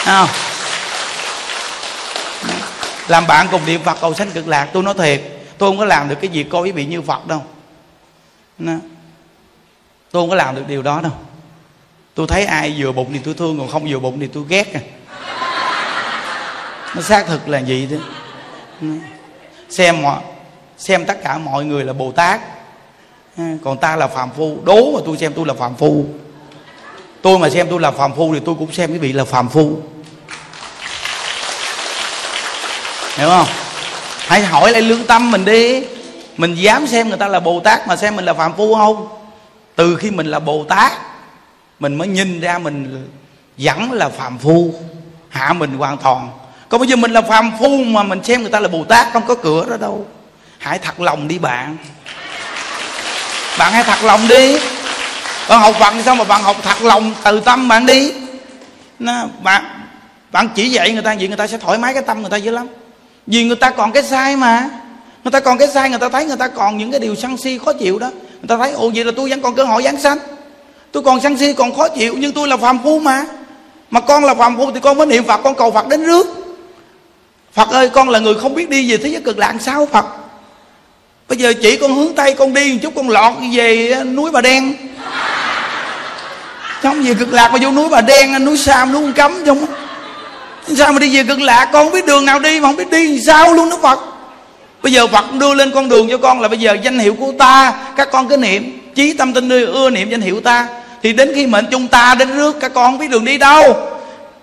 [0.05, 0.27] À,
[3.07, 4.69] làm bạn cùng niệm phật cầu sanh cực lạc.
[4.73, 5.21] Tôi nói thiệt
[5.57, 7.43] tôi không có làm được cái gì coi với vị như phật đâu.
[10.11, 11.11] Tôi không có làm được điều đó đâu.
[12.15, 14.73] Tôi thấy ai vừa bụng thì tôi thương còn không vừa bụng thì tôi ghét
[14.73, 14.81] à
[16.95, 17.97] nó xác thực là gì đó.
[19.69, 20.21] Xem mọi,
[20.77, 22.41] xem tất cả mọi người là bồ tát.
[23.63, 24.57] Còn ta là phàm phu.
[24.63, 26.05] Đố mà tôi xem tôi là phàm phu.
[27.21, 29.49] Tôi mà xem tôi là phàm phu thì tôi cũng xem quý vị là phàm
[29.49, 29.77] phu.
[33.15, 33.47] Hiểu không?
[34.17, 35.83] Hãy hỏi lại lương tâm mình đi.
[36.37, 39.07] Mình dám xem người ta là bồ tát mà xem mình là phàm phu không?
[39.75, 40.91] Từ khi mình là bồ tát,
[41.79, 43.07] mình mới nhìn ra mình
[43.57, 44.73] vẫn là phàm phu.
[45.29, 46.29] Hạ mình hoàn toàn
[46.73, 49.13] còn bây giờ mình là phàm phu mà mình xem người ta là bồ tát
[49.13, 50.05] không có cửa đó đâu.
[50.57, 51.77] Hãy thật lòng đi bạn.
[53.57, 54.57] Bạn hãy thật lòng đi.
[55.49, 58.13] Bạn học phật sao mà bạn học thật lòng từ tâm bạn đi?
[58.99, 59.63] Nó, bạn
[60.31, 62.37] bạn chỉ dạy người ta vậy người ta sẽ thoải mái cái tâm người ta
[62.37, 62.67] dữ lắm.
[63.27, 64.69] Vì người ta còn cái sai mà.
[65.23, 67.37] Người ta còn cái sai người ta thấy người ta còn những cái điều sân
[67.37, 68.09] si khó chịu đó.
[68.13, 70.17] Người ta thấy ồ vậy là tôi vẫn còn cơ hội giáng sanh.
[70.91, 73.25] Tôi còn sân si còn khó chịu nhưng tôi là phàm phu mà.
[73.89, 76.42] Mà con là phàm phu thì con mới niệm phật con cầu phật đến rước
[77.53, 80.05] phật ơi, con là người không biết đi về thế giới cực lạc sao phật?
[81.29, 84.41] Bây giờ chỉ con hướng tây con đi một chút, con lọt về núi bà
[84.41, 84.75] đen.
[86.81, 89.65] Không về cực lạc mà vô núi bà đen núi sam, núi cấm trong
[90.77, 91.69] sao mà đi về cực lạc?
[91.73, 93.99] Con không biết đường nào đi mà không biết đi sao luôn đó phật.
[94.83, 97.31] Bây giờ phật đưa lên con đường cho con là bây giờ danh hiệu của
[97.39, 98.79] ta, các con cứ niệm.
[98.95, 100.67] Chí tâm tinh đưa ưa niệm danh hiệu ta.
[101.03, 103.89] Thì đến khi mệnh chúng ta đến rước, các con không biết đường đi đâu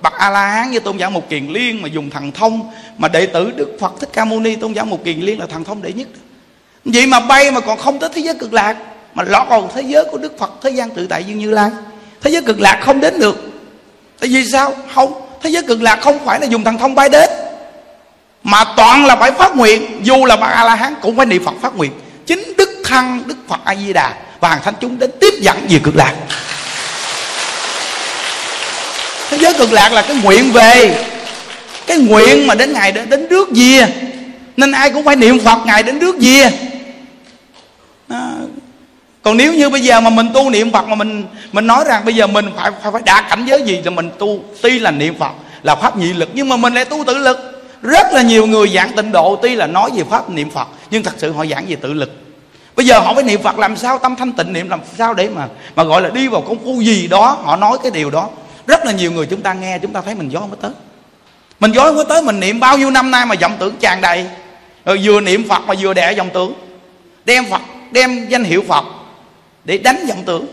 [0.03, 3.09] bậc a la hán như tôn giả một kiền liên mà dùng thần thông mà
[3.09, 5.65] đệ tử đức phật thích ca mâu ni, tôn giả một kiền liên là thần
[5.65, 6.09] thông đệ nhất.
[6.85, 8.77] Vậy mà bay mà còn không tới thế giới cực lạc,
[9.15, 11.71] mà lọt vào thế giới của đức phật, thế gian tự tại dương như lai.
[12.21, 13.37] Thế giới cực lạc không đến được.
[14.21, 14.75] Tại vì sao?
[14.95, 15.13] Không,
[15.43, 17.31] thế giới cực lạc không phải là dùng thần thông bay đến,
[18.43, 21.45] mà toàn là phải phát nguyện, dù là bậc a la hán cũng phải niệm
[21.45, 21.93] phật phát nguyện.
[22.27, 25.57] Chính đức thăng, đức phật a di đà và hàng thánh chúng đến tiếp dẫn
[25.69, 26.15] về cực lạc
[29.31, 31.05] thế giới cực lạc là cái nguyện về.
[31.87, 33.87] Cái nguyện mà đến ngày đến, đến rước về
[34.57, 36.51] nên ai cũng phải niệm phật ngày đến trước về
[38.09, 38.33] à,
[39.23, 42.05] còn nếu như bây giờ mà mình tu niệm phật mà mình mình nói rằng
[42.05, 44.91] bây giờ mình phải phải, phải đạt cảnh giới gì thì mình tu tuy là
[44.91, 45.33] niệm phật
[45.63, 47.39] là pháp nhị lực nhưng mà mình lại tu tự lực.
[47.83, 51.03] Rất là nhiều người giảng tịnh độ tuy là nói về pháp niệm phật nhưng
[51.03, 52.13] thật sự họ giảng về tự lực.
[52.77, 55.29] Bây giờ họ phải niệm phật làm sao tâm thanh tịnh niệm làm sao để
[55.29, 58.29] mà mà gọi là đi vào công phu gì đó họ nói cái điều đó
[58.67, 60.71] rất là nhiều người chúng ta nghe, chúng ta thấy mình gió mới tới.
[61.61, 64.27] Mình gió mới tới, mình niệm bao nhiêu năm nay mà vọng tưởng tràn đầy.
[64.85, 66.55] Rồi vừa niệm phật mà vừa đẻ vọng tưởng.
[67.25, 68.85] Đem phật, đem danh hiệu phật
[69.65, 70.47] để đánh vọng tưởng.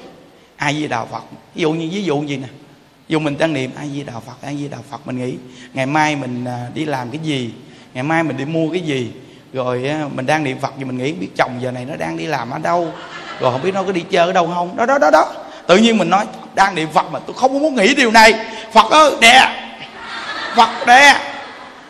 [0.56, 1.24] Ai di đà phật.
[1.56, 2.48] Ví dụ như, ví dụ gì nè.
[3.08, 5.36] Dù mình đang niệm ai di đà phật ai di đà phật, mình nghĩ
[5.74, 7.54] ngày mai mình à, đi làm cái gì?
[7.94, 9.12] Ngày mai mình đi mua cái gì?
[9.54, 12.18] Rồi à, mình đang niệm phật thì mình nghĩ biết chồng giờ này nó đang
[12.18, 12.94] đi làm ở đâu?
[13.40, 14.78] Rồi không biết nó có đi chơi ở đâu không?
[14.78, 15.34] Đó đó đó đó
[15.68, 16.26] tự nhiên mình nói
[16.56, 18.34] đang niệm phật mà tôi không muốn nghĩ điều này.
[18.73, 19.49] Phật ơi đè.
[20.56, 21.19] Phật đè.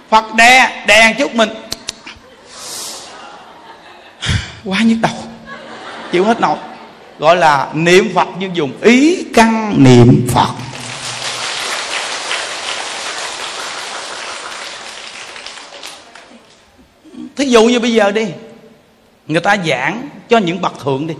[0.09, 1.49] Phật đè đè chút mình.
[4.65, 5.11] Quá nhức đầu.
[6.11, 6.57] Chịu hết nổi.
[7.19, 10.49] Gọi là niệm phật nhưng dùng ý căn niệm phật.
[17.35, 18.25] Thí dụ như bây giờ đi
[19.27, 21.13] người ta giảng cho những bậc thượng đi.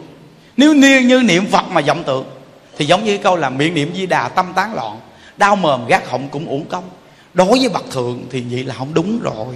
[0.58, 2.26] Nếu như, như niệm phật mà vọng tưởng
[2.78, 5.00] thì giống như câu là miệng niệm di đà tâm tán loạn,
[5.38, 6.90] đau mồm gác họng cũng uổng công.
[7.34, 9.56] Đối với bậc thượng thì vậy là không đúng rồi.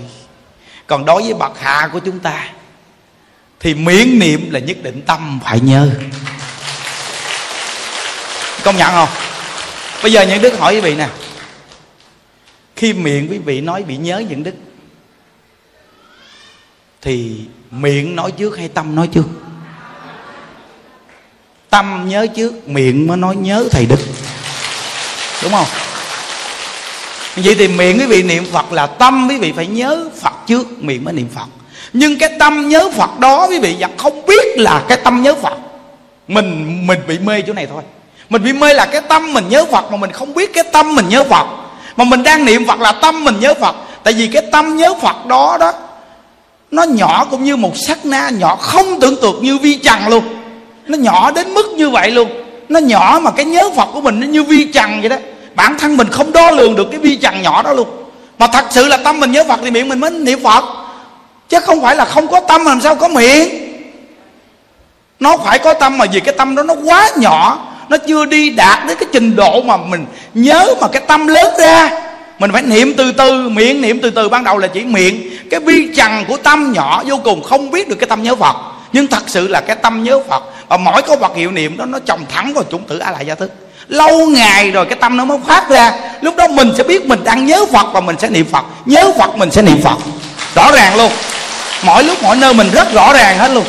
[0.87, 2.49] Còn đối với bậc hạ của chúng ta
[3.59, 5.89] thì miệng niệm là nhất định tâm phải nhớ.
[8.63, 9.09] Công nhận không?
[10.03, 11.09] Bây giờ những đức hỏi quý vị nè.
[12.75, 14.53] Khi miệng quý vị nói bị nhớ những đức,
[17.01, 17.41] thì
[17.71, 19.25] miệng nói trước hay tâm nói trước?
[21.71, 23.99] Tâm nhớ trước, miệng mới nói nhớ thầy đức.
[25.43, 25.65] Đúng không?
[27.35, 30.83] Vậy thì miệng quý vị niệm phật là tâm quý vị phải nhớ phật trước,
[30.83, 31.45] miệng mới niệm phật.
[31.93, 35.35] Nhưng cái tâm nhớ phật đó quý vị vẫn không biết là cái tâm nhớ
[35.35, 35.57] phật.
[36.27, 37.83] Mình mình bị mê chỗ này thôi.
[38.29, 40.95] Mình bị mê là cái tâm mình nhớ phật mà mình không biết cái tâm
[40.95, 41.47] mình nhớ phật.
[41.97, 43.75] Mà mình đang niệm phật là tâm mình nhớ phật.
[44.03, 45.73] Tại vì cái tâm nhớ phật đó đó,
[46.71, 50.40] nó nhỏ cũng như một sắc na nhỏ, không tưởng tượng như vi trần luôn
[50.91, 52.29] nó nhỏ đến mức như vậy luôn.
[52.69, 55.15] Nó nhỏ mà cái nhớ phật của mình nó như vi trần vậy đó.
[55.55, 57.87] Bản thân mình không đo lường được cái vi trần nhỏ đó luôn.
[58.39, 60.63] Mà thật sự là tâm mình nhớ phật thì miệng mình mới niệm phật.
[61.49, 63.49] Chứ không phải là không có tâm làm sao có miệng.
[65.19, 67.67] Nó phải có tâm mà vì cái tâm đó nó quá nhỏ.
[67.89, 71.53] Nó chưa đi đạt đến cái trình độ mà mình nhớ mà cái tâm lớn
[71.59, 71.91] ra.
[72.39, 74.29] Mình phải niệm từ từ, miệng niệm từ từ.
[74.29, 75.29] Ban đầu là chỉ miệng.
[75.49, 78.55] Cái vi trần của tâm nhỏ vô cùng, không biết được cái tâm nhớ phật
[78.93, 81.85] nhưng thật sự là cái tâm nhớ phật, và mỗi câu vật hiệu niệm đó,
[81.85, 83.51] nó trồng thẳng vào chủng tử a lại gia thức
[83.87, 85.93] lâu ngày rồi cái tâm nó mới phát ra.
[86.21, 88.65] Lúc đó mình sẽ biết mình đang nhớ phật và mình sẽ niệm phật.
[88.85, 89.97] Nhớ phật, mình sẽ niệm phật.
[90.55, 91.11] Rõ ràng luôn.
[91.83, 93.63] Mỗi lúc mỗi nơi mình rất rõ ràng hết luôn.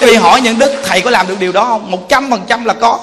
[0.00, 1.90] Cái vị hỏi những đức thầy có làm được điều đó không?
[1.90, 2.98] Một trăm phần trăm là có.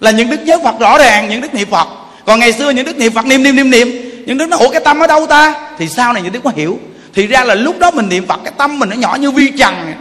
[0.00, 1.88] Là những đức nhớ phật rõ ràng, những đức niệm phật.
[2.26, 3.88] Còn ngày xưa những đức niệm phật niệm niệm niệm niệm.
[4.26, 5.54] Những đức nó ủa cái tâm ở đâu ta?
[5.78, 6.78] Thì sau này những đức có hiểu
[7.14, 9.52] thì ra là lúc đó mình niệm phật, cái tâm mình nó nhỏ như vi
[9.58, 9.94] trần.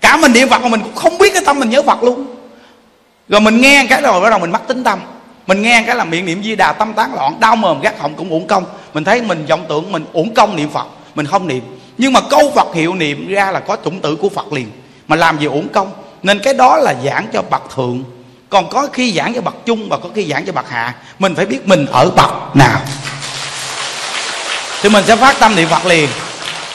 [0.00, 2.26] Cả mình niệm phật mà mình cũng không biết cái tâm mình nhớ phật luôn.
[3.28, 4.98] Rồi mình nghe cái rồi bắt đầu mình mắc tính tâm.
[5.46, 8.14] Mình nghe cái là miệng niệm di đà, tâm tán loạn, đau mồm gác họng
[8.14, 8.64] cũng uổng công.
[8.94, 11.62] Mình thấy mình vọng tưởng mình uổng công niệm phật, mình không niệm.
[11.98, 14.70] Nhưng mà câu phật hiệu niệm ra là có chủng tử của phật liền,
[15.08, 15.92] mà làm gì uổng công.
[16.22, 18.04] Nên cái đó là giảng cho bậc thượng.
[18.50, 21.34] Còn có khi giảng cho bậc trung và có khi giảng cho bậc hạ, mình
[21.34, 22.80] phải biết mình ở bậc nào.
[24.82, 26.08] Thì mình sẽ phát tâm niệm phật liền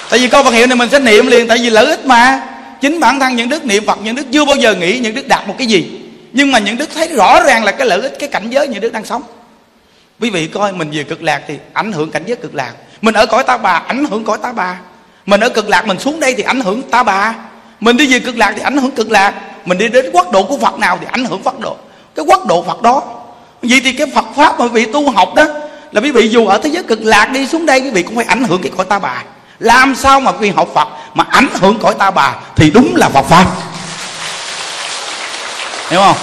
[0.10, 2.42] tại vì câu phật hiệu này mình sẽ niệm liền, tại vì lợi ích mà.
[2.82, 5.28] Chính bản thân những đức niệm phật, những đức chưa bao giờ nghĩ những đức
[5.28, 6.00] đạt một cái gì.
[6.34, 8.82] Nhưng mà những đức thấy rõ ràng là cái lợi ích, cái cảnh giới những
[8.82, 9.22] đức đang sống.
[10.20, 12.74] Quý vị coi mình về cực lạc thì ảnh hưởng cảnh giới cực lạc.
[13.02, 14.80] Mình ở cõi ta bà, ảnh hưởng cõi ta bà.
[15.26, 17.36] Mình ở cực lạc, mình xuống đây thì ảnh hưởng ta bà.
[17.80, 19.34] Mình đi về cực lạc thì ảnh hưởng cực lạc.
[19.66, 21.78] Mình đi đến quốc độ của phật nào thì ảnh hưởng phật độ.
[22.16, 23.04] Cái quốc độ phật đó.
[23.62, 25.46] Vậy thì cái phật pháp mà vị tu học đó,
[25.92, 28.16] là quý vị dù ở thế giới cực lạc đi xuống đây, quý vị cũng
[28.16, 29.24] phải ảnh hưởng cái cõi ta bà
[29.60, 33.10] làm sao mà quy học phật mà ảnh hưởng cõi ta bà thì đúng là
[33.10, 33.46] phật pháp.
[35.90, 36.18] Hiểu không?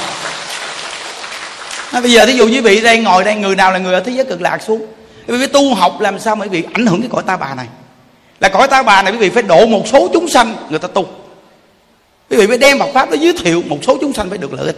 [1.92, 4.00] À, bây giờ thí dụ như vị đây ngồi đây người nào là người ở
[4.00, 4.86] thế giới cực lạc xuống?
[5.28, 7.54] Quý vị tu học làm sao mà quý vị ảnh hưởng cái cõi ta bà
[7.54, 7.66] này?
[8.40, 10.88] Là cõi ta bà này quý vị phải độ một số chúng sanh người ta
[10.88, 11.08] tu.
[12.30, 14.52] Quý vị phải đem Phật pháp để giới thiệu một số chúng sanh phải được
[14.52, 14.76] lợi ích.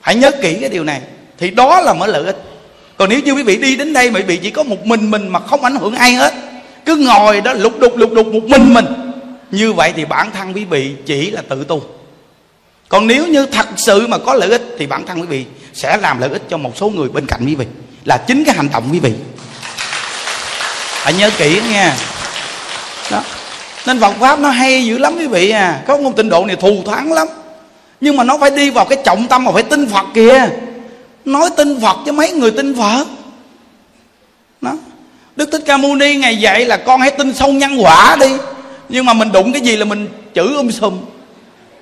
[0.00, 1.00] Hãy nhớ kỹ cái điều này
[1.38, 2.36] thì đó là mới lợi ích.
[2.96, 5.10] Còn nếu như quý vị đi đến đây mà quý vị chỉ có một mình
[5.10, 6.34] mình mà không ảnh hưởng ai hết
[6.86, 8.86] cứ ngồi đó lục đục lục đục một mình mình.
[9.50, 11.82] Như vậy thì bản thân quý vị chỉ là tự tu.
[12.88, 15.44] Còn nếu như thật sự mà có lợi ích thì bản thân quý vị
[15.74, 17.66] sẽ làm lợi ích cho một số người bên cạnh quý vị.
[18.04, 19.12] Là chính cái hành động quý vị.
[21.02, 21.96] Hãy nhớ kỹ nha.
[23.10, 23.22] Đó.
[23.86, 25.82] Nên Phật pháp nó hay dữ lắm quý vị à.
[25.86, 27.28] Có ngôn tịnh độ này thù thắng lắm.
[28.00, 30.48] Nhưng mà nó phải đi vào cái trọng tâm mà phải tin Phật kìa.
[31.24, 33.04] Nói tin Phật cho mấy người tin Phật.
[34.60, 34.72] Đó.
[35.36, 38.28] Đức Thích Ca Mâu Ni ngày dạy là con hãy tin sâu nhân quả đi.
[38.88, 41.00] Nhưng mà mình đụng cái gì là mình chữ um sùm.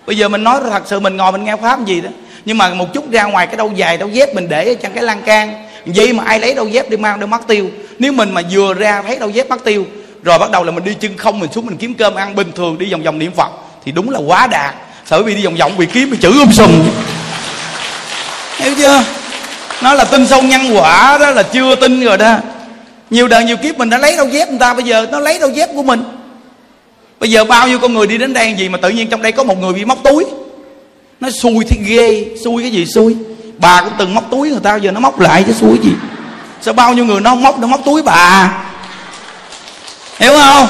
[0.07, 2.11] Bây giờ mình nói thật sự mình ngồi mình nghe pháp gì đó.
[2.45, 5.03] Nhưng mà một chút ra ngoài cái đâu dài đâu dép mình để trong cái
[5.03, 5.65] lan can.
[5.87, 7.71] Vậy mà ai lấy đâu dép đi mang đâu mất tiêu?
[7.99, 9.87] Nếu mình mà vừa ra thấy đâu dép mất tiêu,
[10.23, 12.53] rồi bắt đầu là mình đi chân không, mình xuống mình kiếm cơm ăn, bình
[12.53, 13.49] thường đi vòng vòng niệm phật,
[13.85, 14.75] thì đúng là quá đạt
[15.07, 16.71] sợ vì đi vòng vòng, bị kiếm bị chữ um sùm.
[18.57, 19.05] Hiểu chưa?
[19.83, 22.37] Nó là tin sâu nhân quả đó, là chưa tin rồi đó
[23.13, 25.39] nhiều đời nhiều kiếp mình đã lấy đâu dép người ta, bây giờ nó lấy
[25.39, 26.03] đâu dép của mình.
[27.21, 29.33] Bây giờ bao nhiêu con người đi đến đây gì mà tự nhiên trong đây
[29.33, 30.25] có một người bị móc túi?
[31.21, 33.17] Nó xui thì ghê, xui cái gì xui?
[33.59, 35.91] Bà cũng từng móc túi người ta, giờ nó móc lại chứ xui gì?
[36.61, 38.53] Sao bao nhiêu người nó móc nó móc túi bà?
[40.19, 40.69] Hiểu không?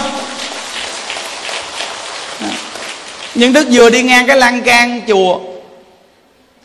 [3.35, 5.41] Những đức vừa đi ngang cái lan can chùa,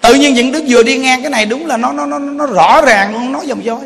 [0.01, 2.45] tự nhiên những đức vừa đi ngang cái này đúng là nó nó nó nó
[2.45, 3.79] rõ ràng luôn nói dòng dối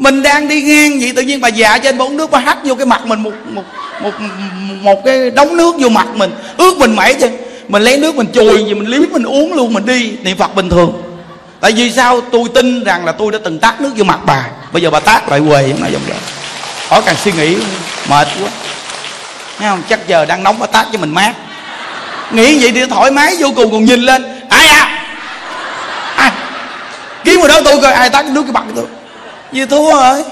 [0.00, 2.74] mình đang đi ngang vậy, tự nhiên bà già trên bóng nước bà hắt vô
[2.74, 3.62] cái mặt mình, một một
[4.02, 4.12] một
[4.82, 6.30] một cái đống nước vô mặt mình.
[6.56, 7.28] Ướt mình mẩy chứ.
[7.68, 10.54] Mình lấy nước mình chùi gì, mình liếm mình uống luôn, mình đi niệm phật
[10.54, 11.02] bình thường.
[11.60, 12.20] Tại vì sao?
[12.20, 14.44] Tôi tin rằng là tôi đã từng tát nước vô mặt bà.
[14.72, 16.16] Bây giờ bà tát lại quề giống này giống vậy.
[16.88, 17.56] Khỏi càng suy nghĩ
[18.08, 18.50] mệt quá.
[19.58, 19.82] Thấy không?
[19.88, 21.32] Chắc giờ đang nóng bà tát cho mình mát.
[22.32, 24.24] Nghĩ vậy thì thoải mái vô cùng, còn nhìn lên.
[24.48, 25.06] Ai à?
[26.16, 26.30] Ai?
[27.24, 28.84] Kiếm người đó tôi coi, ai tát nước cái mặt tôi
[29.52, 30.24] như thua rồi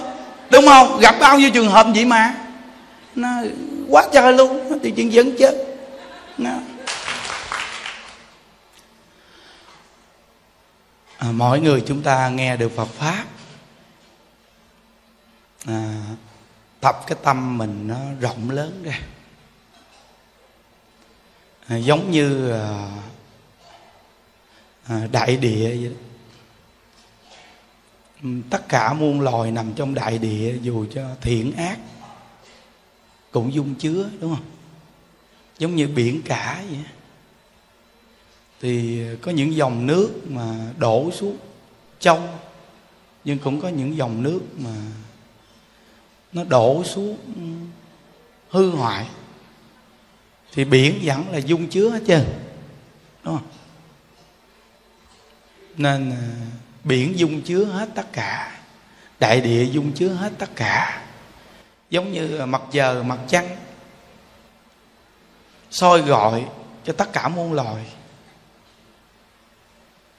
[0.51, 0.99] đúng không?
[1.01, 2.35] Gặp bao nhiêu trường hợp vậy mà?
[3.15, 3.29] Nó
[3.89, 5.55] quá trời luôn thì chuyện vẫn chết.
[6.39, 6.51] Nó.
[11.19, 13.25] À, mỗi người chúng ta nghe được Phật pháp.
[15.67, 15.95] À,
[16.81, 18.99] tập cái tâm mình nó rộng lớn ra.
[21.69, 22.91] À, giống như à,
[24.89, 26.08] à, đại địa vậy đó
[28.51, 31.79] tất cả muôn loài nằm trong đại địa, dù cho thiện ác,
[33.31, 34.45] cũng dung chứa, đúng không?
[35.59, 36.81] Giống như biển cả vậy
[38.61, 41.37] thì có những dòng nước mà đổ xuống,
[42.01, 42.39] trong,
[43.25, 44.75] nhưng cũng có những dòng nước mà
[46.33, 47.19] nó đổ xuống,
[48.51, 49.09] hư hoại.
[50.53, 52.25] Thì biển vẫn là dung chứa hết trơn,
[53.25, 53.49] đúng không?
[55.77, 56.31] Nên à,
[56.85, 58.61] biển dung chứa hết tất cả.
[59.21, 61.03] Đại địa dung chứa hết tất cả.
[61.91, 63.57] Giống như mặt trời, mặt trăng.
[65.71, 66.45] Soi gọi
[66.85, 67.85] cho tất cả muôn loài.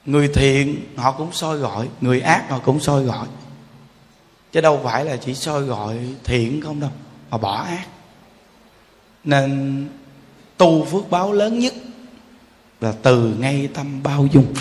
[0.04, 1.88] Người thiện, họ cũng soi gọi.
[2.00, 3.26] Người ác, họ cũng soi gọi.
[4.52, 6.90] Chứ đâu phải là chỉ soi gọi thiện không đâu,
[7.30, 7.86] mà bỏ ác.
[9.24, 9.88] Nên
[10.56, 11.74] tu phước báo lớn nhất
[12.80, 14.54] là từ ngay tâm bao dung.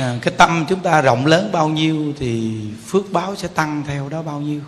[0.00, 4.08] À, cái tâm chúng ta rộng lớn bao nhiêu thì phước báo sẽ tăng theo
[4.08, 4.60] đó bao nhiêu.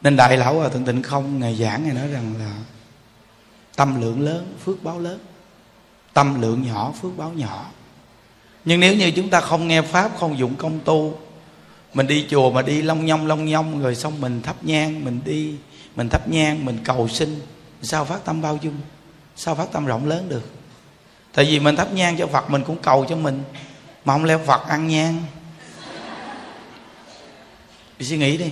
[0.00, 2.52] Nên đại lão hòa thượng tịnh không ngày giảng ngày nói rằng là
[3.76, 5.18] tâm lượng lớn phước báo lớn.
[6.12, 7.66] Tâm lượng nhỏ phước báo nhỏ.
[8.64, 11.18] Nhưng nếu như chúng ta không nghe pháp không dụng công tu
[11.94, 15.20] mình đi chùa mà đi long nhong long nhong rồi xong mình thắp nhang mình
[15.24, 15.54] đi
[15.96, 17.40] mình thắp nhang mình cầu xin
[17.82, 18.74] sao phát tâm bao dung?
[19.36, 20.42] Sao phát tâm rộng lớn được?
[21.32, 23.42] Tại vì mình thắp nhang cho phật mình cũng cầu cho mình
[24.06, 25.22] mà không lẽ phật ăn nhang.
[27.98, 28.50] Đi suy nghĩ đi.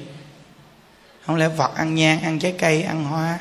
[1.27, 3.39] Không lẽ phật ăn nhang, ăn trái cây, ăn hoa.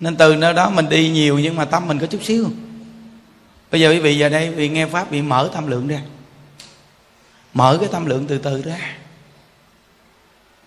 [0.00, 2.50] Nên từ nơi đó mình đi nhiều nhưng mà tâm mình có chút xíu.
[3.70, 6.00] Bây giờ quý vị giờ đây, vì nghe pháp bị mở tâm lượng ra.
[7.54, 8.96] Mở cái tâm lượng từ từ ra.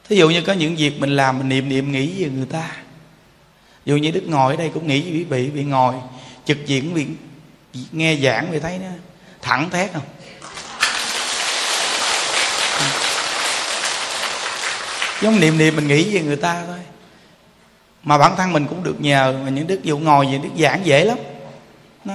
[0.10, 2.72] Thí dụ như có những việc mình làm, mình niệm niệm nghĩ về người ta.
[3.86, 5.96] Dù như đức ngồi ở đây cũng nghĩ quý vị bị ngồi
[6.46, 7.06] trực diện bị
[7.92, 8.88] nghe giảng thì thấy nó
[9.42, 10.02] thẳng thét không?
[15.22, 16.80] Giống niệm niệm mình nghĩ về người ta thôi.
[18.04, 20.86] Mà bản thân mình cũng được nhờ, mà những đức dụ ngồi về đức giảng
[20.86, 21.18] dễ lắm.
[22.06, 22.14] Nó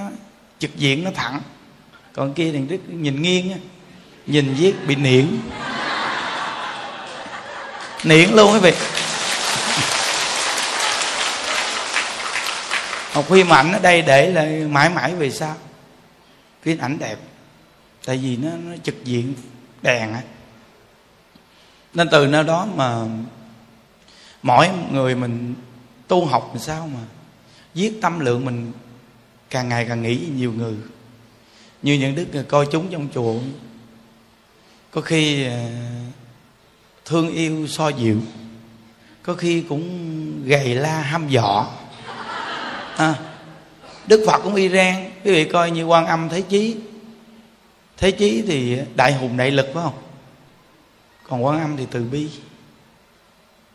[0.58, 1.40] trực diện nó thẳng.
[2.12, 3.56] Còn kia thì đức nhìn nghiêng nha
[4.26, 5.38] nhìn viết bị niễn.
[8.04, 8.72] Niễn luôn quý vị.
[13.14, 15.56] Một phim ảnh ở đây để là mãi mãi về sau.
[16.62, 17.18] Phim ảnh đẹp.
[18.04, 19.34] Tại vì nó, nó trực diện
[19.82, 20.22] đèn á.
[21.94, 23.06] Nên từ nơi đó mà
[24.42, 25.54] mỗi người mình
[26.08, 27.00] tu học làm sao mà
[27.74, 28.72] viết tâm lượng mình
[29.50, 30.74] càng ngày càng nghĩ nhiều người.
[31.82, 33.34] Như những đức coi chúng trong chùa.
[34.90, 35.70] Có khi à,
[37.04, 38.20] thương yêu so dịu.
[39.22, 41.66] Có khi cũng gầy la ham dọ
[43.00, 43.14] à,
[44.06, 46.76] đức phật cũng iran quý vị coi như quan âm thế chí.
[47.96, 50.02] Thế chí thì đại hùng đại lực phải không?
[51.28, 52.30] Còn quan âm thì từ bi.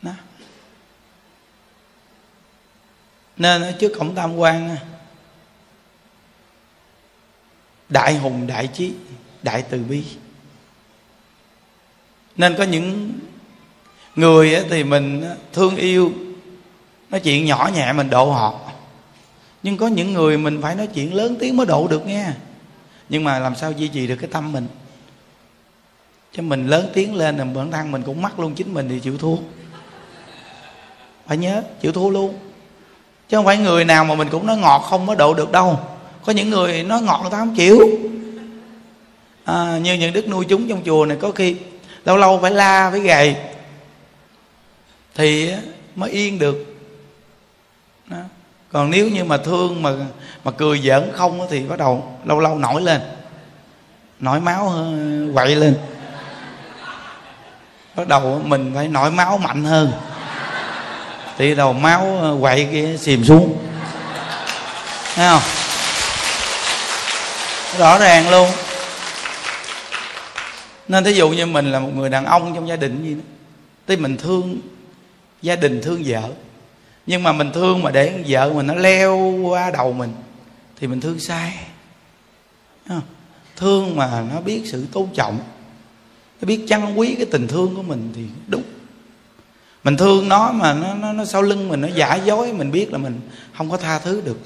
[0.02, 0.10] Đó.
[3.36, 4.76] Nên ở trước cổng tam quan
[7.88, 8.92] đại hùng đại trí
[9.42, 10.04] đại từ bi.
[12.36, 13.12] Nên có những
[14.16, 16.12] người thì mình thương yêu.
[17.10, 18.65] Nói chuyện nhỏ nhẹ mình độ họ
[19.66, 22.26] nhưng có những người mình phải nói chuyện lớn tiếng mới độ được nghe.
[23.08, 24.66] Nhưng mà làm sao duy trì được cái tâm mình?
[26.32, 29.00] Chứ mình lớn tiếng lên là bản thân mình cũng mắc luôn chính mình thì
[29.00, 29.36] chịu thua.
[31.26, 32.34] Phải nhớ chịu thua luôn.
[33.28, 35.80] Chứ không phải người nào mà mình cũng nói ngọt không có độ được đâu.
[36.24, 37.80] Có những người nói ngọt người ta không chịu.
[39.44, 41.56] À, như những đức nuôi chúng trong chùa này có khi
[42.04, 43.36] lâu lâu phải la phải gầy.
[45.14, 45.52] Thì
[45.96, 46.75] mới yên được
[48.72, 49.90] còn nếu như mà thương mà
[50.44, 53.00] mà cười giỡn không thì bắt đầu lâu lâu nổi lên.
[54.20, 54.92] Nổi máu ờ,
[55.34, 55.74] quậy lên.
[57.96, 59.92] Bắt đầu mình phải nổi máu mạnh hơn.
[61.38, 63.58] Thì đầu máu ờ, quậy kia xìm xuống.
[65.14, 65.42] Thấy không?
[67.78, 68.50] Rõ ràng luôn.
[70.88, 73.20] Nên thí dụ như mình là một người đàn ông trong gia đình gì đó
[73.86, 74.58] thì mình thương,
[75.42, 76.22] gia đình thương vợ
[77.06, 80.12] nhưng mà mình thương mà để vợ mình nó leo qua đầu mình
[80.80, 81.58] thì mình thương sai.
[83.56, 85.38] Thương mà nó biết sự tôn trọng
[86.40, 88.62] nó biết trân quý cái tình thương của mình thì đúng.
[89.84, 92.92] Mình thương nó mà nó, nó, nó sau lưng mình nó giả dối mình biết
[92.92, 93.20] là mình
[93.56, 94.38] không có tha thứ được.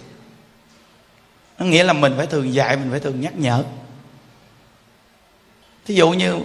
[1.58, 3.64] Nó nghĩa là mình phải thường dạy mình phải thường nhắc nhở.
[5.86, 6.40] Thí dụ như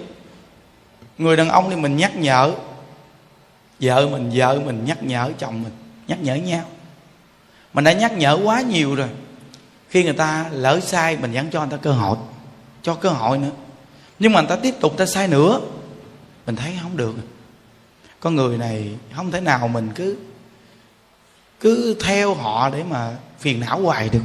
[1.18, 2.54] người đàn ông thì mình nhắc nhở
[3.80, 5.74] vợ mình vợ mình nhắc nhở chồng mình
[6.08, 6.66] nhắc nhở nhau.
[7.74, 9.10] Mình đã nhắc nhở quá nhiều rồi.
[9.90, 12.18] Khi người ta lỡ sai, mình vẫn cho người ta cơ hội,
[12.82, 13.52] cho cơ hội nữa.
[14.20, 15.62] Nhưng mà người ta tiếp tục ta sai nữa,
[16.46, 17.16] mình thấy không được.
[18.20, 20.18] Con người này không thể nào mình cứ
[21.60, 24.24] cứ theo họ để mà phiền não hoài được.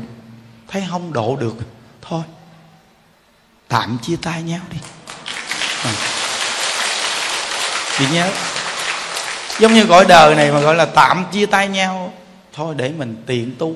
[0.69, 1.57] Thấy không độ được.
[2.03, 2.23] Thôi,
[3.69, 4.79] tạm chia tay nhau đi.
[5.85, 5.93] À.
[7.99, 8.31] chị nhớ
[9.61, 12.13] giống như gọi đời này mà gọi là tạm chia tay nhau.
[12.53, 13.75] Thôi để mình tiện tu.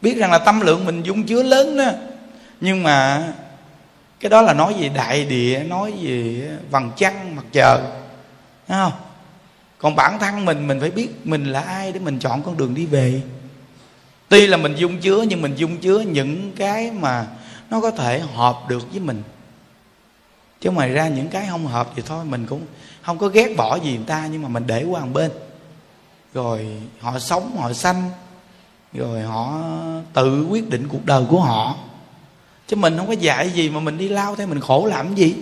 [0.00, 1.90] Biết rằng là tâm lượng mình dung chứa lớn đó.
[2.60, 3.28] Nhưng mà
[4.20, 7.78] cái đó là nói về đại địa, nói về vầng trăng, mặt trời.
[8.68, 8.92] Thấy không?
[9.78, 12.74] Còn bản thân mình mình phải biết mình là ai để mình chọn con đường
[12.74, 13.20] đi về.
[14.28, 17.26] Tuy là mình dung chứa, nhưng mình dung chứa những cái mà
[17.70, 19.22] nó có thể hợp được với mình.
[20.60, 22.62] Chứ ngoài ra những cái không hợp thì thôi, mình cũng
[23.02, 25.30] không có ghét bỏ gì người ta, nhưng mà mình để qua một bên.
[26.34, 26.66] Rồi
[27.00, 28.10] họ sống, họ sanh,
[28.92, 29.60] rồi họ
[30.12, 31.74] tự quyết định cuộc đời của họ.
[32.68, 35.34] Chứ mình không có dạy gì mà mình đi lao theo, mình khổ làm gì?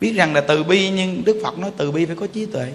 [0.00, 2.72] Biết rằng là từ bi, nhưng đức phật nói từ bi phải có trí tuệ.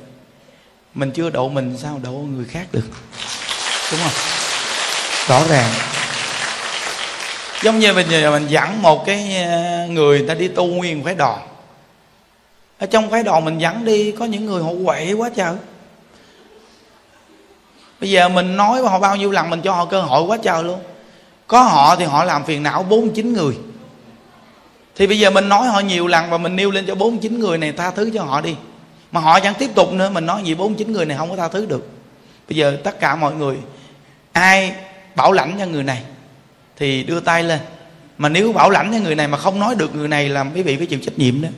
[0.94, 2.86] Mình chưa độ mình sao độ người khác được?
[3.92, 4.14] Đúng không?
[5.28, 5.74] Rõ ràng.
[7.64, 11.16] Giống như bây giờ mình dẫn một cái ờ, người ta đi tu nguyên phải
[11.16, 11.40] đòn
[12.80, 15.56] ở trong phái đoàn mình dẫn đi, có những người họ quậy quá trời.
[18.02, 20.38] Bây giờ mình nói với họ bao nhiêu lần, mình cho họ cơ hội quá
[20.44, 20.80] trời luôn.
[21.48, 23.58] Có họ thì họ làm phiền não bốn chín người.
[24.96, 27.40] Thì bây giờ mình nói họ nhiều lần và mình nêu lên cho bốn chín
[27.40, 28.56] người này tha thứ cho họ đi.
[29.12, 31.36] Mà họ chẳng tiếp tục nữa, mình nói gì bốn chín người này không có
[31.36, 31.90] tha thứ được.
[32.50, 33.58] Bây giờ tất cả mọi người,
[34.32, 34.74] ai
[35.16, 36.04] bảo lãnh cho người này
[36.78, 37.60] thì đưa tay lên.
[38.18, 40.62] Mà nếu bảo lãnh cho người này mà không nói được người này làm quý
[40.64, 41.50] vị phải chịu trách nhiệm đó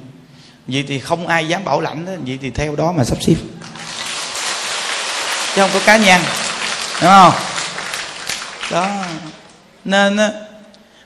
[0.71, 2.11] vậy thì không ai dám bảo lãnh đó.
[2.25, 3.35] Vậy thì theo đó mà sắp xếp.
[5.55, 6.21] Chứ không có cá nhân.
[7.01, 7.33] Đúng không?
[8.71, 8.87] Đó.
[9.85, 10.31] Nên á,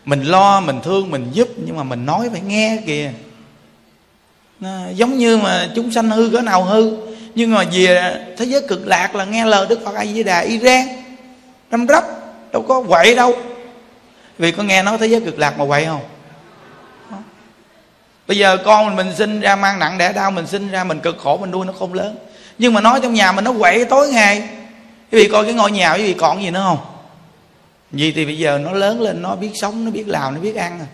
[0.05, 3.11] mình lo, mình thương, mình giúp, nhưng mà mình nói phải nghe kìa.
[4.59, 6.97] Nó giống như mà chúng sanh hư cỡ nào hư.
[7.35, 10.39] Nhưng mà về thế giới cực lạc là nghe lời đức phật a di đà
[10.39, 10.87] iran.
[11.71, 12.03] Răm rắp.
[12.51, 13.33] Đâu có quậy đâu.
[14.39, 16.01] Vì có nghe nói thế giới cực lạc mà quậy không?
[18.27, 20.99] Bây giờ con mình mình sinh ra mang nặng đẻ đau, mình sinh ra mình
[20.99, 22.17] cực khổ, mình nuôi nó không lớn.
[22.57, 24.49] Nhưng mà nói trong nhà mình nó quậy tối ngày.
[25.11, 26.79] Quý vị coi cái ngôi nhà quý vị còn gì nữa không?
[27.91, 30.55] Vì thì bây giờ nó lớn lên, nó biết sống, nó biết làm, nó biết
[30.55, 30.87] ăn à.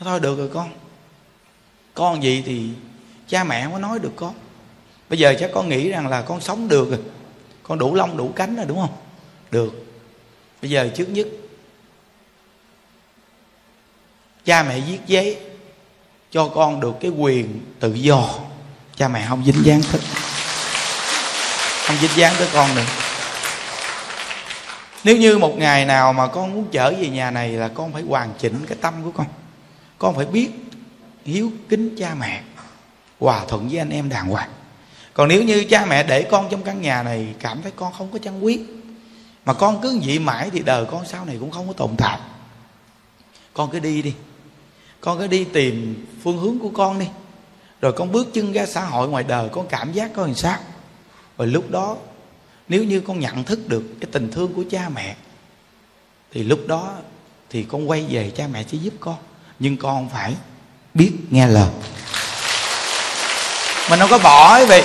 [0.00, 0.70] rồi thôi, được rồi con.
[1.94, 2.68] Con gì thì
[3.28, 4.34] cha mẹ không có nói được con.
[5.08, 7.00] Bây giờ chắc con nghĩ rằng là con sống được rồi.
[7.62, 8.92] Con đủ lông, đủ cánh rồi, đúng không?
[9.50, 9.86] Được.
[10.62, 11.26] Bây giờ trước nhất,
[14.44, 15.36] cha mẹ viết giấy
[16.30, 18.28] cho con được cái quyền tự do.
[18.96, 20.00] Cha mẹ không dính dáng thích
[21.88, 22.84] không dính dáng tới con được.
[25.04, 28.02] nếu như một ngày nào mà con muốn trở về nhà này là con phải
[28.02, 29.26] hoàn chỉnh cái tâm của con.
[29.98, 30.50] Con phải biết
[31.24, 32.42] hiếu kính cha mẹ,
[33.20, 34.50] hòa thuận với anh em đàng hoàng.
[35.14, 38.12] Còn nếu như cha mẹ để con trong căn nhà này, cảm thấy con không
[38.12, 38.60] có chăn quý,
[39.44, 42.18] mà con cứ vậy mãi thì đời con sau này cũng không có tồn tại.
[43.54, 44.14] Con cứ đi đi
[45.00, 47.06] con cứ đi tìm phương hướng của con đi.
[47.80, 50.58] Rồi con bước chân ra xã hội ngoài đời, con cảm giác con làm sao?
[51.38, 51.96] Rồi lúc đó,
[52.68, 55.16] nếu như con nhận thức được cái tình thương của cha mẹ,
[56.32, 56.94] thì lúc đó
[57.50, 59.16] thì con quay về cha mẹ sẽ giúp con.
[59.58, 60.34] Nhưng con phải
[60.94, 61.70] biết nghe lời.
[63.90, 64.82] Mình không có bỏ ấy vậy.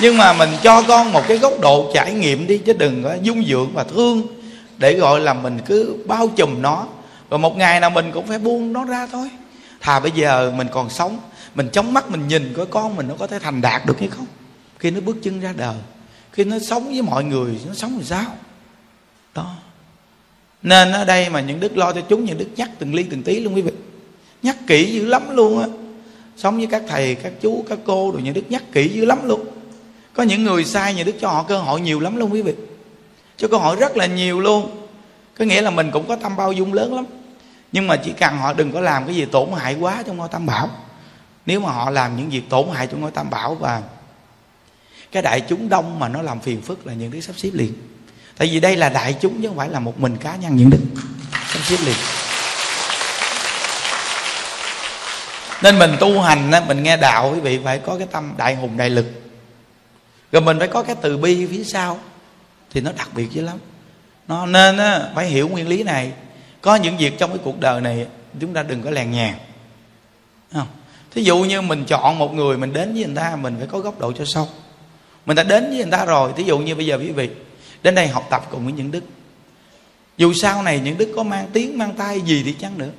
[0.00, 3.16] Nhưng mà mình cho con một cái góc độ trải nghiệm đi, chứ đừng có
[3.22, 4.26] dung dưỡng và thương
[4.78, 6.86] để gọi là mình cứ bao trùm nó
[7.28, 9.30] và một ngày nào mình cũng phải buông nó ra thôi.
[9.80, 11.18] Thà bây giờ mình còn sống,
[11.54, 14.08] mình chống mắt, mình nhìn coi con mình nó có thể thành đạt được hay
[14.08, 14.26] không.
[14.78, 15.76] Khi nó bước chân ra đời,
[16.32, 18.24] khi nó sống với mọi người, nó sống làm sao?
[19.34, 19.54] Đó.
[20.62, 23.22] Nên ở đây mà những đức lo cho chúng, những đức nhắc từng ly từng
[23.22, 23.72] tí luôn quý vị.
[24.42, 25.68] Nhắc kỹ dữ lắm luôn á.
[26.36, 29.18] Sống với các thầy, các chú, các cô rồi những đức nhắc kỹ dữ lắm
[29.28, 29.46] luôn.
[30.12, 32.52] Có những người sai nhà đức cho họ cơ hội nhiều lắm luôn quý vị.
[33.36, 34.83] Cho cơ hội rất là nhiều luôn
[35.38, 37.04] có nghĩa là mình cũng có tâm bao dung lớn lắm.
[37.72, 40.28] Nhưng mà chỉ cần họ đừng có làm cái gì tổn hại quá trong ngôi
[40.28, 40.70] tam bảo.
[41.46, 43.82] Nếu mà họ làm những việc tổn hại trong ngôi tam bảo và
[45.12, 47.72] cái đại chúng đông mà nó làm phiền phức là những đức sắp xếp liền.
[48.36, 50.70] Tại vì đây là đại chúng chứ không phải là một mình cá nhân những
[50.70, 50.80] đức
[51.48, 51.96] sắp xếp liền.
[55.62, 58.76] Nên mình tu hành mình nghe đạo, quý vị phải có cái tâm đại hùng
[58.76, 59.06] đại lực.
[60.32, 61.98] Rồi mình phải có cái từ bi phía sau,
[62.70, 63.58] thì nó đặc biệt dữ lắm
[64.28, 66.12] nó nên á, phải hiểu nguyên lý này.
[66.60, 68.06] Có những việc trong cái cuộc đời này
[68.40, 69.34] chúng ta đừng có lèn nhàn
[70.52, 70.66] không?
[71.10, 73.78] Thí dụ như mình chọn một người mình đến với người ta mình phải có
[73.78, 74.48] góc độ cho sâu.
[75.26, 77.30] Mình đã đến với người ta rồi thí dụ như bây giờ quý vị
[77.82, 79.04] đến đây học tập cùng với những đức.
[80.16, 82.90] Dù sau này những đức có mang tiếng mang tay gì thì chăng nữa.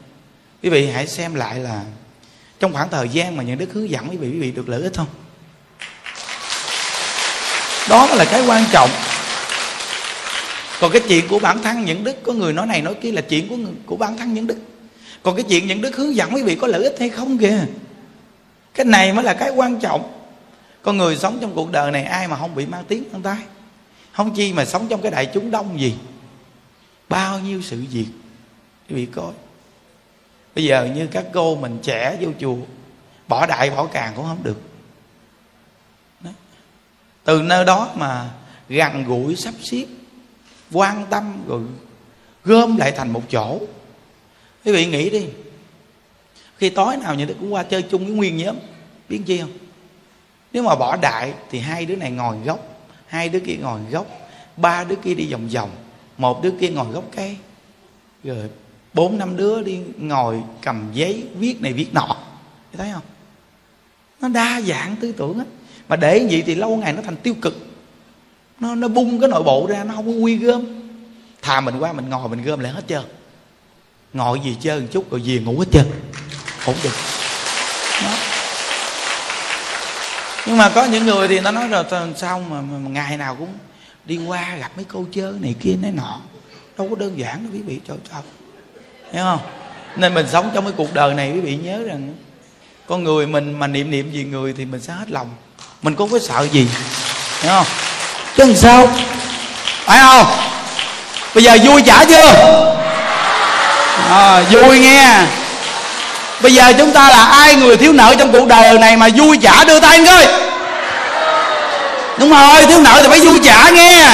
[0.63, 1.83] Quý vị hãy xem lại là
[2.59, 4.81] trong khoảng thời gian mà những đức hướng dẫn quý vị quý vị được lợi
[4.81, 5.07] ích không?
[7.89, 8.89] Đó là cái quan trọng
[10.79, 13.21] còn cái chuyện của bản thân những đức, có người nói này nói kia là
[13.21, 14.57] chuyện của của bản thân những đức.
[15.23, 17.59] Còn cái chuyện những đức hướng dẫn quý vị có lợi ích hay không kìa.
[18.73, 20.11] Cái này mới là cái quan trọng.
[20.81, 23.37] Con người sống trong cuộc đời này, ai mà không bị mang tiếng mang tay
[24.15, 25.95] không chi mà sống trong cái đại chúng đông gì.
[27.09, 28.07] Bao nhiêu sự việc
[28.89, 29.33] quý vị coi.
[30.55, 32.57] Bây giờ như các cô mình trẻ vô chùa,
[33.27, 34.61] bỏ đại bỏ càng cũng không được.
[36.21, 36.29] Đó.
[37.23, 38.29] từ nơi đó mà
[38.69, 39.85] gần gũi sắp xếp
[40.71, 41.61] quan tâm rồi
[42.43, 43.59] gom lại thành một chỗ.
[44.65, 45.25] Quý vị nghĩ đi,
[46.57, 48.55] khi tối nào những đứa cũng qua chơi chung với nguyên nhóm,
[49.09, 49.51] biết chi không?
[50.53, 52.59] Nếu mà bỏ đại thì hai đứa này ngồi gốc
[53.07, 54.07] hai đứa kia ngồi gốc
[54.57, 55.69] ba đứa kia đi vòng vòng,
[56.17, 57.37] một đứa kia ngồi gốc cây
[58.23, 58.49] rồi
[58.93, 62.17] bốn, năm đứa đi ngồi cầm giấy viết này viết nọ,
[62.77, 63.03] thấy không?
[64.21, 65.45] Nó đa dạng tư tưởng á.
[65.87, 67.57] Mà để vậy thì lâu ngày nó thành tiêu cực
[68.59, 70.63] nó nó bung cái nội bộ ra nó không có quy gom.
[71.41, 73.03] Thà mình qua mình ngồi mình gom lại hết trơn.
[74.13, 75.85] Ngồi gì chơi một chút rồi về ngủ hết trơn.
[76.65, 76.93] Ổn được
[78.03, 78.11] đó.
[80.47, 81.83] nhưng mà có những người thì nó nói rồi
[82.15, 83.53] sao mà, mà, mà ngày nào cũng
[84.05, 86.19] đi qua gặp mấy câu chơi này kia này nọ.
[86.77, 88.23] Đâu có đơn giản đâu quý vị cho sao
[89.11, 89.39] hiểu không?
[89.95, 92.15] Nên mình sống trong cái cuộc đời này quý vị nhớ rằng
[92.87, 95.29] con người mình mà niệm niệm gì người thì mình sẽ hết lòng.
[95.81, 96.69] Mình cũng có sợ gì.
[97.41, 97.65] Hiểu không?
[98.37, 98.87] Chứ làm sao?
[99.85, 100.25] Phải không?
[101.33, 102.33] Bây giờ vui chả chưa?
[104.11, 105.09] À, vui nghe.
[106.39, 109.37] Bây giờ chúng ta là ai người thiếu nợ trong cuộc đời này mà vui
[109.37, 110.27] chả đưa tay coi
[112.17, 114.05] đúng rồi thiếu nợ thì phải vui chả nghe.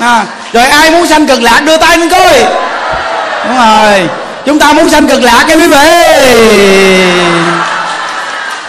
[0.00, 2.44] À, rồi ai muốn sanh cực lạc đưa tay lên coi.
[3.48, 4.08] Đúng rồi
[4.46, 5.76] chúng ta muốn sanh cực lạc nha quý vị.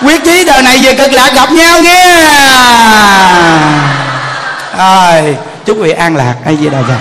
[0.05, 2.05] Quyết chí đời này về cực lạc gặp nhau nghe
[4.77, 6.97] rồi chúc quý vị an lạc hay gì đâu vậy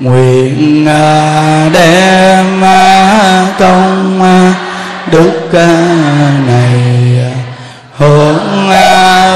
[0.00, 4.54] nguyện à, đem à, công à,
[5.12, 5.48] đức
[6.46, 7.34] này,
[7.96, 8.68] hướng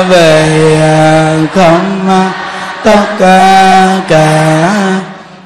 [0.08, 2.30] về không
[2.84, 3.06] tất
[4.08, 4.70] cả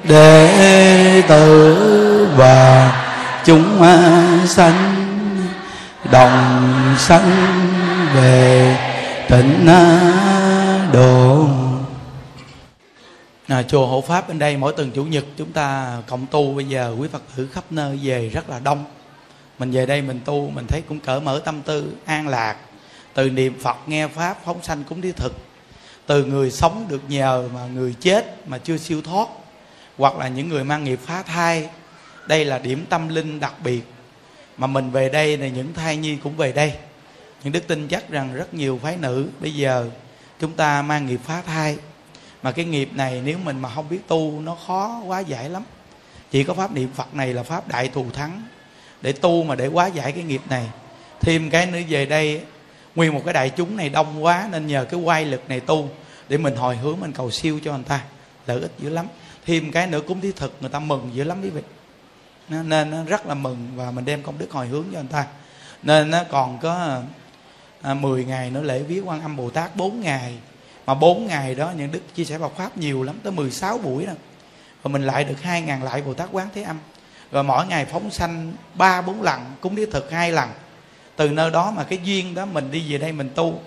[0.04, 2.90] đệ tử và
[3.44, 3.84] chúng
[4.46, 4.94] sanh,
[6.10, 7.30] đồng sanh
[8.14, 8.76] về
[9.28, 9.66] tịnh
[10.92, 11.48] độ
[13.48, 16.54] à, chùa hộ pháp bên đây mỗi tuần chủ nhật chúng ta cộng tu.
[16.54, 18.84] Bây giờ quý phật tử khắp nơi về rất là đông.
[19.58, 22.56] Mình về đây mình tu mình thấy cũng cởi mở tâm tư an lạc.
[23.14, 25.32] Từ niệm phật nghe pháp phóng sanh cũng đi thực.
[26.06, 29.28] Từ người sống được nhờ mà người chết mà chưa siêu thoát.
[29.98, 31.68] Hoặc là những người mang nghiệp phá thai.
[32.26, 33.82] Đây là điểm tâm linh đặc biệt.
[34.56, 36.72] Mà mình về đây này những thai nhi cũng về đây
[37.42, 39.90] nhưng đức tin chắc rằng rất nhiều phái nữ bây giờ
[40.40, 41.78] chúng ta mang nghiệp phá thai.
[42.42, 45.62] Mà cái nghiệp này nếu mình mà không biết tu, nó khó, quá giải lắm.
[46.30, 48.42] Chỉ có pháp niệm phật này là pháp đại thù thắng.
[49.02, 50.68] Để tu mà để quá giải cái nghiệp này,
[51.20, 52.40] thêm cái nữa về đây,
[52.94, 55.88] nguyên một cái đại chúng này đông quá, nên nhờ cái quay lực này tu
[56.28, 58.00] để mình hồi hướng, mình cầu siêu cho người ta.
[58.46, 59.06] Lợi ích dữ lắm.
[59.46, 61.62] Thêm cái nữa cúng thí thực, người ta mừng dữ lắm quý vị.
[62.48, 65.26] Nên nó rất là mừng và mình đem công đức hồi hướng cho người ta.
[65.82, 67.02] Nên nó còn có
[67.82, 70.34] à, 10 ngày nữa lễ viết quan âm bồ tát 4 ngày.
[70.86, 74.06] Mà 4 ngày đó những đức chia sẻ Phật pháp nhiều lắm tới 16 buổi
[74.06, 74.12] đó.
[74.84, 76.78] Rồi mình lại được hai ngàn lại bồ tát quán thế âm.
[77.32, 80.48] Rồi mỗi ngày phóng sanh ba bốn lần cúng đi thực hai lần.
[81.16, 83.60] Từ nơi đó mà cái duyên đó mình đi về đây mình tu.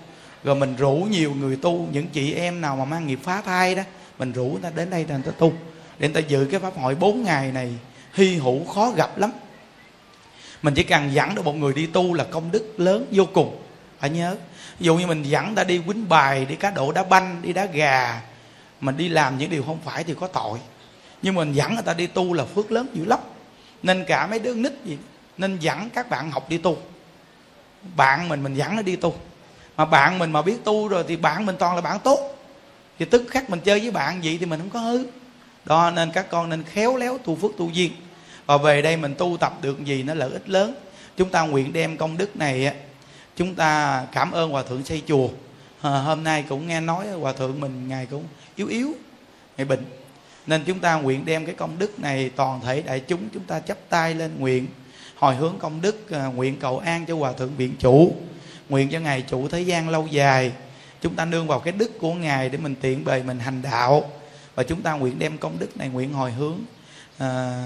[0.43, 3.75] Rồi mình rủ nhiều người tu những chị em nào mà mang nghiệp phá thai
[3.75, 3.83] đó
[4.19, 5.53] mình rủ người ta đến đây người ta tu.
[5.99, 7.73] Để người ta dự cái pháp hội 4 ngày này
[8.13, 9.31] hy hữu khó gặp lắm.
[10.61, 13.57] Mình chỉ cần dẫn được một người đi tu là công đức lớn vô cùng
[13.99, 14.35] phải nhớ.
[14.79, 17.53] Ví dụ như mình dẫn ta đi quýnh bài, đi cá độ đá banh, đi
[17.53, 18.21] đá gà,
[18.81, 20.59] mình đi làm những điều không phải thì có tội.
[21.21, 23.19] Nhưng mình dẫn người ta đi tu là phước lớn dữ lắm.
[23.83, 24.97] Nên cả mấy đứa nít gì,
[25.37, 26.77] nên dẫn các bạn học đi tu.
[27.95, 29.15] Bạn mình mình dẫn nó đi tu.
[29.77, 32.35] Mà bạn mình mà biết tu rồi thì bạn mình toàn là bạn tốt.
[32.99, 35.05] Thì tức khắc mình chơi với bạn vậy thì mình không có hư.
[35.65, 37.91] Đó, nên các con nên khéo léo tu phước tu duyên.
[38.45, 40.75] Và về đây mình tu tập được gì nó lợi ích lớn.
[41.17, 42.73] Chúng ta nguyện đem công đức này
[43.39, 45.29] chúng ta cảm ơn hòa thượng xây chùa.
[45.81, 48.23] À, hôm nay cũng nghe nói hòa thượng mình ngài cũng
[48.55, 48.93] yếu yếu
[49.57, 49.85] ngài bệnh.
[50.47, 53.59] Nên chúng ta nguyện đem cái công đức này toàn thể đại chúng chúng ta
[53.59, 54.67] chắp tay lên nguyện
[55.15, 58.15] hồi hướng công đức à, nguyện cầu an cho hòa thượng viện chủ
[58.69, 60.51] nguyện cho ngài chủ thế gian lâu dài.
[61.01, 64.09] Chúng ta nương vào cái đức của ngài để mình tiện bề mình hành đạo.
[64.55, 66.57] Và chúng ta nguyện đem công đức này nguyện hồi hướng
[67.17, 67.63] à,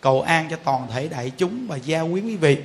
[0.00, 2.56] cầu an cho toàn thể đại chúng và gia quý quý vị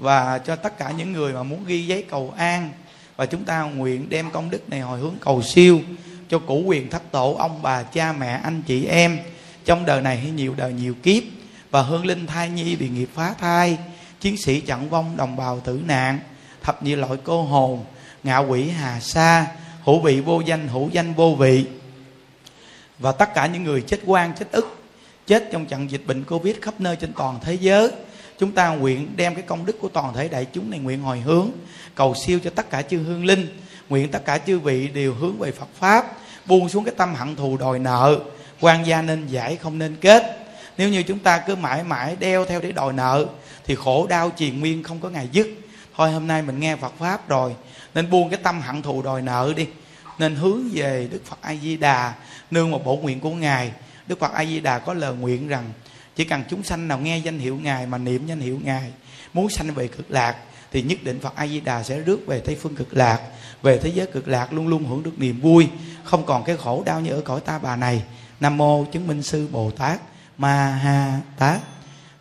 [0.00, 2.70] và cho tất cả những người mà muốn ghi giấy cầu an.
[3.16, 5.80] Và chúng ta nguyện đem công đức này hồi hướng cầu siêu
[6.28, 9.18] cho củ quyền thất tổ, ông bà, cha, mẹ, anh chị, em.
[9.64, 11.22] Trong đời này hay nhiều đời nhiều kiếp,
[11.70, 13.78] và hương linh thai nhi bị nghiệp phá thai,
[14.20, 16.18] chiến sĩ chặn vong đồng bào tử nạn,
[16.62, 17.84] thập nhị loại cô hồn,
[18.22, 19.46] ngạ quỷ hà sa,
[19.84, 21.64] hữu vị vô danh, hữu danh vô vị.
[22.98, 24.82] Và tất cả những người chết quan chết ức,
[25.26, 27.90] chết trong trận dịch bệnh covid khắp nơi trên toàn thế giới
[28.40, 31.20] chúng ta nguyện đem cái công đức của toàn thể đại chúng này nguyện hồi
[31.20, 31.50] hướng,
[31.94, 33.46] cầu siêu cho tất cả chư hương linh.
[33.88, 36.06] Nguyện tất cả chư vị đều hướng về phật pháp,
[36.46, 38.20] buông xuống cái tâm hận thù đòi nợ.
[38.60, 40.38] Quan gia nên giải, không nên kết.
[40.78, 43.26] Nếu như chúng ta cứ mãi mãi đeo theo để đòi nợ,
[43.66, 45.48] thì khổ đau triền nguyên không có ngày dứt.
[45.96, 47.54] Thôi, hôm nay mình nghe phật pháp rồi,
[47.94, 49.66] nên buông cái tâm hận thù đòi nợ đi.
[50.18, 52.12] Nên hướng về đức phật a di đà,
[52.50, 53.72] nương một bộ nguyện của ngài.
[54.06, 55.64] Đức phật a di đà có lời nguyện rằng
[56.20, 58.90] chỉ cần chúng sanh nào nghe danh hiệu ngài mà niệm danh hiệu ngài,
[59.32, 60.36] muốn sanh về cực lạc,
[60.72, 63.20] thì nhất định phật a di đà sẽ rước về tây phương cực lạc,
[63.62, 65.68] về thế giới cực lạc luôn luôn hưởng được niềm vui.
[66.04, 68.02] Không còn cái khổ đau như ở cõi ta bà này.
[68.40, 70.00] Nam mô chứng minh sư bồ tát
[70.38, 71.60] ma ha tát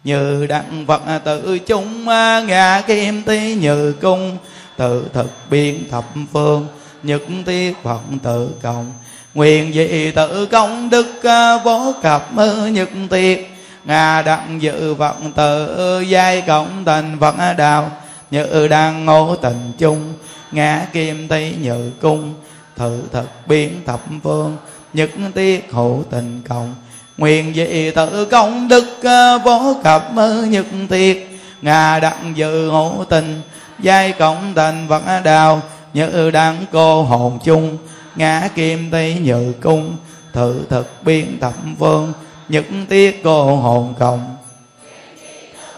[0.04, 2.06] như đặng phật tự chúng
[2.48, 4.38] ngã kim tí như cung,
[4.78, 6.68] tự thực biên thập phương,
[7.04, 8.94] nhất tiết phật tự cộng
[9.34, 11.22] nguyện dị tự công đức
[11.64, 12.30] vô cập
[12.72, 13.59] nhất tiết
[13.90, 17.92] ngà đặng dự phật tự giai cộng thành phật đạo.
[18.32, 20.14] Như đang ngộ tình chung
[20.52, 22.34] ngã kim tây nhự cung,
[22.76, 24.58] thử thật biến thập phương,
[24.94, 26.76] nhất tiết hữu tình cộng.
[27.18, 31.40] Nguyện dị tự công đức ờ, vô cập ờ, nhất tiết.
[31.62, 33.42] Ngà đặng dự hữu tình,
[33.80, 35.62] giai cộng thành phật đạo.
[35.94, 37.78] Như đang cô hồn chung
[38.16, 39.96] ngã kim tây nhự cung,
[40.34, 42.14] thử thực biến thập phương
[42.50, 44.36] những tiết cô hồn cộng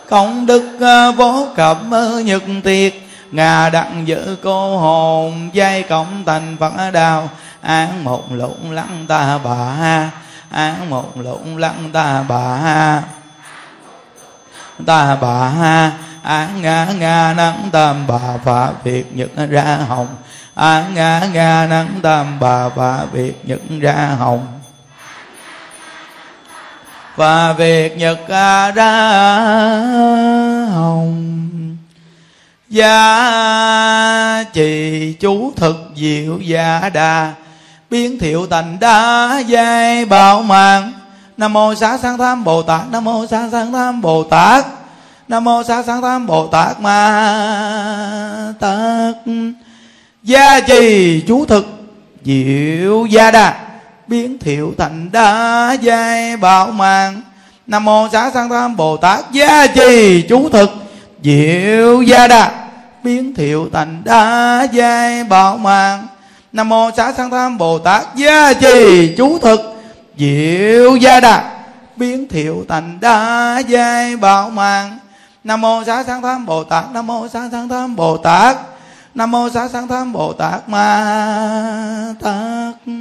[0.09, 6.23] công đức à, vô cập à, nhật tiết, ngà đặng giữ cô hồn, dây cộng
[6.25, 7.29] thành phật đào.
[7.61, 10.09] Án một lụng lăng ta bà ha
[10.49, 13.03] án một lụng lăng ta bà ha
[14.85, 15.91] ta bà ha
[16.23, 20.07] án ngã ngã nắng tam bà phạ việt nhật ra hồng.
[20.55, 24.60] Án ngã ngã nắng tam bà phạ việt nhật ra hồng
[27.21, 28.71] và việc nhật ra
[30.71, 31.77] hồng.
[32.69, 37.33] Gia trì chú thực diệu gia đà,
[37.89, 40.91] biến thiệu thành đa giai bảo mạng
[41.37, 44.65] nam mô xá sanh tham bồ tát, nam mô xá sanh tham bồ tát.
[45.27, 49.15] Nam mô xá sanh tham bồ tát ma tát.
[50.23, 51.65] Gia trì chú thực
[52.23, 53.70] diệu gia đà
[54.11, 57.21] biến thiệu thành đa giai bảo mạng.
[57.67, 60.69] Nam mô xá sanh tham bồ tát gia trì chú thực.
[61.23, 62.51] Diệu gia đà.
[63.03, 66.07] Biến thiệu thành đa giai bảo mạng.
[66.53, 69.61] Nam mô xá sanh tham bồ tát gia trì chú thực.
[70.17, 71.63] Diệu gia đà.
[71.95, 74.99] Biến thiệu thành đa giai bảo mạng.
[75.43, 76.91] Nam mô xá sanh tham bồ tát.
[76.93, 78.57] Nam mô xá sanh tham bồ tát.
[79.15, 82.93] Nam mô xá sanh tham bồ tát ma tát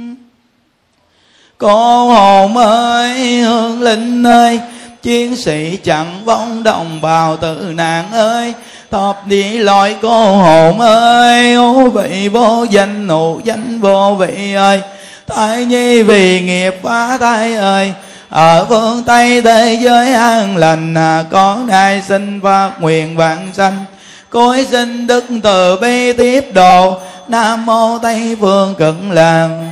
[1.61, 4.59] cô hồn ơi hương linh ơi
[5.01, 8.53] chiến sĩ chẳng vong đồng bào tự nạn ơi.
[8.91, 14.81] Thập đi lối cô hồn ơi ô vị vô danh nụ danh vô vị ơi.
[15.27, 17.93] Thai nhi vì nghiệp phá thai ơi
[18.29, 23.85] ở phương tây thế giới an lành à, con nay xin phát nguyện vạn sanh.
[24.29, 26.97] Cối xin đức từ bi tiếp độ
[27.27, 29.71] nam mô tây phương cực làng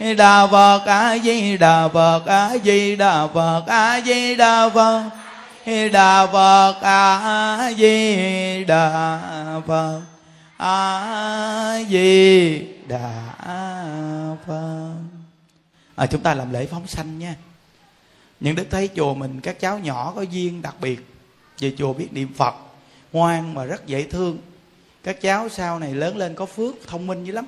[0.00, 5.10] đà phật a di đà phật a di đà phật a di đà phật.
[5.92, 10.00] Đà phật a di đà phật.
[10.56, 13.22] A di đà
[14.46, 14.94] phật.
[15.96, 17.34] À, chúng ta làm lễ phóng sanh nha.
[18.40, 21.06] Những đức thấy chùa mình các cháu nhỏ có duyên đặc biệt
[21.58, 22.54] về chùa biết niệm phật.
[23.12, 24.38] Ngoan mà rất dễ thương.
[25.04, 27.46] Các cháu sau này lớn lên có phước thông minh dữ lắm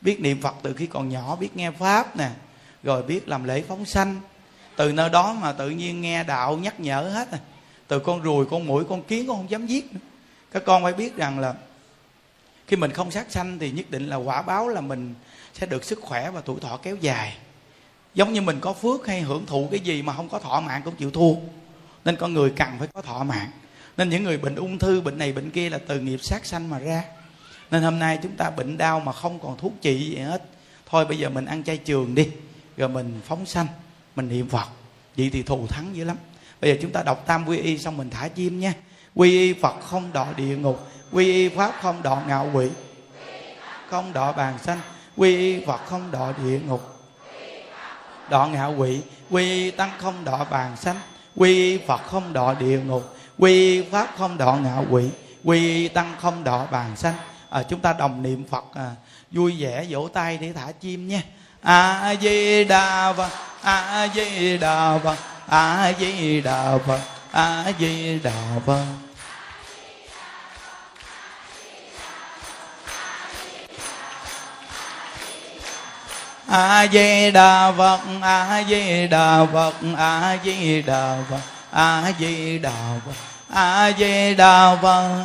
[0.00, 2.30] biết niệm phật từ khi còn nhỏ, biết nghe pháp nè,
[2.82, 4.20] rồi biết làm lễ phóng sanh.
[4.76, 7.38] Từ nơi đó mà tự nhiên nghe đạo nhắc nhở hết à.
[7.88, 10.00] từ con ruồi, con mũi con kiến con không dám giết nữa.
[10.52, 11.54] Các con phải biết rằng là
[12.66, 15.14] khi mình không sát sanh thì nhất định là quả báo là mình
[15.54, 17.36] sẽ được sức khỏe và tuổi thọ kéo dài.
[18.14, 20.82] Giống như mình có phước hay hưởng thụ cái gì mà không có thọ mạng
[20.84, 21.34] cũng chịu thua.
[22.04, 23.50] Nên con người cần phải có thọ mạng.
[23.96, 26.70] Nên những người bệnh ung thư, bệnh này, bệnh kia là từ nghiệp sát sanh
[26.70, 27.04] mà ra
[27.70, 30.42] nên hôm nay chúng ta bệnh đau mà không còn thuốc trị gì hết.
[30.86, 32.28] Thôi bây giờ mình ăn chay trường đi,
[32.76, 33.66] rồi mình phóng sanh,
[34.16, 34.68] mình niệm phật.
[35.16, 36.16] Vậy thì thù thắng dữ lắm.
[36.60, 38.74] Bây giờ chúng ta đọc tam quy y xong mình thả chim nha.
[39.14, 42.68] Quy y phật không đọa địa ngục, quy y pháp không đọa ngạo quỷ,
[43.88, 44.80] không đọa bàn sanh.
[45.16, 47.00] Quy y phật không đọa địa ngục
[48.30, 49.00] đọa ngạo quỷ.
[49.30, 50.96] Quy y tăng không đọa bàn sanh.
[51.36, 55.08] Quy y phật không đọa địa ngục, quy y pháp không đọa ngạo quỷ.
[55.44, 57.14] Quy y tăng không đọa bàn sanh
[57.50, 58.90] à, chúng ta đồng niệm phật à,
[59.30, 61.22] vui vẻ vỗ tay để thả chim nha.
[61.62, 63.30] A di đà phật
[63.62, 65.16] a di đà phật
[65.48, 67.00] a di đà phật
[67.32, 68.32] a di đà
[68.66, 68.84] phật.
[76.46, 81.40] A di đà phật a di đà phật a di đà phật
[81.70, 82.72] a di đà
[83.06, 83.14] phật
[83.48, 85.24] a di đà phật.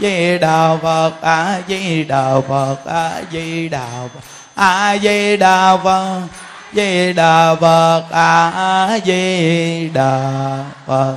[0.00, 4.20] di đà phật, a di đà phật, a di đà phật,
[4.54, 6.20] a di đà phật,
[6.72, 11.16] di đà phật, a di đà phật,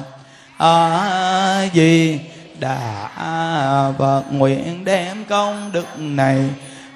[0.58, 2.20] a di
[2.60, 3.08] đà
[3.98, 4.24] phật.
[4.32, 6.40] Nguyện đem công đức này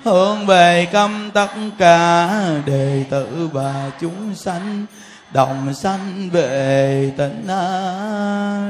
[0.03, 2.29] hướng về câm tất cả
[2.65, 4.85] đệ tử và chúng sanh,
[5.33, 7.47] đồng sanh về tịnh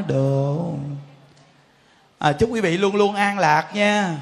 [0.08, 0.74] độ
[2.26, 4.18] à, chúc quý vị luôn luôn an lạc nha.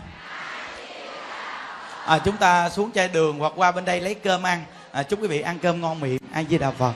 [2.05, 4.63] À, chúng ta xuống chai đường hoặc qua bên đây lấy cơm ăn.
[4.91, 6.93] À, chúc quý vị ăn cơm ngon miệng ai di đà phật.